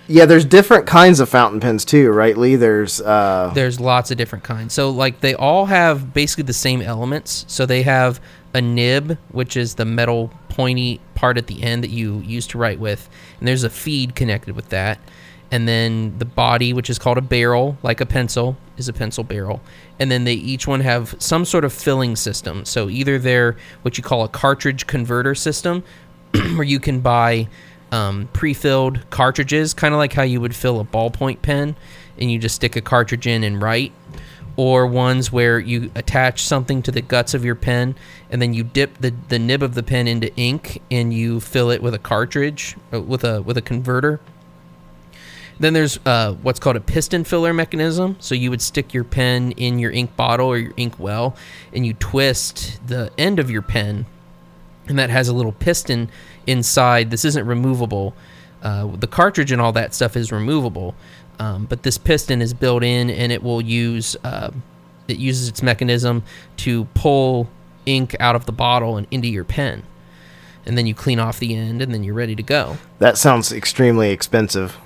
yeah, 0.07 0.25
there's 0.27 0.45
different 0.45 0.85
kinds 0.85 1.19
of 1.19 1.27
fountain 1.27 1.59
pens 1.59 1.83
too, 1.83 2.11
right, 2.11 2.37
Lee? 2.37 2.55
There's 2.55 3.01
uh 3.01 3.51
There's 3.55 3.79
lots 3.79 4.11
of 4.11 4.17
different 4.17 4.43
kinds. 4.43 4.71
So 4.75 4.91
like 4.91 5.21
they 5.21 5.33
all 5.33 5.65
have 5.65 6.13
basically 6.13 6.43
the 6.43 6.53
same 6.53 6.83
elements. 6.83 7.43
So 7.47 7.65
they 7.65 7.81
have 7.81 8.21
a 8.53 8.61
nib, 8.61 9.17
which 9.31 9.57
is 9.57 9.73
the 9.75 9.85
metal 9.85 10.31
pointy 10.47 11.01
part 11.15 11.39
at 11.39 11.47
the 11.47 11.63
end 11.63 11.83
that 11.83 11.89
you 11.89 12.19
use 12.19 12.45
to 12.47 12.59
write 12.59 12.79
with, 12.79 13.09
and 13.39 13.47
there's 13.47 13.63
a 13.63 13.69
feed 13.69 14.13
connected 14.13 14.55
with 14.55 14.69
that. 14.69 14.99
And 15.51 15.67
then 15.67 16.17
the 16.17 16.25
body, 16.25 16.73
which 16.73 16.89
is 16.89 16.97
called 16.97 17.17
a 17.17 17.21
barrel, 17.21 17.77
like 17.83 18.01
a 18.01 18.05
pencil, 18.05 18.57
is 18.77 18.89
a 18.89 18.93
pencil 18.93 19.23
barrel. 19.23 19.61
And 19.99 20.11
then 20.11 20.23
they 20.23 20.33
each 20.33 20.67
one 20.67 20.81
have 20.81 21.15
some 21.19 21.45
sort 21.45 21.63
of 21.63 21.71
filling 21.71 22.15
system. 22.15 22.65
So 22.65 22.89
either 22.89 23.19
they're 23.19 23.55
what 23.83 23.97
you 23.97 24.03
call 24.03 24.23
a 24.23 24.29
cartridge 24.29 24.87
converter 24.87 25.35
system, 25.35 25.83
where 26.55 26.63
you 26.63 26.79
can 26.79 26.99
buy 26.99 27.47
um, 27.91 28.27
pre-filled 28.33 29.09
cartridges, 29.09 29.73
kind 29.73 29.93
of 29.93 29.99
like 29.99 30.13
how 30.13 30.23
you 30.23 30.41
would 30.41 30.55
fill 30.55 30.79
a 30.79 30.85
ballpoint 30.85 31.41
pen, 31.41 31.75
and 32.17 32.31
you 32.31 32.39
just 32.39 32.55
stick 32.55 32.75
a 32.75 32.81
cartridge 32.81 33.27
in 33.27 33.43
and 33.43 33.61
write, 33.61 33.93
or 34.57 34.87
ones 34.87 35.31
where 35.31 35.59
you 35.59 35.91
attach 35.95 36.43
something 36.43 36.81
to 36.81 36.91
the 36.91 37.01
guts 37.01 37.33
of 37.33 37.45
your 37.45 37.55
pen, 37.55 37.95
and 38.29 38.41
then 38.41 38.53
you 38.53 38.63
dip 38.63 38.97
the, 38.99 39.13
the 39.29 39.39
nib 39.39 39.61
of 39.61 39.75
the 39.75 39.83
pen 39.83 40.07
into 40.07 40.33
ink, 40.35 40.81
and 40.89 41.13
you 41.13 41.39
fill 41.39 41.69
it 41.69 41.81
with 41.81 41.93
a 41.93 41.99
cartridge 41.99 42.75
uh, 42.93 43.01
with 43.01 43.23
a 43.23 43.41
with 43.41 43.57
a 43.57 43.61
converter. 43.61 44.19
Then 45.59 45.73
there's 45.73 45.99
uh, 46.05 46.33
what's 46.41 46.59
called 46.59 46.75
a 46.75 46.81
piston 46.81 47.23
filler 47.23 47.53
mechanism. 47.53 48.17
So 48.19 48.35
you 48.35 48.49
would 48.49 48.61
stick 48.61 48.93
your 48.93 49.03
pen 49.03 49.51
in 49.53 49.79
your 49.79 49.91
ink 49.91 50.15
bottle 50.15 50.47
or 50.47 50.57
your 50.57 50.73
ink 50.77 50.95
well, 50.99 51.35
and 51.73 51.85
you 51.85 51.93
twist 51.93 52.79
the 52.87 53.11
end 53.17 53.39
of 53.39 53.49
your 53.49 53.61
pen 53.61 54.05
and 54.87 54.99
that 54.99 55.09
has 55.09 55.27
a 55.27 55.33
little 55.33 55.51
piston 55.51 56.09
inside. 56.47 57.11
This 57.11 57.25
isn't 57.25 57.45
removable. 57.45 58.13
Uh, 58.61 58.87
the 58.87 59.07
cartridge 59.07 59.51
and 59.51 59.61
all 59.61 59.71
that 59.73 59.93
stuff 59.93 60.15
is 60.15 60.31
removable, 60.31 60.95
um, 61.39 61.65
but 61.65 61.83
this 61.83 61.97
piston 61.97 62.41
is 62.41 62.53
built 62.53 62.83
in, 62.83 63.09
and 63.09 63.31
it 63.31 63.43
will 63.43 63.61
use 63.61 64.15
uh, 64.23 64.51
it 65.07 65.17
uses 65.17 65.47
its 65.47 65.61
mechanism 65.61 66.23
to 66.57 66.85
pull 66.95 67.47
ink 67.85 68.15
out 68.19 68.35
of 68.35 68.47
the 68.47 68.51
bottle 68.51 68.97
and 68.97 69.05
into 69.11 69.27
your 69.27 69.43
pen, 69.43 69.83
and 70.65 70.77
then 70.77 70.87
you 70.87 70.95
clean 70.95 71.19
off 71.19 71.39
the 71.39 71.55
end, 71.55 71.81
and 71.81 71.93
then 71.93 72.03
you're 72.03 72.15
ready 72.15 72.35
to 72.35 72.43
go. 72.43 72.77
that 72.99 73.17
sounds 73.17 73.51
extremely 73.51 74.11
expensive. 74.11 74.77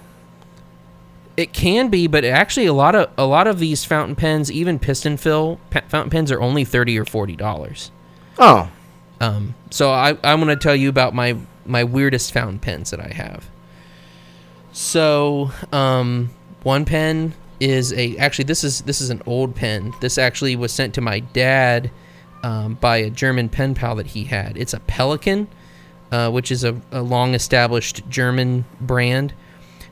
It 1.39 1.53
can 1.53 1.87
be, 1.87 2.07
but 2.07 2.25
actually, 2.25 2.65
a 2.65 2.73
lot 2.73 2.95
of 2.95 3.09
a 3.17 3.25
lot 3.25 3.47
of 3.47 3.59
these 3.59 3.85
fountain 3.85 4.17
pens, 4.17 4.51
even 4.51 4.77
piston 4.77 5.15
fill 5.15 5.57
fountain 5.87 6.09
pens, 6.09 6.33
are 6.33 6.41
only 6.41 6.65
thirty 6.65 6.99
or 6.99 7.05
forty 7.05 7.37
dollars. 7.37 7.91
Oh, 8.37 8.69
Um, 9.21 9.55
so 9.69 9.89
I, 9.89 10.17
I'm 10.21 10.41
going 10.41 10.49
to 10.49 10.61
tell 10.61 10.75
you 10.75 10.89
about 10.89 11.15
my 11.15 11.37
my 11.65 11.85
weirdest 11.85 12.33
fountain 12.33 12.59
pens 12.59 12.91
that 12.91 12.99
I 12.99 13.13
have. 13.13 13.49
So 14.73 15.51
um, 15.71 16.31
one 16.63 16.83
pen 16.83 17.33
is 17.61 17.93
a 17.93 18.17
actually 18.17 18.43
this 18.43 18.65
is 18.65 18.81
this 18.81 18.99
is 18.99 19.09
an 19.09 19.21
old 19.25 19.55
pen. 19.55 19.93
This 20.01 20.17
actually 20.17 20.57
was 20.57 20.73
sent 20.73 20.93
to 20.95 21.01
my 21.01 21.19
dad 21.19 21.89
um, 22.43 22.73
by 22.75 22.97
a 22.97 23.09
German 23.09 23.47
pen 23.47 23.75
pal 23.75 23.95
that 23.95 24.07
he 24.07 24.25
had. 24.25 24.57
It's 24.57 24.73
a 24.73 24.79
Pelikan, 24.81 25.47
uh, 26.11 26.31
which 26.31 26.51
is 26.51 26.65
a, 26.65 26.81
a 26.91 27.01
long 27.01 27.33
established 27.33 28.09
German 28.09 28.65
brand. 28.81 29.33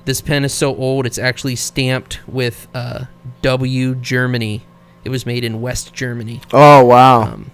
This 0.08 0.22
pen 0.22 0.46
is 0.46 0.54
so 0.54 0.74
old 0.74 1.06
it's 1.06 1.18
actually 1.18 1.58
stamped 1.58 2.26
with 2.30 2.70
uh, 2.74 3.08
W 3.42 3.94
Germany. 3.94 4.64
It 5.04 5.10
was 5.10 5.26
made 5.26 5.44
in 5.44 5.60
West 5.60 5.94
Germany. 5.94 6.40
oh 6.54 6.86
wow. 6.86 7.24
Um, 7.24 7.52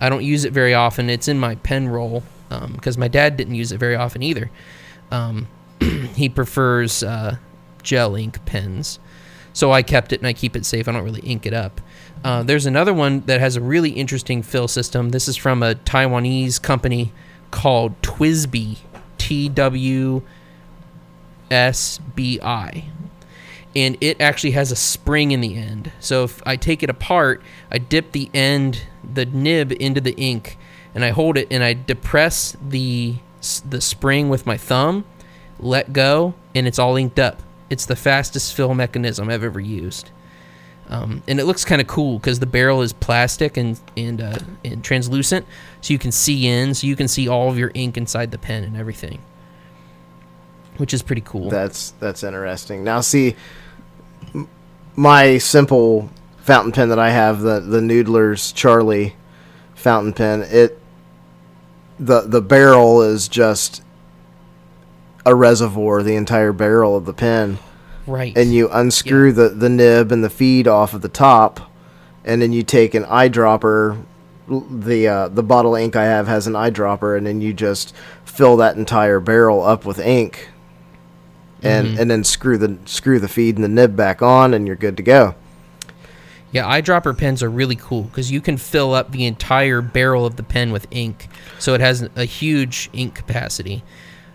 I 0.00 0.08
don't 0.08 0.24
use 0.24 0.46
it 0.46 0.54
very 0.54 0.72
often. 0.72 1.10
It's 1.10 1.28
in 1.28 1.38
my 1.38 1.56
pen 1.56 1.88
roll 1.88 2.22
because 2.48 2.96
my 2.96 3.06
dad 3.06 3.36
didn't 3.36 3.54
use 3.54 3.70
it 3.70 3.76
very 3.76 3.96
often 3.96 4.22
either. 4.22 4.50
Um, 5.10 5.46
he 6.14 6.30
prefers 6.30 7.02
uh, 7.02 7.36
gel 7.82 8.16
ink 8.16 8.46
pens. 8.46 8.98
So 9.52 9.70
I 9.70 9.82
kept 9.82 10.14
it 10.14 10.20
and 10.20 10.26
I 10.26 10.32
keep 10.32 10.56
it 10.56 10.64
safe. 10.64 10.88
I 10.88 10.92
don't 10.92 11.04
really 11.04 11.20
ink 11.20 11.44
it 11.44 11.52
up. 11.52 11.82
Uh, 12.24 12.42
there's 12.42 12.64
another 12.64 12.94
one 12.94 13.20
that 13.26 13.40
has 13.40 13.56
a 13.56 13.60
really 13.60 13.90
interesting 13.90 14.42
fill 14.42 14.68
system. 14.68 15.10
This 15.10 15.28
is 15.28 15.36
from 15.36 15.62
a 15.62 15.74
Taiwanese 15.74 16.62
company 16.62 17.12
called 17.50 18.00
TWSBI, 18.00 18.78
T 19.18 19.50
W 19.50 20.22
S 21.50 21.98
B 22.14 22.40
I. 22.40 22.84
And 23.76 23.96
it 24.00 24.20
actually 24.20 24.50
has 24.52 24.72
a 24.72 24.76
spring 24.76 25.30
in 25.30 25.40
the 25.40 25.56
end. 25.56 25.92
So 26.00 26.24
if 26.24 26.42
I 26.44 26.56
take 26.56 26.82
it 26.82 26.90
apart, 26.90 27.40
I 27.70 27.78
dip 27.78 28.12
the 28.12 28.28
end, 28.34 28.82
the 29.14 29.26
nib 29.26 29.72
into 29.78 30.00
the 30.00 30.14
ink, 30.16 30.58
and 30.92 31.04
I 31.04 31.10
hold 31.10 31.38
it 31.38 31.48
and 31.50 31.62
I 31.62 31.74
depress 31.74 32.56
the 32.60 33.16
the 33.68 33.80
spring 33.80 34.28
with 34.28 34.44
my 34.44 34.56
thumb, 34.56 35.04
let 35.58 35.92
go, 35.92 36.34
and 36.54 36.66
it's 36.66 36.78
all 36.78 36.96
inked 36.96 37.18
up. 37.18 37.42
It's 37.70 37.86
the 37.86 37.96
fastest 37.96 38.54
fill 38.54 38.74
mechanism 38.74 39.30
I've 39.30 39.44
ever 39.44 39.60
used. 39.60 40.10
Um, 40.88 41.22
and 41.28 41.38
it 41.38 41.44
looks 41.44 41.64
kind 41.64 41.80
of 41.80 41.86
cool 41.86 42.18
because 42.18 42.40
the 42.40 42.46
barrel 42.46 42.82
is 42.82 42.92
plastic 42.92 43.56
and 43.56 43.78
and 43.96 44.20
uh, 44.20 44.38
and 44.64 44.82
translucent, 44.82 45.46
so 45.80 45.92
you 45.92 45.98
can 46.00 46.10
see 46.10 46.48
in, 46.48 46.74
so 46.74 46.88
you 46.88 46.96
can 46.96 47.06
see 47.06 47.28
all 47.28 47.48
of 47.48 47.56
your 47.56 47.70
ink 47.74 47.96
inside 47.96 48.32
the 48.32 48.38
pen 48.38 48.64
and 48.64 48.76
everything, 48.76 49.20
which 50.80 50.94
is 50.94 51.02
pretty 51.02 51.22
cool. 51.22 51.50
That's 51.50 51.92
that's 52.00 52.22
interesting. 52.24 52.82
Now, 52.82 53.00
see, 53.02 53.36
m- 54.34 54.48
my 54.96 55.38
simple 55.38 56.08
fountain 56.38 56.72
pen 56.72 56.88
that 56.88 56.98
I 56.98 57.10
have, 57.10 57.40
the 57.40 57.60
the 57.60 57.80
Noodler's 57.80 58.50
Charlie 58.52 59.14
fountain 59.74 60.12
pen, 60.12 60.42
it 60.42 60.78
the 61.98 62.22
the 62.22 62.40
barrel 62.40 63.02
is 63.02 63.28
just 63.28 63.82
a 65.26 65.34
reservoir, 65.34 66.02
the 66.02 66.16
entire 66.16 66.52
barrel 66.52 66.96
of 66.96 67.04
the 67.04 67.12
pen, 67.12 67.58
right. 68.06 68.36
and 68.36 68.54
you 68.54 68.68
unscrew 68.70 69.28
Yeah. 69.28 69.32
the 69.34 69.48
the 69.50 69.68
nib 69.68 70.10
and 70.10 70.24
the 70.24 70.30
feed 70.30 70.66
off 70.66 70.94
of 70.94 71.02
the 71.02 71.08
top, 71.10 71.70
and 72.24 72.40
then 72.40 72.52
you 72.52 72.62
take 72.62 72.94
an 72.94 73.04
eyedropper. 73.04 74.02
The 74.48 75.06
uh, 75.06 75.28
the 75.28 75.42
bottle 75.44 75.76
of 75.76 75.82
ink 75.82 75.94
I 75.94 76.04
have 76.06 76.26
has 76.26 76.46
an 76.48 76.54
eyedropper, 76.54 77.16
and 77.16 77.24
then 77.26 77.40
you 77.40 77.52
just 77.52 77.94
fill 78.24 78.56
that 78.56 78.76
entire 78.76 79.20
barrel 79.20 79.62
up 79.62 79.84
with 79.84 80.00
ink, 80.00 80.48
and 81.62 81.88
Mm-hmm. 81.88 82.00
and 82.00 82.10
then 82.10 82.24
screw 82.24 82.58
the 82.58 82.78
screw 82.86 83.18
the 83.18 83.28
feed 83.28 83.56
and 83.56 83.64
the 83.64 83.68
nib 83.68 83.96
back 83.96 84.22
on, 84.22 84.54
and 84.54 84.66
you're 84.66 84.76
good 84.76 84.96
to 84.96 85.02
go. 85.02 85.34
Yeah, 86.52 86.64
eyedropper 86.64 87.16
pens 87.16 87.42
are 87.44 87.50
really 87.50 87.76
cool 87.76 88.02
because 88.04 88.32
you 88.32 88.40
can 88.40 88.56
fill 88.56 88.92
up 88.92 89.12
the 89.12 89.24
entire 89.24 89.80
barrel 89.80 90.26
of 90.26 90.34
the 90.36 90.42
pen 90.42 90.72
with 90.72 90.86
ink, 90.90 91.28
so 91.60 91.74
it 91.74 91.80
has 91.80 92.08
a 92.16 92.24
huge 92.24 92.90
ink 92.92 93.14
capacity. 93.14 93.84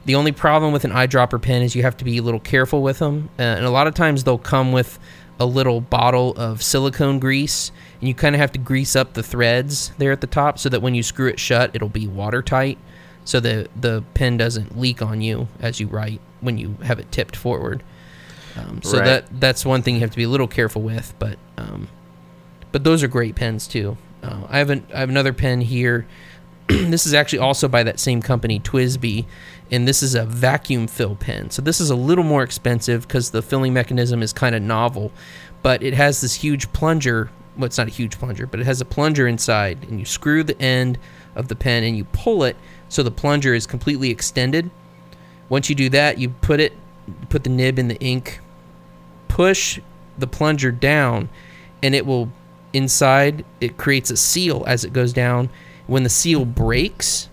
The 0.06 0.16
only 0.16 0.32
problem 0.32 0.72
with 0.72 0.86
an 0.86 0.92
eyedropper 0.92 1.42
pen 1.42 1.62
is 1.62 1.76
you 1.76 1.82
have 1.82 1.98
to 1.98 2.06
be 2.06 2.18
a 2.20 2.22
little 2.22 2.40
careful 2.40 2.82
with 2.82 3.00
them, 3.00 3.30
uh, 3.38 3.42
and 3.42 3.66
a 3.66 3.70
lot 3.70 3.88
of 3.88 3.96
times 3.96 4.24
they'll 4.24 4.38
come 4.38 4.72
with 4.72 4.98
a 5.42 5.46
little 5.46 5.82
bottle 5.82 6.34
of 6.38 6.64
silicone 6.64 7.20
grease, 7.20 7.72
and 8.00 8.08
you 8.08 8.14
kind 8.14 8.34
of 8.34 8.40
have 8.40 8.52
to 8.54 8.60
grease 8.60 8.96
up 8.96 9.14
the 9.14 9.24
threads 9.24 9.92
there 9.98 10.14
at 10.14 10.22
the 10.22 10.28
top 10.28 10.58
so 10.58 10.70
that 10.70 10.82
when 10.82 10.96
you 10.96 11.04
screw 11.04 11.28
it 11.28 11.38
shut, 11.40 11.72
it'll 11.74 11.90
be 11.90 12.08
watertight, 12.08 12.78
so 13.26 13.40
the 13.42 13.68
the 13.80 14.04
pen 14.14 14.38
doesn't 14.38 14.80
leak 14.80 15.02
on 15.02 15.20
you 15.22 15.48
as 15.60 15.80
you 15.82 15.88
write 15.88 16.22
when 16.42 16.58
you 16.58 16.78
have 16.84 17.00
it 17.00 17.12
tipped 17.12 17.36
forward. 17.36 17.84
Um, 18.58 18.82
so 18.82 19.00
Right. 19.00 19.06
that 19.06 19.26
that's 19.42 19.66
one 19.66 19.82
thing 19.82 19.96
you 19.96 20.02
have 20.02 20.12
to 20.12 20.18
be 20.18 20.24
a 20.24 20.30
little 20.30 20.48
careful 20.48 20.82
with, 20.82 21.14
but 21.20 21.38
um, 21.58 21.90
but 22.72 22.84
those 22.86 23.04
are 23.04 23.08
great 23.10 23.36
pens 23.36 23.68
too. 23.68 23.98
Uh, 24.24 24.48
I 24.50 24.60
have 24.60 24.70
an, 24.70 24.86
I 24.94 25.00
have 25.02 25.10
another 25.10 25.34
pen 25.34 25.62
here. 25.62 26.08
this 26.68 27.06
is 27.06 27.14
actually 27.14 27.40
also 27.40 27.68
by 27.68 27.84
that 27.84 28.00
same 28.00 28.22
company, 28.22 28.60
TWSBI, 28.60 29.26
and 29.72 29.88
this 29.88 30.02
is 30.02 30.16
a 30.16 30.26
vacuum 30.26 30.88
fill 30.88 31.16
pen. 31.16 31.52
So 31.52 31.62
this 31.62 31.80
is 31.80 31.90
a 31.92 31.96
little 31.96 32.24
more 32.24 32.42
expensive 32.44 33.08
because 33.08 33.30
the 33.32 33.42
filling 33.42 33.74
mechanism 33.74 34.24
is 34.24 34.34
kind 34.34 34.56
of 34.56 34.62
novel, 34.64 35.12
but 35.62 35.84
it 35.84 35.94
has 35.94 36.22
this 36.22 36.34
huge 36.34 36.72
plunger. 36.74 37.30
Well, 37.56 37.66
it's 37.66 37.78
not 37.78 37.88
a 37.88 37.92
huge 37.92 38.18
plunger, 38.18 38.48
but 38.48 38.60
it 38.60 38.66
has 38.66 38.82
a 38.82 38.86
plunger 38.86 39.28
inside, 39.28 39.84
and 39.90 40.00
you 40.00 40.06
screw 40.06 40.44
the 40.44 40.60
end 40.62 40.98
of 41.36 41.48
the 41.50 41.56
pen 41.56 41.84
and 41.84 41.96
you 41.96 42.06
pull 42.06 42.44
it 42.44 42.56
so 42.90 43.04
the 43.04 43.12
plunger 43.12 43.54
is 43.54 43.66
completely 43.68 44.10
extended. 44.10 44.70
Once 45.50 45.70
you 45.70 45.76
do 45.76 45.90
that, 45.90 46.18
you 46.18 46.30
put 46.30 46.60
it, 46.60 46.74
put 47.30 47.44
the 47.44 47.50
nib 47.50 47.78
in 47.78 47.88
the 47.88 48.00
ink, 48.00 48.40
push 49.28 49.80
the 50.18 50.28
plunger 50.28 50.72
down, 50.72 51.30
and 51.84 51.94
it 51.94 52.06
will 52.06 52.32
inside 52.74 53.46
it 53.62 53.78
creates 53.78 54.12
a 54.12 54.18
seal 54.18 54.64
as 54.68 54.84
it 54.84 54.94
goes 54.94 55.14
down. 55.14 55.50
When 55.88 56.04
the 56.04 56.10
seal 56.10 56.46
breaks, 56.46 57.30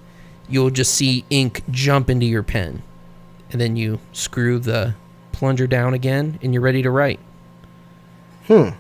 you'll 0.49 0.71
just 0.71 0.95
see 0.95 1.25
ink 1.31 1.63
jump 1.71 2.11
into 2.11 2.27
your 2.27 2.43
pen, 2.43 2.83
and 3.51 3.61
then 3.61 3.77
you 3.77 3.99
screw 4.13 4.59
the 4.59 4.95
plunger 5.33 5.67
down 5.67 5.95
again, 5.95 6.39
and 6.43 6.53
you're 6.53 6.63
ready 6.63 6.83
to 6.83 6.91
write. 6.91 7.21
Hmm. 8.47 8.71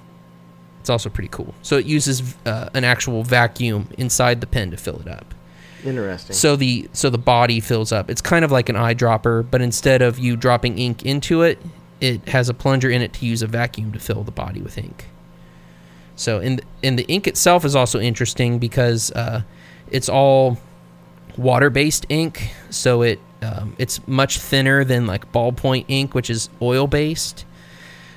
It's 0.80 0.90
also 0.90 1.08
pretty 1.08 1.28
cool. 1.28 1.54
So 1.62 1.78
it 1.78 1.86
uses 1.86 2.34
uh, 2.44 2.68
an 2.74 2.82
actual 2.84 3.22
vacuum 3.22 3.88
inside 3.98 4.40
the 4.40 4.48
pen 4.48 4.72
to 4.72 4.76
fill 4.76 5.00
it 5.00 5.08
up. 5.08 5.32
Interesting. 5.84 6.34
So 6.34 6.56
the 6.56 6.88
so 6.92 7.10
the 7.10 7.18
body 7.18 7.60
fills 7.60 7.92
up. 7.92 8.10
It's 8.10 8.20
kind 8.20 8.44
of 8.44 8.52
like 8.52 8.68
an 8.68 8.76
eyedropper, 8.76 9.50
but 9.50 9.60
instead 9.60 10.02
of 10.02 10.18
you 10.18 10.36
dropping 10.36 10.78
ink 10.78 11.04
into 11.04 11.42
it, 11.42 11.58
it 12.00 12.28
has 12.28 12.48
a 12.48 12.54
plunger 12.54 12.90
in 12.90 13.02
it 13.02 13.12
to 13.14 13.26
use 13.26 13.42
a 13.42 13.46
vacuum 13.46 13.92
to 13.92 13.98
fill 13.98 14.22
the 14.22 14.32
body 14.32 14.60
with 14.60 14.78
ink. 14.78 15.06
So 16.14 16.40
in 16.40 16.56
the, 16.56 16.90
the 16.90 17.04
ink 17.08 17.26
itself 17.26 17.64
is 17.64 17.74
also 17.74 17.98
interesting 17.98 18.58
because 18.58 19.10
uh, 19.12 19.42
it's 19.90 20.08
all 20.08 20.58
water-based 21.36 22.06
ink, 22.08 22.52
so 22.70 23.02
it 23.02 23.20
um, 23.40 23.74
it's 23.78 24.06
much 24.06 24.38
thinner 24.38 24.84
than 24.84 25.06
like 25.06 25.32
ballpoint 25.32 25.86
ink, 25.88 26.14
which 26.14 26.30
is 26.30 26.48
oil-based. 26.60 27.44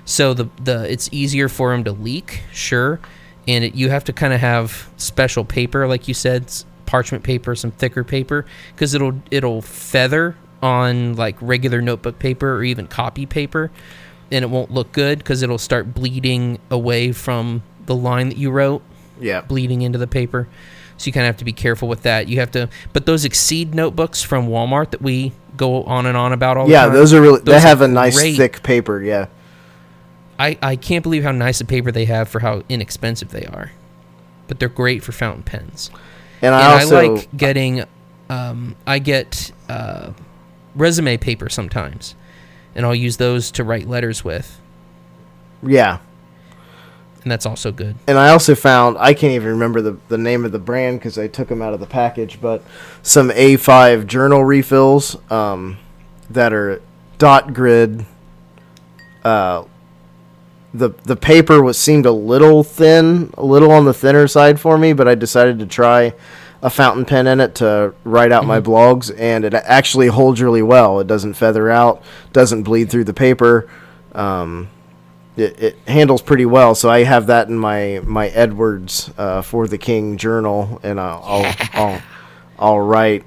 So 0.05 0.34
the 0.34 0.49
the 0.61 0.91
it's 0.91 1.09
easier 1.11 1.49
for 1.49 1.72
them 1.72 1.84
to 1.86 1.91
leak, 1.91 2.41
sure, 2.51 2.99
and 3.47 3.63
it, 3.63 3.76
you 3.76 3.89
have 3.89 4.03
to 4.03 4.13
kind 4.13 4.34
of 4.34 4.39
have 4.39 4.89
special 4.97 5.45
paper, 5.45 5.88
like 5.88 6.07
you 6.07 6.13
said, 6.13 6.51
parchment 6.86 7.23
paper, 7.23 7.55
some 7.55 7.71
thicker 7.71 8.03
paper, 8.03 8.45
because 8.73 8.93
it'll 8.93 9.21
it'll 9.31 9.61
feather 9.61 10.36
on 10.61 11.15
like 11.15 11.36
regular 11.41 11.81
notebook 11.81 12.19
paper 12.19 12.55
or 12.55 12.63
even 12.63 12.88
copy 12.88 13.25
paper, 13.25 13.71
and 14.31 14.43
it 14.43 14.49
won't 14.49 14.71
look 14.71 14.91
good 14.91 15.19
because 15.19 15.41
it'll 15.41 15.57
start 15.57 15.93
bleeding 15.93 16.59
away 16.69 17.11
from 17.11 17.63
the 17.86 17.95
line 17.95 18.29
that 18.29 18.38
you 18.38 18.51
wrote 18.51 18.81
yeah. 19.19 19.41
bleeding 19.41 19.81
into 19.81 19.97
the 19.97 20.07
paper. 20.07 20.47
So 20.97 21.07
you 21.07 21.11
kind 21.11 21.25
of 21.25 21.27
have 21.27 21.38
to 21.38 21.45
be 21.45 21.53
careful 21.53 21.88
with 21.88 22.03
that. 22.03 22.27
You 22.29 22.39
have 22.39 22.51
to, 22.51 22.69
but 22.93 23.05
those 23.05 23.25
Exceed 23.25 23.75
notebooks 23.75 24.21
from 24.21 24.47
Walmart 24.47 24.91
that 24.91 25.01
we 25.01 25.33
go 25.57 25.83
on 25.83 26.05
and 26.05 26.15
on 26.15 26.31
about 26.31 26.57
all 26.57 26.67
the 26.67 26.73
time. 26.73 26.89
Yeah, 26.89 26.93
those 26.93 27.13
are 27.13 27.21
really. 27.21 27.41
They 27.41 27.59
have 27.59 27.81
a 27.81 27.88
nice 27.88 28.17
great. 28.17 28.38
thick 28.38 28.63
paper. 28.63 29.01
Yeah. 29.01 29.27
I, 30.38 30.57
I 30.61 30.75
can't 30.75 31.03
believe 31.03 31.23
how 31.23 31.31
nice 31.31 31.61
a 31.61 31.65
paper 31.65 31.91
they 31.91 32.05
have 32.05 32.27
for 32.27 32.39
how 32.39 32.63
inexpensive 32.67 33.29
they 33.29 33.45
are. 33.45 33.71
But 34.47 34.59
they're 34.59 34.69
great 34.69 35.01
for 35.01 35.11
fountain 35.11 35.43
pens. 35.43 35.89
And 36.41 36.53
and 36.53 36.55
I 36.55 36.79
also 36.79 36.97
I 36.97 37.07
like 37.07 37.36
getting, 37.36 37.83
um, 38.29 38.75
I 38.86 38.99
get 38.99 39.51
uh, 39.69 40.11
resume 40.75 41.17
paper 41.17 41.49
sometimes, 41.49 42.15
and 42.75 42.86
I'll 42.86 42.95
use 42.95 43.17
those 43.17 43.51
to 43.51 43.63
write 43.63 43.88
letters 43.88 44.23
with, 44.23 44.59
yeah. 45.63 45.99
and 47.23 47.31
that's 47.31 47.45
also 47.45 47.71
good. 47.71 47.95
and 48.07 48.17
I 48.17 48.29
also 48.29 48.53
found 48.55 48.97
I 48.99 49.13
can't 49.13 49.33
even 49.33 49.49
remember 49.49 49.81
the, 49.81 49.97
the 50.09 50.17
name 50.17 50.45
of 50.45 50.51
the 50.51 50.59
brand 50.59 50.99
because 50.99 51.17
I 51.17 51.27
took 51.27 51.47
them 51.47 51.61
out 51.61 51.73
of 51.73 51.79
the 51.79 51.88
package, 51.88 52.39
but 52.41 52.63
some 53.01 53.29
A5 53.29 54.05
journal 54.07 54.43
refills 54.43 55.17
um, 55.31 55.77
that 56.29 56.53
are 56.53 56.81
dot 57.17 57.53
grid. 57.53 58.05
Uh, 59.23 59.63
the 60.78 60.89
the 61.03 61.15
paper 61.15 61.61
was 61.61 61.78
seemed 61.78 62.05
a 62.05 62.11
little 62.11 62.63
thin, 62.63 63.34
a 63.38 63.45
little 63.45 63.71
on 63.71 63.86
the 63.86 63.93
thinner 63.93 64.28
side 64.28 64.59
for 64.59 64.78
me, 64.78 64.93
but 64.93 65.07
I 65.07 65.15
decided 65.15 65.59
to 65.59 65.65
try 65.65 66.13
a 66.61 66.69
fountain 66.69 67.05
pen 67.05 67.28
in 67.28 67.39
it 67.39 67.55
to 67.55 67.93
write 68.03 68.32
out 68.32 68.45
my 68.45 68.59
blogs, 68.59 69.13
and 69.17 69.45
it 69.45 69.53
actually 69.53 70.07
holds 70.07 70.41
really 70.41 70.61
well. 70.61 70.99
It 70.99 71.07
doesn't 71.07 71.36
feather 71.36 71.69
out, 71.69 72.01
doesn't 72.34 72.63
bleed 72.63 72.89
through 72.89 73.03
the 73.03 73.13
paper. 73.13 73.69
Um, 74.13 74.69
it, 75.38 75.61
it 75.61 75.78
handles 75.88 76.21
pretty 76.21 76.45
well. 76.45 76.76
So 76.76 76.89
I 76.89 77.03
have 77.03 77.28
that 77.28 77.49
in 77.49 77.57
my 77.57 78.01
my 78.03 78.28
Edwards 78.30 79.11
uh, 79.17 79.41
for 79.41 79.67
the 79.67 79.78
King 79.78 80.17
journal, 80.17 80.80
and 80.84 80.99
I'll 80.99 81.21
I'll, 81.23 81.55
I'll 81.73 82.01
I'll 82.57 82.80
write 82.80 83.23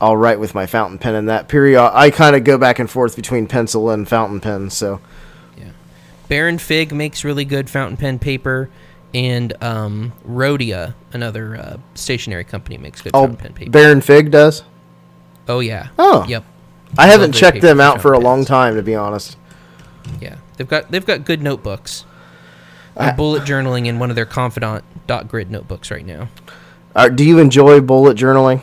I'll 0.00 0.16
write 0.16 0.38
with 0.38 0.54
my 0.54 0.66
fountain 0.66 0.98
pen 0.98 1.14
in 1.14 1.26
that 1.26 1.48
period. 1.48 1.80
I 1.80 2.10
kind 2.10 2.36
of 2.36 2.44
go 2.44 2.58
back 2.58 2.78
and 2.78 2.90
forth 2.90 3.16
between 3.16 3.46
pencil 3.46 3.90
and 3.90 4.08
fountain 4.08 4.40
pen. 4.40 4.70
So 4.70 5.00
Baron 6.28 6.58
Fig 6.58 6.92
makes 6.92 7.24
really 7.24 7.44
good 7.44 7.70
fountain 7.70 7.96
pen 7.96 8.18
paper, 8.18 8.68
and 9.14 9.52
um, 9.62 10.12
Rhodia, 10.26 10.94
another 11.12 11.56
uh, 11.56 11.76
stationery 11.94 12.44
company, 12.44 12.78
makes 12.78 13.02
good 13.02 13.12
oh, 13.14 13.22
fountain 13.22 13.36
pen 13.36 13.52
paper. 13.52 13.70
Baron 13.70 14.00
Fig 14.00 14.30
does. 14.30 14.62
oh 15.48 15.60
yeah. 15.60 15.88
Oh. 15.98 16.24
Yep. 16.28 16.44
I 16.98 17.06
haven't 17.08 17.32
checked 17.32 17.60
them 17.60 17.80
out 17.80 18.00
for 18.00 18.12
a 18.12 18.14
fountain 18.14 18.24
long 18.24 18.38
pens. 18.38 18.48
time, 18.48 18.76
to 18.76 18.82
be 18.82 18.94
honest. 18.94 19.36
Yeah. 20.20 20.36
They've 20.56 20.68
got 20.68 20.90
they've 20.90 21.04
got 21.04 21.24
good 21.24 21.42
notebooks. 21.42 22.04
I'm 22.96 23.14
bullet 23.16 23.42
journaling 23.42 23.86
in 23.86 23.98
one 23.98 24.08
of 24.08 24.16
their 24.16 24.24
confidant 24.24 24.84
dot 25.06 25.28
grid 25.28 25.50
notebooks 25.50 25.90
right 25.90 26.04
now. 26.04 26.28
Uh, 26.94 27.08
do 27.10 27.24
you 27.24 27.38
enjoy 27.38 27.80
bullet 27.80 28.16
journaling? 28.16 28.62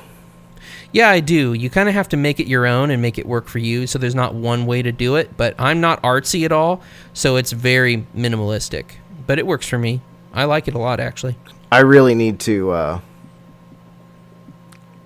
Yeah, 0.94 1.10
I 1.10 1.20
do. 1.22 1.54
You 1.54 1.70
kind 1.72 1.90
of 1.90 1.96
have 1.96 2.08
to 2.10 2.18
make 2.18 2.40
it 2.40 2.46
your 2.48 2.68
own 2.68 2.92
and 2.92 3.02
make 3.02 3.18
it 3.18 3.26
work 3.26 3.48
for 3.48 3.58
you. 3.58 3.88
So 3.88 3.98
there's 4.00 4.14
not 4.16 4.36
one 4.36 4.66
way 4.68 4.84
to 4.84 4.92
do 4.92 5.16
it. 5.16 5.36
But 5.36 5.56
I'm 5.58 5.82
not 5.82 6.02
artsy 6.04 6.46
at 6.46 6.52
all, 6.52 6.82
so 7.14 7.36
it's 7.36 7.52
very 7.52 8.06
minimalistic. 8.16 8.86
But 9.26 9.40
it 9.40 9.48
works 9.48 9.68
for 9.68 9.80
me. 9.80 10.02
I 10.34 10.46
like 10.46 10.68
it 10.68 10.76
a 10.76 10.78
lot, 10.78 11.00
actually. 11.00 11.36
I 11.72 11.80
really 11.80 12.14
need 12.14 12.40
to 12.42 12.72
uh, 12.72 13.00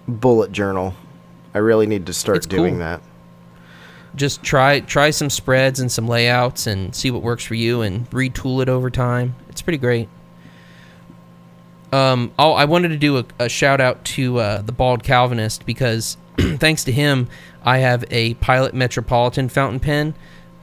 bullet 0.08 0.52
journal. 0.52 0.94
I 1.54 1.60
really 1.60 1.88
need 1.88 2.06
to 2.08 2.14
start 2.14 2.38
It's 2.38 2.46
doing 2.46 2.74
cool. 2.76 2.80
that. 2.80 3.02
Just 4.16 4.44
try 4.44 4.80
try 4.80 5.12
some 5.12 5.30
spreads 5.30 5.80
and 5.80 5.92
some 5.92 6.08
layouts 6.08 6.66
and 6.68 6.94
see 6.96 7.12
what 7.12 7.22
works 7.22 7.44
for 7.44 7.54
you 7.56 7.82
and 7.82 8.10
retool 8.10 8.62
it 8.62 8.70
over 8.70 8.90
time. 8.90 9.36
It's 9.50 9.62
pretty 9.62 9.78
great. 9.78 10.10
Um, 11.92 12.34
oh, 12.38 12.52
I 12.52 12.66
wanted 12.66 12.90
to 12.90 12.98
do 12.98 13.18
a, 13.18 13.26
a 13.40 13.50
shout 13.50 13.80
out 13.80 14.04
to 14.06 14.40
uh, 14.40 14.62
the 14.62 14.72
Bald 14.72 15.04
Calvinist 15.04 15.66
because 15.66 16.18
thanks 16.38 16.84
to 16.86 16.92
him, 16.92 17.28
I 17.64 17.80
have 17.80 18.04
a 18.12 18.34
Pilot 18.36 18.74
Metropolitan 18.74 19.50
fountain 19.50 19.80
pen 19.80 20.14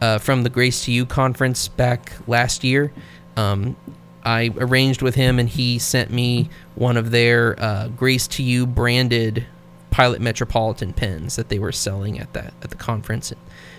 uh, 0.00 0.18
from 0.18 0.42
the 0.42 0.50
Grace 0.50 0.84
to 0.84 0.92
You 0.92 1.06
conference 1.06 1.68
back 1.68 2.12
last 2.26 2.64
year. 2.64 2.92
Um, 3.36 3.76
I 4.24 4.50
arranged 4.56 5.02
with 5.02 5.14
him, 5.14 5.38
and 5.38 5.48
he 5.48 5.78
sent 5.78 6.10
me 6.10 6.48
one 6.74 6.96
of 6.96 7.10
their 7.10 7.60
uh, 7.60 7.88
Grace 7.88 8.26
to 8.28 8.42
You 8.42 8.66
branded 8.66 9.46
Pilot 9.90 10.20
Metropolitan 10.20 10.92
pens 10.92 11.36
that 11.36 11.48
they 11.48 11.58
were 11.58 11.72
selling 11.72 12.18
at 12.18 12.32
that 12.32 12.52
at 12.62 12.70
the 12.70 12.76
conference 12.76 13.32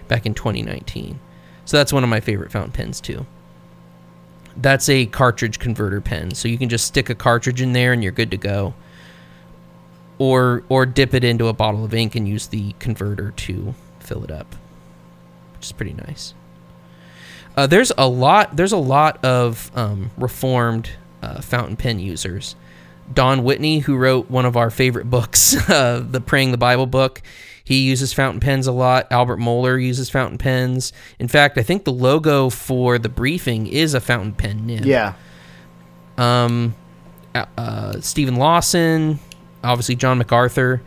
back 0.08 0.26
in 0.26 0.34
2019. 0.34 1.20
So 1.66 1.78
that's 1.78 1.91
one 1.91 2.04
of 2.04 2.10
my 2.10 2.20
favorite 2.20 2.52
fountain 2.52 2.72
pens 2.72 3.02
too. 3.02 3.26
That's 4.58 4.88
a 4.89 5.06
cartridge 5.06 5.60
converter 5.60 6.01
pen, 6.01 6.32
so 6.32 6.47
you 6.47 6.58
can 6.58 6.70
just 6.70 6.86
stick 6.86 7.10
a 7.10 7.16
cartridge 7.16 7.62
in 7.62 7.74
there 7.74 7.93
and 7.93 8.01
you're 8.01 8.12
good 8.12 8.32
to 8.32 8.38
go. 8.38 8.74
Or 10.18 10.64
or 10.70 10.86
dip 10.86 11.14
it 11.14 11.24
into 11.24 11.47
a 11.47 11.53
bottle 11.53 11.84
of 11.84 11.93
ink 11.93 12.16
and 12.16 12.28
use 12.28 12.47
the 12.47 12.74
converter 12.80 13.32
to 13.32 13.76
fill 13.99 14.24
it 14.24 14.32
up, 14.32 14.56
which 15.56 15.66
is 15.66 15.72
pretty 15.74 15.93
nice. 15.93 16.34
Uh, 17.58 17.68
there's 17.68 17.91
a 17.97 18.08
lot. 18.08 18.56
There's 18.56 18.72
a 18.72 18.78
lot 18.78 19.24
of 19.26 19.72
um, 19.76 20.12
reformed 20.18 20.91
uh, 21.22 21.41
fountain 21.41 21.76
pen 21.76 21.99
users. 21.99 22.56
Don 23.14 23.43
Whitney, 23.43 23.80
who 23.80 23.95
wrote 23.95 24.30
one 24.30 24.45
of 24.45 24.58
our 24.58 24.70
favorite 24.70 25.10
books, 25.10 25.56
uh, 25.70 26.03
the 26.08 26.22
Praying 26.22 26.51
the 26.51 26.58
Bible 26.58 26.88
book, 26.88 27.22
he 27.66 27.80
uses 27.82 28.13
fountain 28.13 28.39
pens 28.39 28.68
a 28.68 28.72
lot. 28.72 29.07
Albert 29.11 29.38
Mohler 29.38 29.82
uses 29.84 30.09
fountain 30.09 30.38
pens. 30.38 30.93
In 31.20 31.28
fact, 31.28 31.57
I 31.57 31.63
think 31.63 31.84
the 31.84 31.91
logo 31.91 32.49
for 32.49 32.97
the 32.97 33.09
briefing 33.09 33.68
is 33.68 33.93
a 33.93 33.99
fountain 33.99 34.34
pen 34.34 34.66
nib. 34.66 34.86
Yeah. 34.86 35.16
Um, 36.18 36.76
uh, 37.34 37.45
uh, 37.57 37.99
Steven 37.99 38.36
Lawson, 38.36 39.20
obviously 39.63 39.95
John 39.95 40.18
MacArthur. 40.18 40.82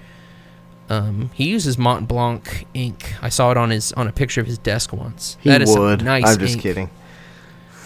Um, 0.89 1.31
he 1.35 1.49
uses 1.51 1.77
Mont 1.77 2.09
Blanc 2.09 2.67
ink. 2.73 3.13
I 3.21 3.29
saw 3.29 3.51
it 3.51 3.57
on 3.59 3.69
his 3.71 3.93
on 3.93 4.09
a 4.09 4.13
picture 4.13 4.41
of 4.41 4.47
his 4.47 4.57
desk 4.57 4.93
once. 4.93 5.37
He 5.41 5.51
That 5.51 5.61
is 5.61 5.77
would. 5.77 6.03
nice 6.03 6.25
I'm 6.27 6.39
just 6.39 6.55
ink. 6.55 6.63
kidding. 6.63 6.91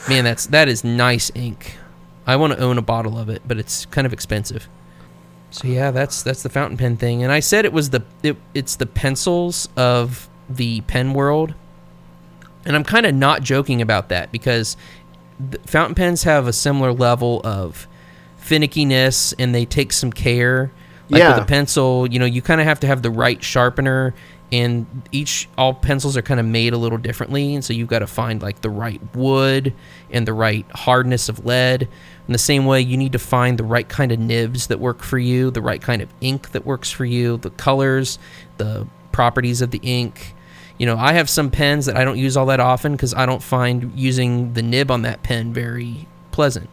Man, 0.08 0.22
that's 0.22 0.46
that 0.46 0.68
is 0.68 0.84
nice 0.84 1.32
ink. 1.34 1.76
I 2.26 2.36
want 2.36 2.52
to 2.52 2.58
own 2.60 2.78
a 2.78 2.82
bottle 2.82 3.18
of 3.18 3.28
it, 3.28 3.42
but 3.44 3.58
it's 3.58 3.86
kind 3.86 4.06
of 4.06 4.12
expensive. 4.12 4.68
So 5.52 5.68
yeah, 5.68 5.90
that's 5.90 6.22
that's 6.22 6.42
the 6.42 6.48
fountain 6.48 6.76
pen 6.76 6.96
thing. 6.96 7.22
And 7.22 7.30
I 7.30 7.40
said 7.40 7.64
it 7.64 7.72
was 7.72 7.90
the 7.90 8.02
it, 8.22 8.36
it's 8.54 8.76
the 8.76 8.86
pencils 8.86 9.68
of 9.76 10.28
the 10.48 10.80
pen 10.82 11.12
world. 11.14 11.54
And 12.64 12.74
I'm 12.76 12.84
kind 12.84 13.06
of 13.06 13.14
not 13.14 13.42
joking 13.42 13.80
about 13.82 14.08
that 14.08 14.32
because 14.32 14.76
the 15.50 15.58
fountain 15.66 15.94
pens 15.94 16.22
have 16.22 16.46
a 16.46 16.52
similar 16.52 16.92
level 16.92 17.40
of 17.44 17.86
finickiness 18.40 19.34
and 19.38 19.54
they 19.54 19.64
take 19.64 19.92
some 19.92 20.12
care. 20.12 20.70
Like 21.08 21.20
Yeah. 21.20 21.34
with 21.34 21.42
a 21.44 21.46
pencil, 21.46 22.06
you 22.10 22.18
know, 22.18 22.24
you 22.24 22.40
kind 22.42 22.60
of 22.60 22.66
have 22.66 22.80
to 22.80 22.86
have 22.86 23.02
the 23.02 23.10
right 23.10 23.42
sharpener 23.42 24.14
and 24.50 24.86
each 25.12 25.48
all 25.56 25.74
pencils 25.74 26.16
are 26.16 26.22
kind 26.22 26.38
of 26.38 26.44
made 26.46 26.72
a 26.74 26.76
little 26.76 26.98
differently 26.98 27.54
and 27.54 27.64
so 27.64 27.72
you've 27.72 27.88
got 27.88 28.00
to 28.00 28.06
find 28.06 28.42
like 28.42 28.60
the 28.60 28.68
right 28.68 29.00
wood 29.16 29.72
and 30.10 30.26
the 30.28 30.32
right 30.32 30.66
hardness 30.74 31.28
of 31.28 31.44
lead. 31.44 31.88
In 32.28 32.32
the 32.32 32.38
same 32.38 32.66
way, 32.66 32.80
you 32.80 32.96
need 32.96 33.12
to 33.12 33.18
find 33.18 33.58
the 33.58 33.64
right 33.64 33.88
kind 33.88 34.12
of 34.12 34.18
nibs 34.18 34.68
that 34.68 34.78
work 34.78 35.02
for 35.02 35.18
you, 35.18 35.50
the 35.50 35.62
right 35.62 35.82
kind 35.82 36.00
of 36.00 36.08
ink 36.20 36.52
that 36.52 36.64
works 36.64 36.90
for 36.90 37.04
you, 37.04 37.36
the 37.36 37.50
colors, 37.50 38.18
the 38.58 38.86
properties 39.10 39.60
of 39.60 39.70
the 39.70 39.80
ink. 39.82 40.34
You 40.78 40.86
know, 40.86 40.96
I 40.96 41.12
have 41.12 41.28
some 41.28 41.50
pens 41.50 41.86
that 41.86 41.96
I 41.96 42.04
don't 42.04 42.18
use 42.18 42.36
all 42.36 42.46
that 42.46 42.60
often 42.60 42.92
because 42.92 43.12
I 43.14 43.26
don't 43.26 43.42
find 43.42 43.92
using 43.94 44.54
the 44.54 44.62
nib 44.62 44.90
on 44.90 45.02
that 45.02 45.22
pen 45.22 45.52
very 45.52 46.06
pleasant. 46.30 46.70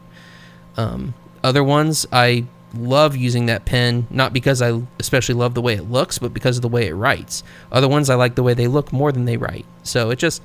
Um, 0.78 1.14
other 1.44 1.64
ones, 1.64 2.06
I 2.12 2.46
love 2.74 3.16
using 3.16 3.48
that 3.48 3.66
pen, 3.66 4.08
not 4.10 4.34
because 4.34 4.62
I 4.62 4.82
especially 5.00 5.36
love 5.36 5.54
the 5.54 5.62
way 5.62 5.74
it 5.74 5.90
looks, 5.90 6.20
but 6.20 6.34
because 6.34 6.58
of 6.58 6.62
the 6.62 6.68
way 6.68 6.88
it 6.88 6.94
writes. 6.94 7.44
Other 7.72 7.88
ones, 7.88 8.10
I 8.10 8.16
like 8.16 8.36
the 8.36 8.44
way 8.44 8.54
they 8.54 8.68
look 8.68 8.94
more 8.94 9.12
than 9.12 9.26
they 9.26 9.38
write. 9.38 9.66
So 9.84 10.12
it 10.12 10.20
just 10.20 10.42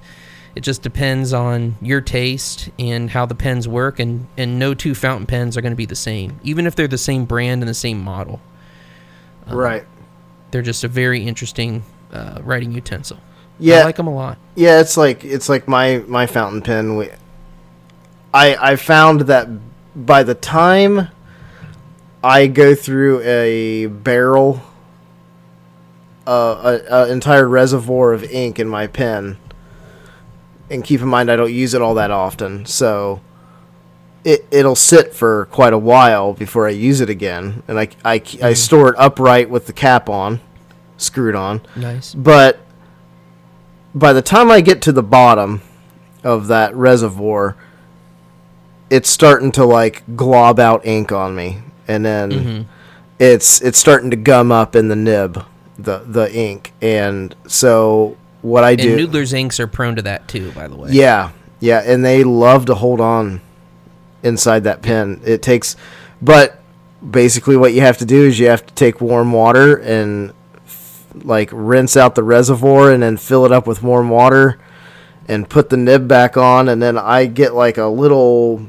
it 0.55 0.61
just 0.61 0.83
depends 0.83 1.33
on 1.33 1.77
your 1.81 2.01
taste 2.01 2.71
and 2.79 3.11
how 3.11 3.27
the 3.27 3.35
pens 3.35 3.67
work, 3.67 3.99
and 3.99 4.27
and 4.37 4.59
no 4.59 4.75
two 4.75 4.95
fountain 4.95 5.27
pens 5.27 5.57
are 5.57 5.61
going 5.61 5.73
to 5.73 5.77
be 5.77 5.87
the 5.87 5.97
same, 5.97 6.39
even 6.43 6.67
if 6.67 6.77
they're 6.77 6.89
the 6.89 6.99
same 6.99 7.25
brand 7.25 7.63
and 7.63 7.69
the 7.69 7.75
same 7.75 8.01
model. 8.01 8.41
right. 9.47 9.85
They're 10.51 10.63
just 10.63 10.85
a 10.85 10.89
very 10.89 11.27
interesting 11.27 11.83
uh, 12.13 12.41
writing 12.45 12.71
utensil. 12.71 13.19
Yeah. 13.59 13.81
I 13.81 13.85
like 13.85 13.97
them 13.97 14.07
a 14.07 14.15
lot. 14.15 14.39
Yeah, 14.55 14.81
it's 14.81 14.97
like 14.97 15.25
it's 15.25 15.49
like 15.49 15.67
my 15.67 16.05
my 16.07 16.27
fountain 16.27 16.63
pen. 16.63 16.97
We, 16.97 17.11
I 18.33 18.73
I 18.73 18.77
found 18.77 19.23
that 19.23 19.49
by 19.95 20.23
the 20.23 20.35
time 20.35 21.09
I 22.23 22.47
go 22.47 22.75
through 22.75 23.21
a 23.23 23.87
barrel, 23.87 24.63
uh, 26.27 26.81
a, 26.89 26.95
a 26.95 27.13
entire 27.13 27.49
reservoir 27.49 28.13
of 28.13 28.25
ink 28.25 28.59
in 28.59 28.69
my 28.69 28.87
pen, 28.87 29.37
and 30.71 30.83
keep 30.85 31.01
in 31.01 31.09
mind 31.09 31.31
I 31.31 31.37
don't 31.37 31.53
use 31.53 31.75
it 31.75 31.83
all 31.83 31.95
that 31.95 32.11
often, 32.11 32.65
so 32.67 33.21
it 34.25 34.47
it'll 34.51 34.75
sit 34.77 35.15
for 35.15 35.47
quite 35.47 35.73
a 35.73 35.79
while 35.79 36.33
before 36.33 36.67
I 36.67 36.71
use 36.71 37.01
it 37.01 37.11
again, 37.11 37.63
and 37.69 37.79
I 37.79 37.89
I, 38.05 38.23
I 38.43 38.53
store 38.55 38.89
it 38.91 38.95
upright 38.99 39.51
with 39.51 39.67
the 39.67 39.73
cap 39.73 40.09
on, 40.09 40.41
screwed 40.97 41.35
on. 41.35 41.61
Nice. 41.77 42.15
but 42.15 42.61
by 43.95 44.13
the 44.13 44.23
time 44.23 44.51
I 44.51 44.61
get 44.61 44.83
to 44.83 44.93
the 44.93 45.03
bottom 45.03 45.63
of 46.25 46.49
that 46.49 46.75
reservoir, 46.75 47.57
it's 48.91 49.09
starting 49.09 49.53
to 49.53 49.65
like 49.65 50.03
glob 50.17 50.59
out 50.59 50.85
ink 50.87 51.13
on 51.13 51.35
me, 51.37 51.59
and 51.87 52.05
then 52.05 52.31
Mm-hmm. 52.31 52.63
it's 53.19 53.61
it's 53.61 53.79
starting 53.79 54.11
to 54.11 54.17
gum 54.17 54.51
up 54.51 54.75
in 54.75 54.89
the 54.89 54.97
nib, 54.97 55.45
the 55.79 55.99
the 55.99 56.33
ink, 56.35 56.73
and 56.81 57.35
so 57.47 58.17
what 58.45 58.63
I 58.63 58.77
do. 58.77 58.93
And 58.93 59.01
Noodler's 59.01 59.33
inks 59.33 59.59
are 59.59 59.67
prone 59.67 59.97
to 59.97 60.03
that 60.03 60.29
too, 60.29 60.53
by 60.53 60.69
the 60.69 60.77
way. 60.77 60.91
yeah, 60.93 61.33
yeah, 61.61 61.83
and 61.85 62.05
they 62.05 62.25
love 62.25 62.67
to 62.67 62.75
hold 62.75 63.01
on 63.01 63.41
inside 64.23 64.65
that 64.65 64.83
pen. 64.83 65.21
It 65.25 65.43
takes, 65.43 65.77
but 66.21 66.61
basically 67.11 67.57
what 67.57 67.73
you 67.73 67.81
have 67.81 67.99
to 67.99 68.05
do 68.05 68.23
is 68.27 68.39
you 68.39 68.49
have 68.49 68.65
to 68.67 68.75
take 68.75 69.01
warm 69.01 69.33
water 69.33 69.77
and 69.77 70.33
f- 70.67 71.07
like 71.23 71.51
rinse 71.53 71.97
out 71.97 72.15
the 72.15 72.23
reservoir 72.23 72.93
and 72.93 73.03
then 73.03 73.17
fill 73.17 73.45
it 73.45 73.53
up 73.53 73.67
with 73.67 73.83
warm 73.83 74.09
water 74.09 74.59
and 75.29 75.49
put 75.49 75.71
the 75.71 75.77
nib 75.77 76.09
back 76.09 76.37
on 76.37 76.69
and 76.69 76.83
then 76.83 76.97
I 76.97 77.27
get 77.27 77.55
like 77.55 77.77
a 77.77 77.87
little 77.87 78.67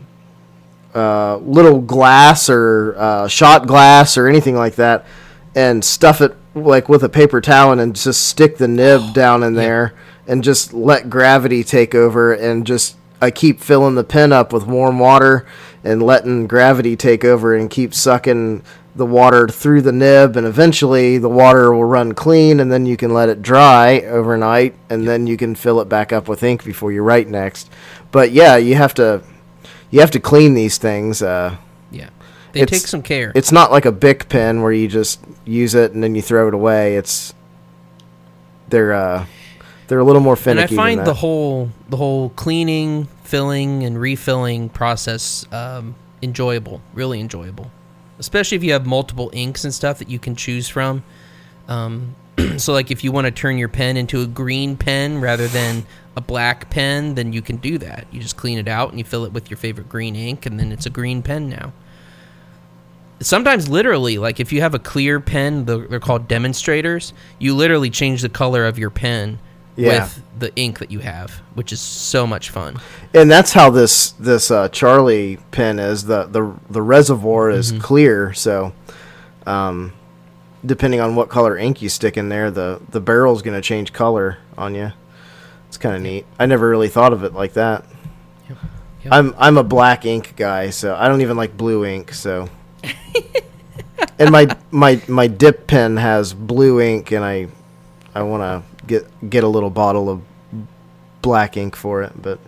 uh, 0.94 1.38
little 1.38 1.80
glass 1.80 2.50
or 2.50 2.96
uh, 2.98 3.28
shot 3.28 3.68
glass 3.68 4.18
or 4.18 4.28
anything 4.28 4.56
like 4.56 4.76
that 4.76 5.06
and 5.54 5.84
stuff 5.84 6.22
it 6.22 6.36
like 6.56 6.88
with 6.88 7.04
a 7.04 7.10
paper 7.10 7.42
towel 7.42 7.78
and 7.78 7.96
just 7.96 8.26
stick 8.26 8.58
the 8.58 8.68
nib 8.68 9.02
down 9.14 9.44
in 9.44 9.54
there 9.54 9.94
and 10.28 10.44
just 10.44 10.74
let 10.74 11.10
gravity 11.10 11.64
take 11.64 11.94
over 11.94 12.34
and 12.34 12.66
just 12.66 12.96
I 13.22 13.32
keep 13.32 13.60
filling 13.60 13.96
the 13.96 14.04
pen 14.04 14.34
up 14.34 14.52
with 14.52 14.66
warm 14.66 15.00
water 15.00 15.46
and 15.84 16.02
letting 16.02 16.48
gravity 16.48 16.96
take 16.96 17.24
over 17.24 17.56
and 17.56 17.70
keep 17.70 17.94
sucking 17.94 18.64
the 18.96 19.06
water 19.06 19.48
through 19.48 19.82
the 19.82 19.92
nib 19.92 20.38
and 20.38 20.48
eventually 20.48 21.18
the 21.18 21.30
water 21.30 21.74
will 21.74 21.84
run 21.84 22.14
clean 22.14 22.60
and 22.60 22.72
then 22.72 22.86
you 22.86 22.96
can 22.96 23.14
let 23.14 23.30
it 23.30 23.42
dry 23.42 24.00
overnight 24.02 24.74
and 24.90 25.08
then 25.08 25.28
you 25.28 25.36
can 25.36 25.54
fill 25.54 25.82
it 25.82 25.90
back 25.90 26.14
up 26.14 26.28
with 26.28 26.44
ink 26.44 26.64
before 26.64 26.92
you 26.92 27.02
write 27.02 27.28
next. 27.28 27.70
But 28.12 28.32
yeah, 28.32 28.56
you 28.56 28.76
have 28.76 28.94
to 28.96 29.22
you 29.92 30.00
have 30.00 30.12
to 30.12 30.20
clean 30.20 30.54
these 30.54 30.78
things. 30.78 31.22
Uh. 31.22 31.58
They 32.56 32.62
It's- 32.62 32.80
take 32.82 32.88
some 32.88 33.02
care. 33.02 33.34
it's 33.36 33.52
not 33.52 33.70
like 33.70 33.86
a 33.86 33.92
Bic 33.92 34.30
pen 34.30 34.62
where 34.62 34.72
you 34.72 34.88
just 34.88 35.20
use 35.44 35.76
it 35.76 35.92
and 35.92 36.02
then 36.02 36.16
you 36.16 36.22
throw 36.22 36.48
it 36.48 36.54
away. 36.54 36.96
It's 36.96 37.34
they're 38.70 38.94
uh, 38.94 39.26
they're 39.88 40.00
a 40.00 40.04
little 40.06 40.22
more 40.22 40.38
finicky. 40.38 40.74
and. 40.74 40.82
I 40.82 40.84
find 40.84 41.06
the 41.06 41.14
whole 41.16 41.70
the 41.90 41.98
whole 41.98 42.30
cleaning, 42.30 43.10
filling, 43.24 43.84
and 43.84 44.00
refilling 44.00 44.70
process 44.70 45.46
um, 45.52 45.96
enjoyable, 46.22 46.82
really 46.94 47.20
enjoyable. 47.20 47.70
Especially 48.20 48.56
if 48.56 48.64
you 48.64 48.72
have 48.72 48.86
multiple 48.86 49.30
inks 49.34 49.66
and 49.66 49.74
stuff 49.74 50.00
that 50.00 50.10
you 50.10 50.18
can 50.18 50.36
choose 50.38 50.70
from. 50.70 51.04
Um, 51.68 52.16
so, 52.58 52.72
like 52.72 52.90
if 52.90 53.04
you 53.04 53.12
want 53.12 53.26
to 53.26 53.32
turn 53.32 53.58
your 53.58 53.68
pen 53.68 53.98
into 53.98 54.22
a 54.22 54.26
green 54.26 54.78
pen 54.78 55.20
rather 55.20 55.50
than 55.50 55.86
a 56.16 56.22
black 56.22 56.70
pen, 56.70 57.16
then 57.16 57.34
you 57.34 57.42
can 57.42 57.58
do 57.58 57.78
that. 57.80 58.08
You 58.12 58.22
just 58.22 58.38
clean 58.38 58.58
it 58.58 58.70
out 58.70 58.92
and 58.92 58.98
you 58.98 59.04
fill 59.04 59.26
it 59.26 59.34
with 59.34 59.52
your 59.52 59.58
favorite 59.58 59.90
green 59.90 60.16
ink, 60.16 60.46
and 60.46 60.58
then 60.58 60.72
it's 60.72 60.86
a 60.86 60.90
green 60.90 61.22
pen 61.22 61.50
now. 61.50 61.74
Sometimes 63.22 63.70
literally 63.70 64.18
like 64.18 64.40
if 64.40 64.52
you 64.52 64.62
have 64.62 64.74
a 64.74 64.80
clear 64.80 65.20
pen 65.20 65.66
they're 65.66 66.00
called 66.00 66.28
demonstrators 66.28 67.14
you 67.40 67.56
literally 67.56 67.90
change 67.90 68.22
the 68.22 68.30
color 68.30 68.66
of 68.66 68.78
your 68.78 68.90
pen 68.90 69.40
Yeah. 69.78 70.04
with 70.04 70.22
the 70.38 70.56
ink 70.56 70.80
that 70.80 70.92
you 70.92 71.00
have 71.00 71.32
which 71.54 71.72
is 71.72 71.80
so 71.82 72.28
much 72.28 72.50
fun 72.50 72.80
and 73.14 73.32
that's 73.32 73.54
how 73.54 73.70
this 73.70 74.12
this 74.12 74.52
uh, 74.52 74.68
Charlie 74.70 75.38
pen 75.52 75.80
is. 75.80 76.04
the 76.06 76.26
the 76.26 76.54
The 76.70 76.82
reservoir 76.82 77.50
is 77.50 77.72
Mm-hmm. 77.72 77.82
clear, 77.82 78.34
so 78.34 78.74
um, 79.46 79.94
depending 80.66 81.00
on 81.00 81.16
what 81.16 81.30
color 81.30 81.58
ink 81.58 81.82
you 81.82 81.88
stick 81.90 82.18
in 82.18 82.28
there, 82.30 82.52
the 82.52 82.82
the 82.90 83.00
barrel's 83.00 83.42
going 83.42 83.56
to 83.56 83.62
change 83.62 83.94
color 83.94 84.40
on 84.58 84.76
you. 84.76 84.92
It's 85.70 85.78
kind 85.78 85.96
of 85.96 86.02
neat. 86.02 86.26
I 86.40 86.46
never 86.46 86.68
really 86.70 86.90
thought 86.90 87.14
of 87.14 87.24
it 87.24 87.34
like 87.34 87.54
that. 87.54 87.86
Yep. 88.50 88.58
I'm 89.12 89.36
I'm 89.38 89.58
a 89.58 89.64
black 89.64 90.06
ink 90.06 90.34
guy, 90.36 90.72
so 90.72 90.96
I 90.96 91.08
don't 91.08 91.22
even 91.22 91.38
like 91.38 91.56
blue 91.56 91.86
ink. 91.86 92.14
So, 92.14 92.50
and 94.20 94.32
my 94.32 94.48
my 94.72 95.02
my 95.08 95.28
dip 95.28 95.68
pen 95.68 95.98
has 95.98 96.34
blue 96.34 96.82
ink, 96.82 97.12
and 97.12 97.24
I 97.24 97.48
I 98.14 98.24
want 98.24 98.42
to 98.42 98.88
get 98.88 99.30
get 99.30 99.44
a 99.44 99.48
little 99.48 99.70
bottle 99.70 100.10
of 100.10 100.22
black 101.22 101.58
ink 101.58 101.76
for 101.76 102.04
it, 102.04 102.14
but 102.22 102.40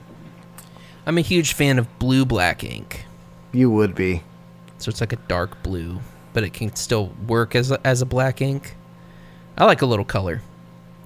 i'm 1.08 1.18
a 1.18 1.22
huge 1.22 1.54
fan 1.54 1.80
of 1.80 2.00
blue 2.00 2.26
black 2.26 2.64
ink 2.64 3.06
you 3.52 3.72
would 3.72 3.96
be. 3.96 4.22
so 4.78 4.90
it's 4.90 5.02
like 5.02 5.14
a 5.14 5.18
dark 5.28 5.64
blue 5.64 6.00
but 6.34 6.44
it 6.44 6.54
can 6.54 6.76
still 6.76 7.08
work 7.28 7.56
as 7.56 7.72
a, 7.72 7.88
as 7.88 8.02
a 8.04 8.06
black 8.06 8.40
ink 8.42 8.76
i 9.58 9.66
like 9.66 9.82
a 9.82 9.86
little 9.86 10.06
color 10.06 10.42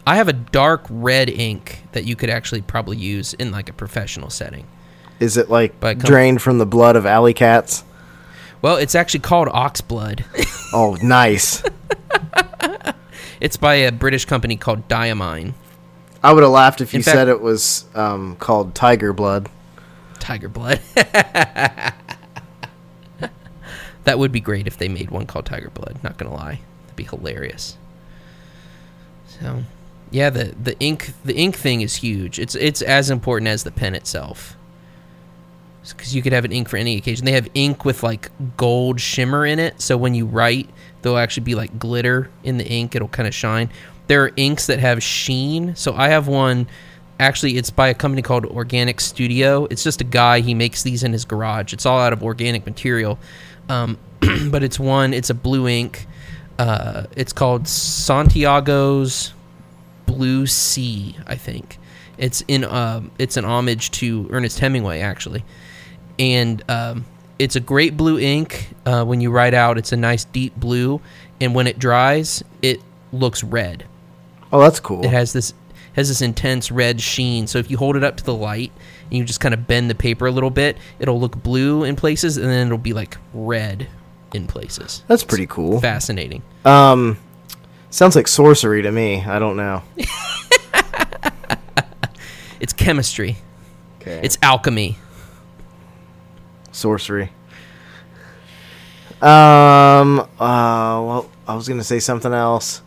i 0.05 0.15
have 0.17 0.27
a 0.27 0.33
dark 0.33 0.85
red 0.89 1.29
ink 1.29 1.83
that 1.93 2.03
you 2.03 2.15
could 2.15 2.29
actually 2.29 2.61
probably 2.61 2.97
use 2.97 3.33
in 3.35 3.51
like 3.51 3.69
a 3.69 3.73
professional 3.73 4.29
setting 4.29 4.65
Is 5.21 5.37
it 5.37 5.49
like 5.49 5.79
drained 5.99 6.41
from 6.41 6.57
the 6.57 6.65
blood 6.65 6.95
of 6.97 7.05
alley 7.05 7.33
cats? 7.33 7.83
Well 8.61 8.77
it's 8.77 8.95
actually 8.95 9.19
called 9.21 9.47
ox 9.51 9.81
blood 9.81 10.23
Oh, 10.73 10.97
nice. 11.03 11.63
it's 13.41 13.57
by 13.57 13.73
a 13.75 13.91
british 13.91 14.25
company 14.25 14.55
called 14.55 14.87
diamine 14.87 15.53
I 16.23 16.31
would 16.33 16.43
have 16.43 16.51
laughed 16.51 16.81
if 16.81 16.93
you 16.93 17.01
fact- 17.03 17.15
said 17.15 17.27
it 17.27 17.41
was 17.41 17.85
um, 17.95 18.35
called 18.37 18.75
tiger 18.75 19.11
blood. 19.11 19.49
tiger 20.19 20.47
blood. 20.49 20.79
that 24.03 24.19
would 24.19 24.31
be 24.31 24.39
great 24.39 24.67
if 24.67 24.77
they 24.77 24.87
made 24.87 25.09
one 25.11 25.25
called 25.25 25.45
Tiger 25.47 25.69
Blood. 25.71 25.99
Not 26.03 26.17
gonna 26.17 26.33
lie, 26.33 26.59
that'd 26.83 26.95
be 26.95 27.03
hilarious. 27.05 27.77
So, 29.27 29.63
yeah, 30.11 30.29
the 30.29 30.53
the 30.61 30.77
ink 30.79 31.11
the 31.25 31.35
ink 31.35 31.55
thing 31.55 31.81
is 31.81 31.95
huge. 31.95 32.37
It's 32.39 32.53
it's 32.55 32.81
as 32.83 33.09
important 33.09 33.47
as 33.47 33.63
the 33.63 33.71
pen 33.71 33.95
itself. 33.95 34.55
Because 35.83 36.15
you 36.15 36.21
could 36.21 36.33
have 36.33 36.45
an 36.45 36.51
ink 36.51 36.69
for 36.69 36.77
any 36.77 36.97
occasion. 36.97 37.25
They 37.25 37.31
have 37.31 37.49
ink 37.53 37.85
with 37.85 38.03
like 38.03 38.29
gold 38.55 38.99
shimmer 38.99 39.45
in 39.45 39.59
it, 39.59 39.81
so 39.81 39.97
when 39.97 40.13
you 40.13 40.25
write, 40.25 40.69
there'll 41.01 41.17
actually 41.17 41.43
be 41.43 41.55
like 41.55 41.79
glitter 41.79 42.29
in 42.43 42.57
the 42.57 42.67
ink. 42.67 42.95
It'll 42.95 43.07
kind 43.07 43.27
of 43.27 43.33
shine. 43.33 43.69
There 44.07 44.23
are 44.25 44.31
inks 44.35 44.67
that 44.67 44.79
have 44.79 45.01
sheen. 45.01 45.75
So 45.75 45.93
I 45.93 46.09
have 46.09 46.27
one. 46.27 46.67
Actually, 47.19 47.57
it's 47.57 47.69
by 47.69 47.87
a 47.87 47.93
company 47.93 48.21
called 48.21 48.45
Organic 48.45 48.99
Studio. 48.99 49.65
It's 49.65 49.83
just 49.83 50.01
a 50.01 50.03
guy. 50.03 50.39
He 50.39 50.53
makes 50.53 50.83
these 50.83 51.03
in 51.03 51.13
his 51.13 51.25
garage. 51.25 51.71
It's 51.73 51.85
all 51.85 51.99
out 51.99 52.13
of 52.13 52.23
organic 52.23 52.65
material, 52.65 53.19
um, 53.69 53.97
but 54.49 54.63
it's 54.63 54.79
one. 54.79 55.13
It's 55.13 55.29
a 55.29 55.35
blue 55.35 55.67
ink. 55.67 56.07
Uh, 56.57 57.05
it's 57.15 57.33
called 57.33 57.67
Santiago's 57.67 59.33
Blue 60.05 60.45
Sea, 60.45 61.15
I 61.25 61.35
think. 61.35 61.79
It's 62.17 62.43
in 62.47 62.63
um, 62.65 63.11
it's 63.17 63.37
an 63.37 63.45
homage 63.45 63.91
to 63.91 64.27
Ernest 64.29 64.59
Hemingway, 64.59 64.99
actually, 64.99 65.43
and 66.21 66.63
um, 66.69 67.05
it's 67.39 67.55
a 67.55 67.59
great 67.59 67.97
blue 67.97 68.19
ink. 68.19 68.69
Uh, 68.85 69.03
when 69.03 69.19
you 69.19 69.31
write 69.31 69.55
out, 69.55 69.77
it's 69.79 69.91
a 69.91 69.97
nice 69.97 70.25
deep 70.25 70.55
blue, 70.55 71.01
and 71.41 71.55
when 71.55 71.65
it 71.65 71.79
dries, 71.79 72.43
it 72.61 72.79
looks 73.11 73.43
red. 73.43 73.85
Oh, 74.53 74.59
that's 74.59 74.79
cool. 74.79 75.03
It 75.03 75.09
has 75.09 75.33
this 75.33 75.53
has 75.93 76.07
this 76.07 76.21
intense 76.21 76.71
red 76.71 77.01
sheen. 77.01 77.47
So 77.47 77.57
if 77.57 77.69
you 77.69 77.77
hold 77.77 77.95
it 77.97 78.03
up 78.03 78.15
to 78.17 78.23
the 78.23 78.33
light 78.33 78.71
and 79.09 79.17
you 79.17 79.25
just 79.25 79.41
kind 79.41 79.53
of 79.53 79.67
bend 79.67 79.89
the 79.89 79.95
paper 79.95 80.27
a 80.27 80.31
little 80.31 80.49
bit, 80.49 80.77
it'll 80.99 81.19
look 81.19 81.41
blue 81.41 81.83
in 81.83 81.95
places, 81.95 82.37
and 82.37 82.45
then 82.45 82.67
it'll 82.67 82.77
be 82.77 82.93
like 82.93 83.17
red 83.33 83.87
in 84.33 84.47
places. 84.47 85.03
That's 85.07 85.23
pretty 85.23 85.47
cool. 85.47 85.81
Fascinating. 85.81 86.43
Um, 86.63 87.17
sounds 87.89 88.15
like 88.15 88.27
sorcery 88.27 88.83
to 88.83 88.91
me. 88.91 89.23
I 89.23 89.39
don't 89.39 89.57
know. 89.57 89.83
It's 92.61 92.73
chemistry. 92.73 93.37
Okay. 93.99 94.21
It's 94.23 94.37
alchemy. 94.43 94.97
Sorcery. 96.71 97.31
Um. 99.21 100.19
Uh. 100.21 100.27
Well, 100.39 101.29
I 101.47 101.55
was 101.55 101.67
gonna 101.67 101.83
say 101.83 101.99
something 101.99 102.33
else. 102.33 102.81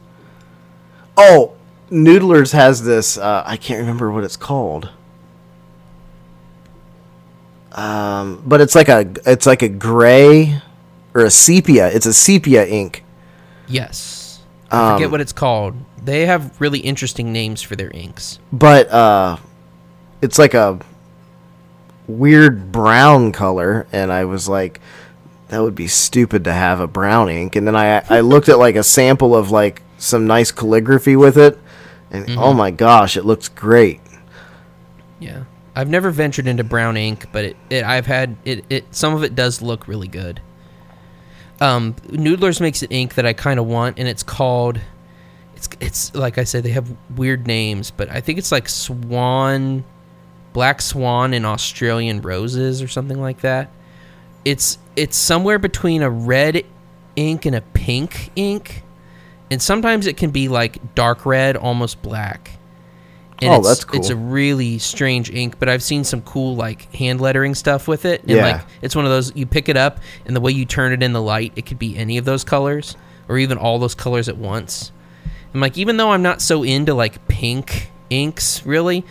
Oh, 1.17 1.55
Noodler's 1.91 2.53
has 2.53 2.83
this. 2.85 3.17
Uh, 3.19 3.43
I 3.47 3.57
can't 3.57 3.81
remember 3.81 4.11
what 4.11 4.25
it's 4.25 4.37
called. 4.37 4.91
Um, 7.73 8.43
but 8.47 8.61
it's 8.61 8.75
like 8.75 8.89
a 8.89 9.13
it's 9.27 9.47
like 9.47 9.63
a 9.63 9.69
gray 9.69 10.61
or 11.13 11.25
a 11.25 11.31
sepia. 11.31 11.89
It's 11.89 12.07
a 12.07 12.15
sepia 12.15 12.67
ink. 12.67 13.05
Yes. 13.67 14.41
I 14.71 14.91
Um, 14.93 14.97
forget 14.97 15.11
what 15.11 15.21
it's 15.21 15.33
called. 15.33 15.75
They 16.03 16.27
have 16.27 16.61
really 16.61 16.81
interesting 16.81 17.33
names 17.33 17.63
for 17.63 17.77
their 17.77 17.91
inks. 17.93 18.39
but 18.53 18.91
uh, 18.91 19.37
it's 20.21 20.39
like 20.39 20.55
a 20.55 20.79
weird 22.07 22.73
brown 22.73 23.33
color, 23.33 23.87
and 23.93 24.13
I 24.13 24.25
was 24.25 24.49
like, 24.49 24.81
that 25.49 25.61
would 25.61 25.75
be 25.75 25.89
stupid 25.89 26.45
to 26.45 26.53
have 26.53 26.81
a 26.81 26.87
brown 26.87 27.29
ink. 27.29 27.57
And 27.57 27.67
then 27.67 27.77
I 27.77 28.05
I 28.09 28.21
looked 28.21 28.49
at 28.49 28.59
like 28.59 28.77
a 28.77 28.83
sample 28.83 29.35
of 29.35 29.51
like 29.51 29.83
some 29.99 30.27
nice 30.27 30.51
calligraphy 30.53 31.17
with 31.17 31.37
it, 31.37 31.59
and 32.11 32.31
oh 32.39 32.53
my 32.53 32.71
gosh, 32.71 33.17
it 33.17 33.25
looks 33.25 33.49
great. 33.49 34.01
Yeah. 35.19 35.45
I've 35.77 35.89
never 35.89 36.11
ventured 36.11 36.47
into 36.47 36.63
brown 36.63 36.97
ink, 36.97 37.27
but 37.33 37.45
it, 37.45 37.57
it 37.69 37.85
I've 37.85 38.07
had 38.07 38.37
it, 38.45 38.65
it 38.71 38.95
some 38.95 39.15
of 39.15 39.25
it 39.25 39.35
does 39.35 39.61
look 39.61 39.89
really 39.89 40.09
good. 40.09 40.41
Um, 41.61 41.95
Noodler's 42.09 42.61
makes 42.61 42.83
an 42.83 42.91
ink 42.91 43.15
that 43.15 43.27
I 43.27 43.33
kind 43.33 43.59
of 43.59 43.67
want, 43.67 43.99
and 43.99 44.07
it's 44.07 44.23
called. 44.23 44.81
It's 45.57 45.69
it's 45.81 46.15
like 46.15 46.39
I 46.39 46.45
said, 46.45 46.63
they 46.63 46.71
have 46.71 46.95
weird 47.17 47.47
names, 47.47 47.91
but 47.91 48.09
I 48.09 48.21
think 48.21 48.39
it's 48.39 48.53
like 48.53 48.69
Swan, 48.69 49.85
Black 50.55 50.81
Swan, 50.81 51.35
and 51.35 51.45
Australian 51.45 52.23
Roses 52.23 52.81
or 52.81 52.89
something 52.89 53.21
like 53.21 53.43
that. 53.43 53.69
It's 54.47 54.79
it's 54.97 55.17
somewhere 55.19 55.59
between 55.59 56.01
a 56.03 56.09
red 56.09 56.65
ink 57.17 57.45
and 57.45 57.55
a 57.57 57.61
pink 57.61 58.31
ink, 58.37 58.83
and 59.51 59.61
sometimes 59.61 60.07
it 60.07 60.17
can 60.17 60.31
be 60.31 60.49
like 60.49 60.95
dark 60.95 61.27
red, 61.27 61.57
almost 61.57 62.01
black. 62.01 62.53
And 63.43 63.53
Oh, 63.53 63.59
it's, 63.59 63.69
that's 63.69 63.85
cool. 63.85 63.99
It's 63.99 64.11
a 64.11 64.17
really 64.17 64.79
strange 64.79 65.29
ink, 65.29 65.57
but 65.59 65.69
I've 65.69 65.83
seen 65.83 66.05
some 66.05 66.23
cool 66.23 66.55
like 66.55 66.93
hand 66.95 67.21
lettering 67.21 67.55
stuff 67.57 67.89
with 67.89 68.05
it. 68.05 68.21
And 68.23 68.31
Yeah. 68.31 68.43
like 68.53 68.61
it's 68.81 68.95
one 68.95 69.05
of 69.05 69.11
those 69.11 69.35
you 69.35 69.45
pick 69.45 69.69
it 69.69 69.77
up 69.77 69.99
and 70.25 70.37
the 70.37 70.41
way 70.41 70.53
you 70.53 70.65
turn 70.65 70.93
it 70.93 71.03
in 71.03 71.13
the 71.13 71.21
light, 71.23 71.53
it 71.57 71.67
could 71.67 71.79
be 71.79 71.97
any 71.97 72.17
of 72.17 72.25
those 72.25 72.45
colors 72.45 72.97
or 73.29 73.37
even 73.39 73.59
all 73.59 73.79
those 73.81 73.95
colors 73.97 74.29
at 74.29 74.37
once. 74.39 74.93
And 75.53 75.61
like 75.61 75.77
even 75.77 75.97
though 75.97 76.13
I'm 76.13 76.23
not 76.23 76.41
so 76.41 76.63
into 76.63 76.95
like 76.95 77.27
pink 77.27 77.91
inks 78.09 78.65
really, 78.65 79.05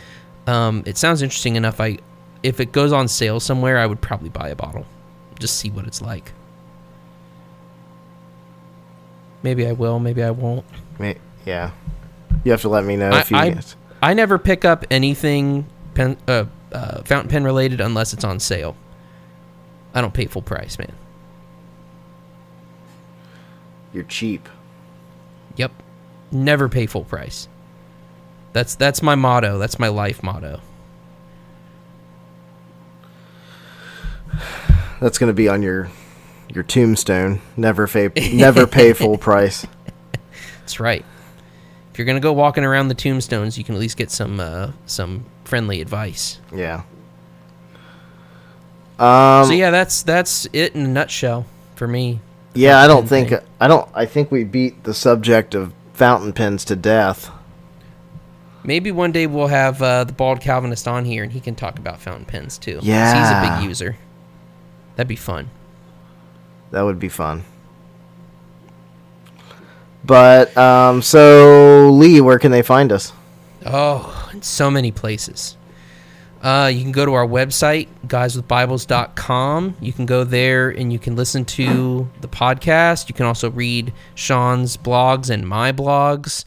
um, 0.48 0.84
it 0.86 0.98
sounds 0.98 1.22
interesting 1.22 1.56
enough. 1.56 1.80
I 1.80 2.00
if 2.42 2.60
it 2.60 2.72
goes 2.72 2.92
on 2.92 3.08
sale 3.08 3.40
somewhere, 3.40 3.78
I 3.78 3.86
would 3.86 4.02
probably 4.02 4.30
buy 4.30 4.50
a 4.50 4.56
bottle, 4.56 4.86
just 5.40 5.58
see 5.58 5.70
what 5.70 5.86
it's 5.86 6.02
like. 6.02 6.34
Maybe 9.42 9.68
I 9.68 9.74
will, 9.74 10.00
maybe 10.00 10.24
I 10.24 10.32
won't. 10.32 10.66
Yeah, 11.46 11.72
you 12.44 12.52
have 12.52 12.62
to 12.62 12.70
let 12.70 12.86
me 12.86 12.96
know 12.96 13.10
I, 13.10 13.20
if 13.20 13.32
you. 13.32 13.38
I, 13.38 13.50
get- 13.50 13.76
I 14.02 14.14
never 14.14 14.38
pick 14.38 14.66
up 14.66 14.86
anything 14.92 15.66
pen, 15.94 16.18
uh, 16.28 16.46
uh, 16.72 17.02
fountain 17.04 17.30
pen 17.30 17.44
related 17.44 17.82
unless 17.82 18.14
it's 18.14 18.24
on 18.24 18.40
sale. 18.40 18.76
I 19.94 20.02
don't 20.02 20.14
pay 20.14 20.26
full 20.26 20.42
price, 20.42 20.78
man. 20.80 20.92
You're 23.94 24.04
cheap. 24.06 24.50
Yep, 25.56 25.72
never 26.32 26.68
pay 26.68 26.86
full 26.88 27.04
price. 27.04 27.48
That's 28.54 28.76
that's 28.76 29.02
my 29.02 29.16
motto. 29.16 29.58
That's 29.58 29.80
my 29.80 29.88
life 29.88 30.24
motto. 30.24 30.62
That's 35.00 35.18
gonna 35.18 35.34
be 35.34 35.50
on 35.50 35.62
your 35.62 35.90
your 36.54 36.64
tombstone. 36.64 37.42
Never 37.58 37.88
pay 37.88 38.10
never 38.34 38.68
pay 38.68 38.94
full 38.94 39.18
price. 39.18 39.66
That's 40.60 40.80
right. 40.80 41.04
If 41.92 41.98
you're 41.98 42.06
gonna 42.06 42.20
go 42.20 42.32
walking 42.34 42.64
around 42.64 42.88
the 42.88 42.96
tombstones, 42.96 43.58
you 43.58 43.64
can 43.64 43.76
at 43.76 43.82
least 43.82 43.98
get 43.98 44.12
some 44.12 44.40
uh, 44.40 44.72
some 44.86 45.26
friendly 45.44 45.82
advice. 45.82 46.40
Yeah. 46.56 46.84
Um. 49.00 49.46
so 49.46 49.54
yeah, 49.54 49.72
that's 49.72 50.04
that's 50.04 50.48
it 50.54 50.76
in 50.76 50.86
a 50.86 50.88
nutshell 50.88 51.46
for 51.76 51.88
me. 51.88 52.20
Yeah, 52.54 52.80
I 52.80 52.88
don't 52.88 53.08
think 53.08 53.30
thing. 53.30 53.40
I 53.60 53.68
don't. 53.68 53.90
I 53.94 54.06
think 54.06 54.32
we 54.32 54.44
beat 54.44 54.84
the 54.84 54.94
subject 54.94 55.56
of 55.56 55.74
fountain 55.94 56.34
pens 56.34 56.64
to 56.66 56.76
death. 56.76 57.32
Maybe 58.66 58.92
one 58.92 59.12
day 59.12 59.28
we'll 59.28 59.48
have 59.48 59.82
uh, 59.82 60.04
the 60.06 60.14
bald 60.14 60.40
Calvinist 60.42 60.88
on 60.88 61.04
here, 61.06 61.24
and 61.24 61.32
he 61.32 61.40
can 61.40 61.54
talk 61.56 61.78
about 61.80 62.00
fountain 62.00 62.26
pens 62.26 62.58
too. 62.58 62.76
'cause 62.76 62.84
he's 62.84 63.30
a 63.30 63.58
big 63.60 63.68
user. 63.70 63.98
That'd 64.96 65.08
be 65.10 65.16
fun. 65.16 65.50
That 66.72 66.84
would 66.84 67.00
be 67.00 67.10
fun. 67.10 67.44
But 70.06 70.56
um, 70.58 71.02
so 71.02 71.90
Lee, 71.92 72.22
where 72.22 72.40
can 72.40 72.52
they 72.52 72.62
find 72.62 72.92
us? 72.92 73.14
Oh, 73.66 74.30
in 74.34 74.42
so 74.42 74.70
many 74.70 74.92
places. 74.92 75.56
Uh, 76.42 76.70
you 76.74 76.82
can 76.82 76.92
go 76.92 77.06
to 77.06 77.14
our 77.14 77.26
website, 77.26 77.88
guyswithbibles.com. 78.06 79.76
You 79.80 79.94
can 79.94 80.06
go 80.06 80.26
there 80.26 80.70
and 80.70 80.92
you 80.92 81.00
can 81.00 81.16
listen 81.16 81.46
to 81.46 82.10
the 82.20 82.28
podcast. 82.28 83.08
You 83.08 83.16
can 83.16 83.26
also 83.26 83.50
read 83.50 83.94
Sean's 84.14 84.76
blogs 84.76 85.30
and 85.30 85.48
my 85.48 85.72
blogs. 85.72 86.44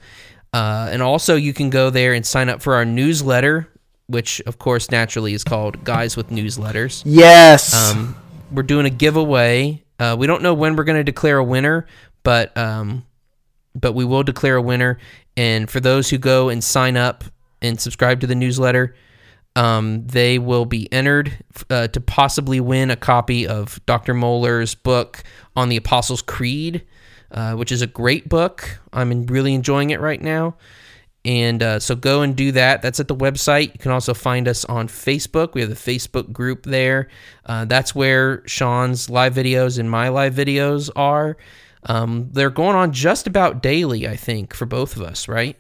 Uh, 0.57 0.89
and 0.91 1.03
also, 1.03 1.37
you 1.37 1.53
can 1.53 1.69
go 1.69 1.91
there 1.91 2.15
and 2.15 2.25
sign 2.25 2.49
up 2.49 2.63
for 2.63 2.77
our 2.77 2.87
newsletter, 2.87 3.69
which, 4.07 4.41
of 4.47 4.59
course, 4.59 4.91
naturally 4.91 5.35
is 5.35 5.45
called 5.45 5.85
Guys 5.85 6.17
with 6.17 6.31
Newsletters. 6.31 7.03
Yes. 7.05 7.75
Um, 7.75 8.17
we're 8.51 8.63
doing 8.63 8.87
a 8.87 8.91
giveaway. 8.91 9.85
Uh, 10.01 10.17
we 10.19 10.27
don't 10.27 10.41
know 10.41 10.55
when 10.55 10.75
we're 10.75 10.85
going 10.85 10.97
to 10.97 11.05
declare 11.05 11.37
a 11.37 11.45
winner, 11.45 11.87
but 12.23 12.57
um, 12.57 13.05
but 13.75 13.93
we 13.93 14.07
will 14.07 14.23
declare 14.23 14.57
a 14.57 14.63
winner. 14.63 14.99
And 15.37 15.69
for 15.69 15.79
those 15.79 16.09
who 16.09 16.17
go 16.17 16.49
and 16.49 16.65
sign 16.65 16.97
up 16.97 17.25
and 17.61 17.79
subscribe 17.79 18.21
to 18.21 18.27
the 18.27 18.35
newsletter, 18.35 18.95
um, 19.57 20.07
they 20.07 20.39
will 20.39 20.65
be 20.65 20.91
entered 20.91 21.37
uh, 21.69 21.89
to 21.89 22.01
possibly 22.01 22.61
win 22.61 22.91
a 22.91 22.97
copy 22.97 23.47
of 23.47 23.79
Dr. 23.85 24.15
Mohler's 24.15 24.75
book 24.75 25.23
on 25.55 25.69
the 25.69 25.77
Apostles' 25.77 26.23
Creed, 26.23 26.87
uh, 27.37 27.55
which 27.55 27.71
is 27.71 27.83
a 27.83 27.87
great 27.87 28.29
book. 28.29 28.81
I'm 28.93 29.27
really 29.27 29.55
enjoying 29.55 29.91
it 29.91 30.01
right 30.01 30.21
now. 30.21 30.57
And 31.25 31.63
uh, 31.63 31.81
so 31.81 31.97
go 31.97 32.23
and 32.23 32.37
do 32.37 32.53
that. 32.53 32.83
That's 32.83 33.01
at 33.01 33.09
the 33.09 33.17
website. 33.17 33.73
You 33.73 33.79
can 33.79 33.91
also 33.91 34.15
find 34.15 34.47
us 34.49 34.65
on 34.65 34.89
Facebook. 34.89 35.55
We 35.55 35.61
have 35.61 35.71
the 35.71 35.77
Facebook 35.77 36.33
group 36.33 36.65
there. 36.65 37.09
Uh, 37.45 37.65
that's 37.65 37.95
where 37.95 38.47
Sean's 38.47 39.11
live 39.11 39.35
videos 39.35 39.79
and 39.79 39.91
my 39.91 40.09
live 40.09 40.35
videos 40.35 40.89
are. 40.97 41.37
Um, 41.85 42.31
they're 42.33 42.51
going 42.51 42.77
on 42.77 42.93
just 42.93 43.27
about 43.27 43.63
daily, 43.63 44.09
I 44.09 44.17
think, 44.17 44.55
for 44.55 44.67
both 44.67 44.97
of 44.97 45.03
us, 45.03 45.29
right? 45.29 45.57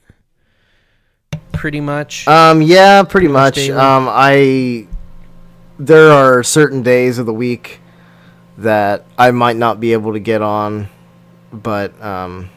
Pretty 1.52 1.80
much. 1.80 2.26
Um, 2.28 2.62
yeah, 2.62 3.02
pretty 3.02 3.28
much 3.28 3.56
much. 3.56 3.70
Um, 3.70 4.08
I 4.08 4.86
there 5.78 6.10
are 6.10 6.42
certain 6.42 6.82
days 6.82 7.18
of 7.18 7.26
the 7.26 7.32
week 7.32 7.80
that 8.58 9.04
I 9.18 9.30
might 9.30 9.56
not 9.56 9.80
be 9.80 9.92
able 9.92 10.14
to 10.14 10.20
get 10.20 10.42
on, 10.42 10.88
but 11.52 12.00
um, 12.02 12.50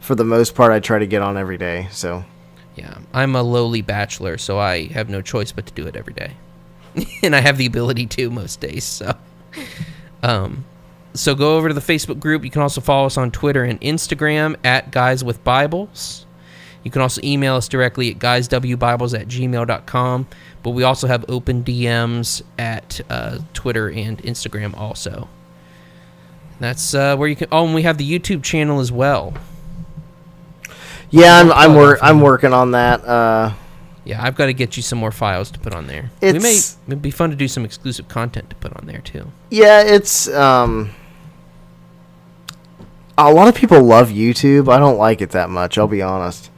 for 0.00 0.14
the 0.14 0.24
most 0.24 0.54
part, 0.54 0.72
I 0.72 0.80
try 0.80 0.98
to 0.98 1.06
get 1.06 1.22
on 1.22 1.36
every 1.36 1.58
day. 1.58 1.88
So 1.90 2.24
Yeah, 2.76 2.98
I'm 3.12 3.34
a 3.34 3.42
lowly 3.42 3.82
bachelor, 3.82 4.38
so 4.38 4.58
I 4.58 4.86
have 4.86 5.08
no 5.08 5.22
choice 5.22 5.52
but 5.52 5.66
to 5.66 5.72
do 5.74 5.86
it 5.86 5.96
every 5.96 6.14
day, 6.14 6.32
and 7.22 7.34
I 7.34 7.40
have 7.40 7.58
the 7.58 7.66
ability 7.66 8.06
to 8.06 8.30
most 8.30 8.60
days. 8.60 8.84
So, 8.84 9.16
um, 10.22 10.64
so 11.14 11.34
go 11.34 11.56
over 11.56 11.68
to 11.68 11.74
the 11.74 11.80
Facebook 11.80 12.20
group. 12.20 12.44
You 12.44 12.50
can 12.50 12.62
also 12.62 12.80
follow 12.80 13.06
us 13.06 13.16
on 13.16 13.30
Twitter 13.30 13.64
and 13.64 13.80
Instagram 13.80 14.56
at 14.64 14.90
Guys 14.90 15.24
with 15.24 15.42
Bibles. 15.44 16.26
You 16.84 16.90
can 16.90 17.02
also 17.02 17.20
email 17.24 17.56
us 17.56 17.68
directly 17.68 18.10
at 18.10 18.18
guyswbibles 18.18 19.18
at 19.18 19.28
gmail.com. 19.28 20.26
But 20.62 20.70
we 20.70 20.82
also 20.82 21.06
have 21.06 21.24
open 21.28 21.64
DMs 21.64 22.42
at 22.58 23.00
uh, 23.10 23.38
Twitter 23.52 23.90
and 23.90 24.18
Instagram 24.22 24.76
also. 24.76 25.28
That's 26.60 26.94
uh, 26.94 27.16
where 27.16 27.28
you 27.28 27.36
can. 27.36 27.48
Oh, 27.52 27.64
and 27.64 27.74
we 27.74 27.82
have 27.82 27.98
the 27.98 28.18
YouTube 28.18 28.42
channel 28.42 28.80
as 28.80 28.90
well. 28.90 29.34
yeah, 31.10 31.38
I'm 31.40 31.52
I'm, 31.52 31.74
wor- 31.74 31.98
I'm 32.02 32.20
working 32.20 32.52
on 32.52 32.72
that. 32.72 33.04
Uh, 33.04 33.52
Yeah, 34.04 34.22
I've 34.22 34.34
got 34.34 34.46
to 34.46 34.52
get 34.52 34.76
you 34.76 34.82
some 34.82 34.98
more 34.98 35.12
files 35.12 35.50
to 35.52 35.58
put 35.58 35.74
on 35.74 35.86
there. 35.86 36.10
we 36.20 36.32
may 36.38 36.58
it'd 36.88 37.02
be 37.02 37.10
fun 37.10 37.30
to 37.30 37.36
do 37.36 37.46
some 37.48 37.64
exclusive 37.64 38.08
content 38.08 38.50
to 38.50 38.56
put 38.56 38.74
on 38.76 38.86
there 38.86 39.00
too. 39.00 39.30
yeah, 39.50 39.82
it's 39.82 40.28
um. 40.34 40.90
A 43.16 43.32
lot 43.32 43.48
of 43.48 43.54
people 43.56 43.82
love 43.82 44.10
YouTube. 44.10 44.72
I 44.72 44.78
don't 44.78 44.96
like 44.96 45.20
it 45.20 45.30
that 45.30 45.50
much. 45.50 45.76
I'll 45.76 45.88
be 45.88 46.02
honest. 46.02 46.50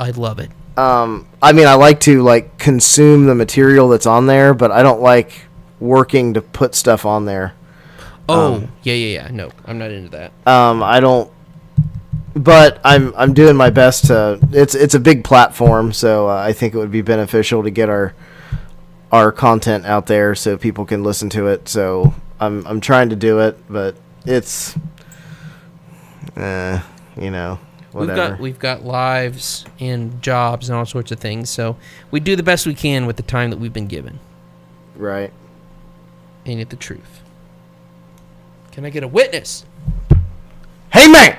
I'd 0.00 0.16
love 0.16 0.38
it. 0.40 0.50
um 0.76 1.24
i 1.40 1.52
mean 1.52 1.68
i 1.68 1.74
like 1.74 2.00
to 2.00 2.20
like 2.22 2.58
consume 2.58 3.26
the 3.26 3.34
material 3.34 3.88
that's 3.88 4.06
on 4.06 4.26
there 4.26 4.52
but 4.52 4.72
i 4.72 4.82
don't 4.82 5.00
like 5.00 5.42
working 5.78 6.34
to 6.34 6.42
put 6.42 6.74
stuff 6.74 7.06
on 7.06 7.26
there 7.26 7.54
Oh, 8.28 8.54
Um, 8.54 8.72
yeah, 8.82 8.94
yeah, 8.94 9.22
yeah. 9.24 9.28
No, 9.30 9.50
I'm 9.66 9.78
not 9.78 9.90
into 9.90 10.08
that. 10.10 10.32
um 10.46 10.82
i 10.82 10.98
don't 11.00 11.30
but 12.34 12.80
i'm 12.84 13.12
i'm 13.16 13.32
doing 13.34 13.54
my 13.56 13.70
best 13.70 14.06
to 14.06 14.38
it's 14.52 14.74
it's 14.74 14.94
a 14.94 15.00
big 15.00 15.22
platform 15.24 15.92
so 15.92 16.28
uh, 16.28 16.34
i 16.34 16.52
think 16.52 16.74
it 16.74 16.78
would 16.78 16.90
be 16.90 17.02
beneficial 17.02 17.62
to 17.62 17.70
get 17.70 17.88
our 17.88 18.12
our 19.12 19.30
content 19.30 19.86
out 19.86 20.06
there 20.06 20.34
so 20.34 20.56
people 20.56 20.84
can 20.84 21.04
listen 21.04 21.28
to 21.30 21.46
it 21.46 21.68
so 21.68 22.12
i'm 22.40 22.66
i'm 22.66 22.80
trying 22.80 23.08
to 23.10 23.14
do 23.16 23.38
it 23.40 23.56
but 23.68 23.94
it's 24.26 24.74
uh 26.36 26.80
you 27.20 27.30
know 27.30 27.58
We've 27.92 28.08
whatever 28.08 28.30
got 28.30 28.40
we've 28.40 28.58
got 28.58 28.84
lives 28.84 29.64
and 29.78 30.20
jobs 30.20 30.68
and 30.68 30.76
all 30.76 30.84
sorts 30.84 31.12
of 31.12 31.20
things, 31.20 31.48
so 31.48 31.76
we 32.10 32.18
do 32.18 32.34
the 32.34 32.42
best 32.42 32.66
we 32.66 32.74
can 32.74 33.06
with 33.06 33.14
the 33.14 33.22
time 33.22 33.50
that 33.50 33.58
we've 33.58 33.72
been 33.72 33.86
given. 33.86 34.18
right 34.96 35.32
Ain't 36.44 36.60
it 36.60 36.70
the 36.70 36.76
truth? 36.76 37.20
Can 38.74 38.84
I 38.84 38.90
get 38.90 39.04
a 39.04 39.08
witness? 39.08 39.64
hey 40.90 41.06
man 41.08 41.38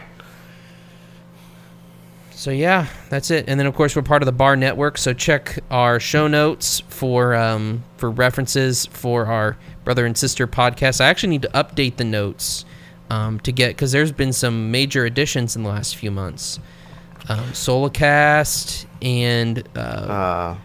So 2.32 2.52
yeah, 2.52 2.88
that's 3.10 3.30
it. 3.30 3.46
And 3.50 3.60
then 3.60 3.68
of 3.68 3.76
course 3.76 3.94
we're 3.94 4.04
part 4.04 4.22
of 4.22 4.26
the 4.26 4.32
Bar 4.32 4.56
Network. 4.56 4.98
So 4.98 5.14
check 5.14 5.60
our 5.70 6.00
show 6.00 6.28
notes 6.28 6.82
for 6.88 7.36
um, 7.36 7.84
for 7.98 8.10
references 8.10 8.86
for 8.86 9.26
our 9.26 9.58
brother 9.84 10.06
and 10.06 10.18
sister 10.18 10.48
podcast. 10.48 11.02
I 11.02 11.08
actually 11.08 11.30
need 11.30 11.42
to 11.42 11.50
update 11.50 11.98
the 11.98 12.06
notes 12.06 12.64
um, 13.10 13.42
to 13.42 13.52
get 13.52 13.70
because 13.70 13.92
there's 13.92 14.14
been 14.14 14.32
some 14.32 14.72
major 14.72 15.04
additions 15.04 15.58
in 15.58 15.64
the 15.64 15.70
last 15.70 15.98
few 15.98 16.12
months. 16.12 16.60
Um, 17.28 17.40
Solacast 17.52 18.86
and 19.02 19.68
uh, 19.76 19.80
uh 19.80 20.58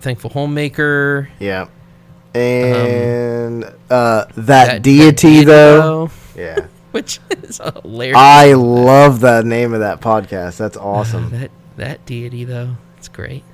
Thankful 0.00 0.30
Homemaker. 0.30 1.30
Yeah. 1.38 1.68
And 2.36 3.64
uh, 3.64 3.70
that, 3.90 4.30
Um, 4.30 4.44
that- 4.46 4.82
deity, 4.82 5.44
that 5.44 5.46
though. 5.46 6.10
Yeah. 6.36 6.66
which 6.92 7.20
is 7.42 7.60
hilarious. 7.82 8.16
I 8.16 8.52
love 8.54 9.20
the 9.20 9.42
name 9.42 9.74
of 9.74 9.80
that 9.80 10.00
podcast. 10.00 10.56
That's 10.56 10.76
awesome. 10.78 11.30
that 11.30 11.50
that 11.76 12.06
deity 12.06 12.44
though 12.44 12.76
it's 12.96 13.08
great 13.08 13.44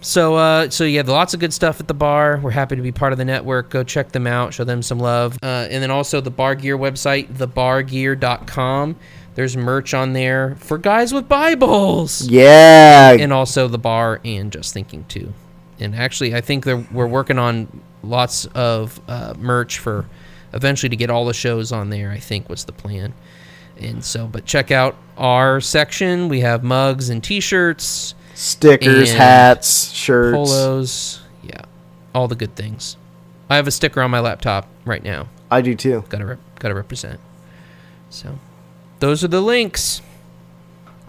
so 0.00 0.34
uh 0.34 0.68
so 0.68 0.82
yeah 0.82 1.02
lots 1.06 1.32
of 1.32 1.38
good 1.38 1.52
stuff 1.52 1.78
at 1.78 1.86
the 1.86 1.94
bar 1.94 2.40
we're 2.42 2.50
happy 2.50 2.74
to 2.74 2.82
be 2.82 2.90
part 2.90 3.12
of 3.12 3.18
the 3.18 3.24
network 3.24 3.70
go 3.70 3.84
check 3.84 4.10
them 4.10 4.26
out 4.26 4.52
show 4.52 4.64
them 4.64 4.82
some 4.82 4.98
love 4.98 5.38
uh, 5.44 5.68
and 5.70 5.80
then 5.80 5.92
also 5.92 6.20
the 6.20 6.28
bar 6.28 6.56
gear 6.56 6.76
website 6.76 7.28
thebargear.com 7.34 8.96
there's 9.36 9.56
merch 9.56 9.94
on 9.94 10.12
there 10.12 10.56
for 10.56 10.76
guys 10.76 11.14
with 11.14 11.28
bibles 11.28 12.26
Yeah. 12.26 13.12
and 13.12 13.32
also 13.32 13.68
the 13.68 13.78
bar 13.78 14.20
and 14.24 14.50
just 14.50 14.74
thinking 14.74 15.04
too 15.04 15.32
and 15.80 15.94
actually 15.94 16.34
i 16.34 16.40
think 16.40 16.66
we're 16.66 17.06
working 17.06 17.38
on 17.38 17.80
lots 18.02 18.46
of 18.54 19.00
uh, 19.08 19.34
merch 19.38 19.78
for 19.78 20.06
eventually 20.52 20.90
to 20.90 20.96
get 20.96 21.10
all 21.10 21.24
the 21.24 21.34
shows 21.34 21.72
on 21.72 21.90
there 21.90 22.10
i 22.10 22.18
think 22.18 22.48
was 22.48 22.64
the 22.64 22.72
plan. 22.72 23.12
And 23.78 24.04
so 24.04 24.26
but 24.26 24.44
check 24.44 24.70
out 24.70 24.96
our 25.16 25.60
section. 25.60 26.28
We 26.28 26.40
have 26.40 26.62
mugs 26.62 27.08
and 27.08 27.24
t-shirts 27.24 28.14
Stickers, 28.34 29.10
and 29.10 29.18
hats, 29.18 29.90
shirts. 29.92 30.34
polos. 30.36 31.22
Yeah 31.42 31.62
all 32.14 32.28
the 32.28 32.34
good 32.36 32.54
things. 32.54 32.96
I 33.48 33.56
have 33.56 33.66
a 33.66 33.70
sticker 33.70 34.00
on 34.02 34.10
my 34.10 34.20
laptop 34.20 34.68
right 34.84 35.02
now. 35.02 35.28
I 35.50 35.60
do 35.60 35.74
too. 35.74 36.04
gotta 36.08 36.26
rep- 36.26 36.58
gotta 36.58 36.74
represent. 36.74 37.20
So 38.10 38.38
those 39.00 39.22
are 39.24 39.28
the 39.28 39.40
links. 39.40 40.00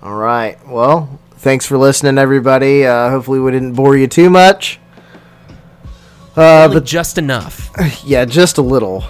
All 0.01 0.15
right. 0.15 0.57
Well, 0.67 1.19
thanks 1.43 1.65
for 1.65 1.77
listening, 1.77 2.17
everybody. 2.17 2.85
Uh, 2.85 3.09
hopefully, 3.09 3.39
we 3.39 3.51
didn't 3.51 3.73
bore 3.73 3.97
you 3.97 4.07
too 4.07 4.29
much. 4.29 4.79
Uh, 6.35 6.67
but 6.67 6.83
just 6.83 7.19
enough 7.19 7.69
yeah, 8.03 8.25
just 8.25 8.57
a 8.57 8.61
little. 8.61 9.03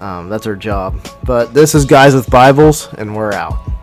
Um, 0.00 0.28
that's 0.28 0.46
our 0.46 0.56
job. 0.56 0.98
But 1.22 1.54
this 1.54 1.74
is 1.74 1.84
Guys 1.84 2.14
with 2.14 2.28
Bibles, 2.28 2.92
and 2.94 3.14
we're 3.14 3.32
out. 3.32 3.75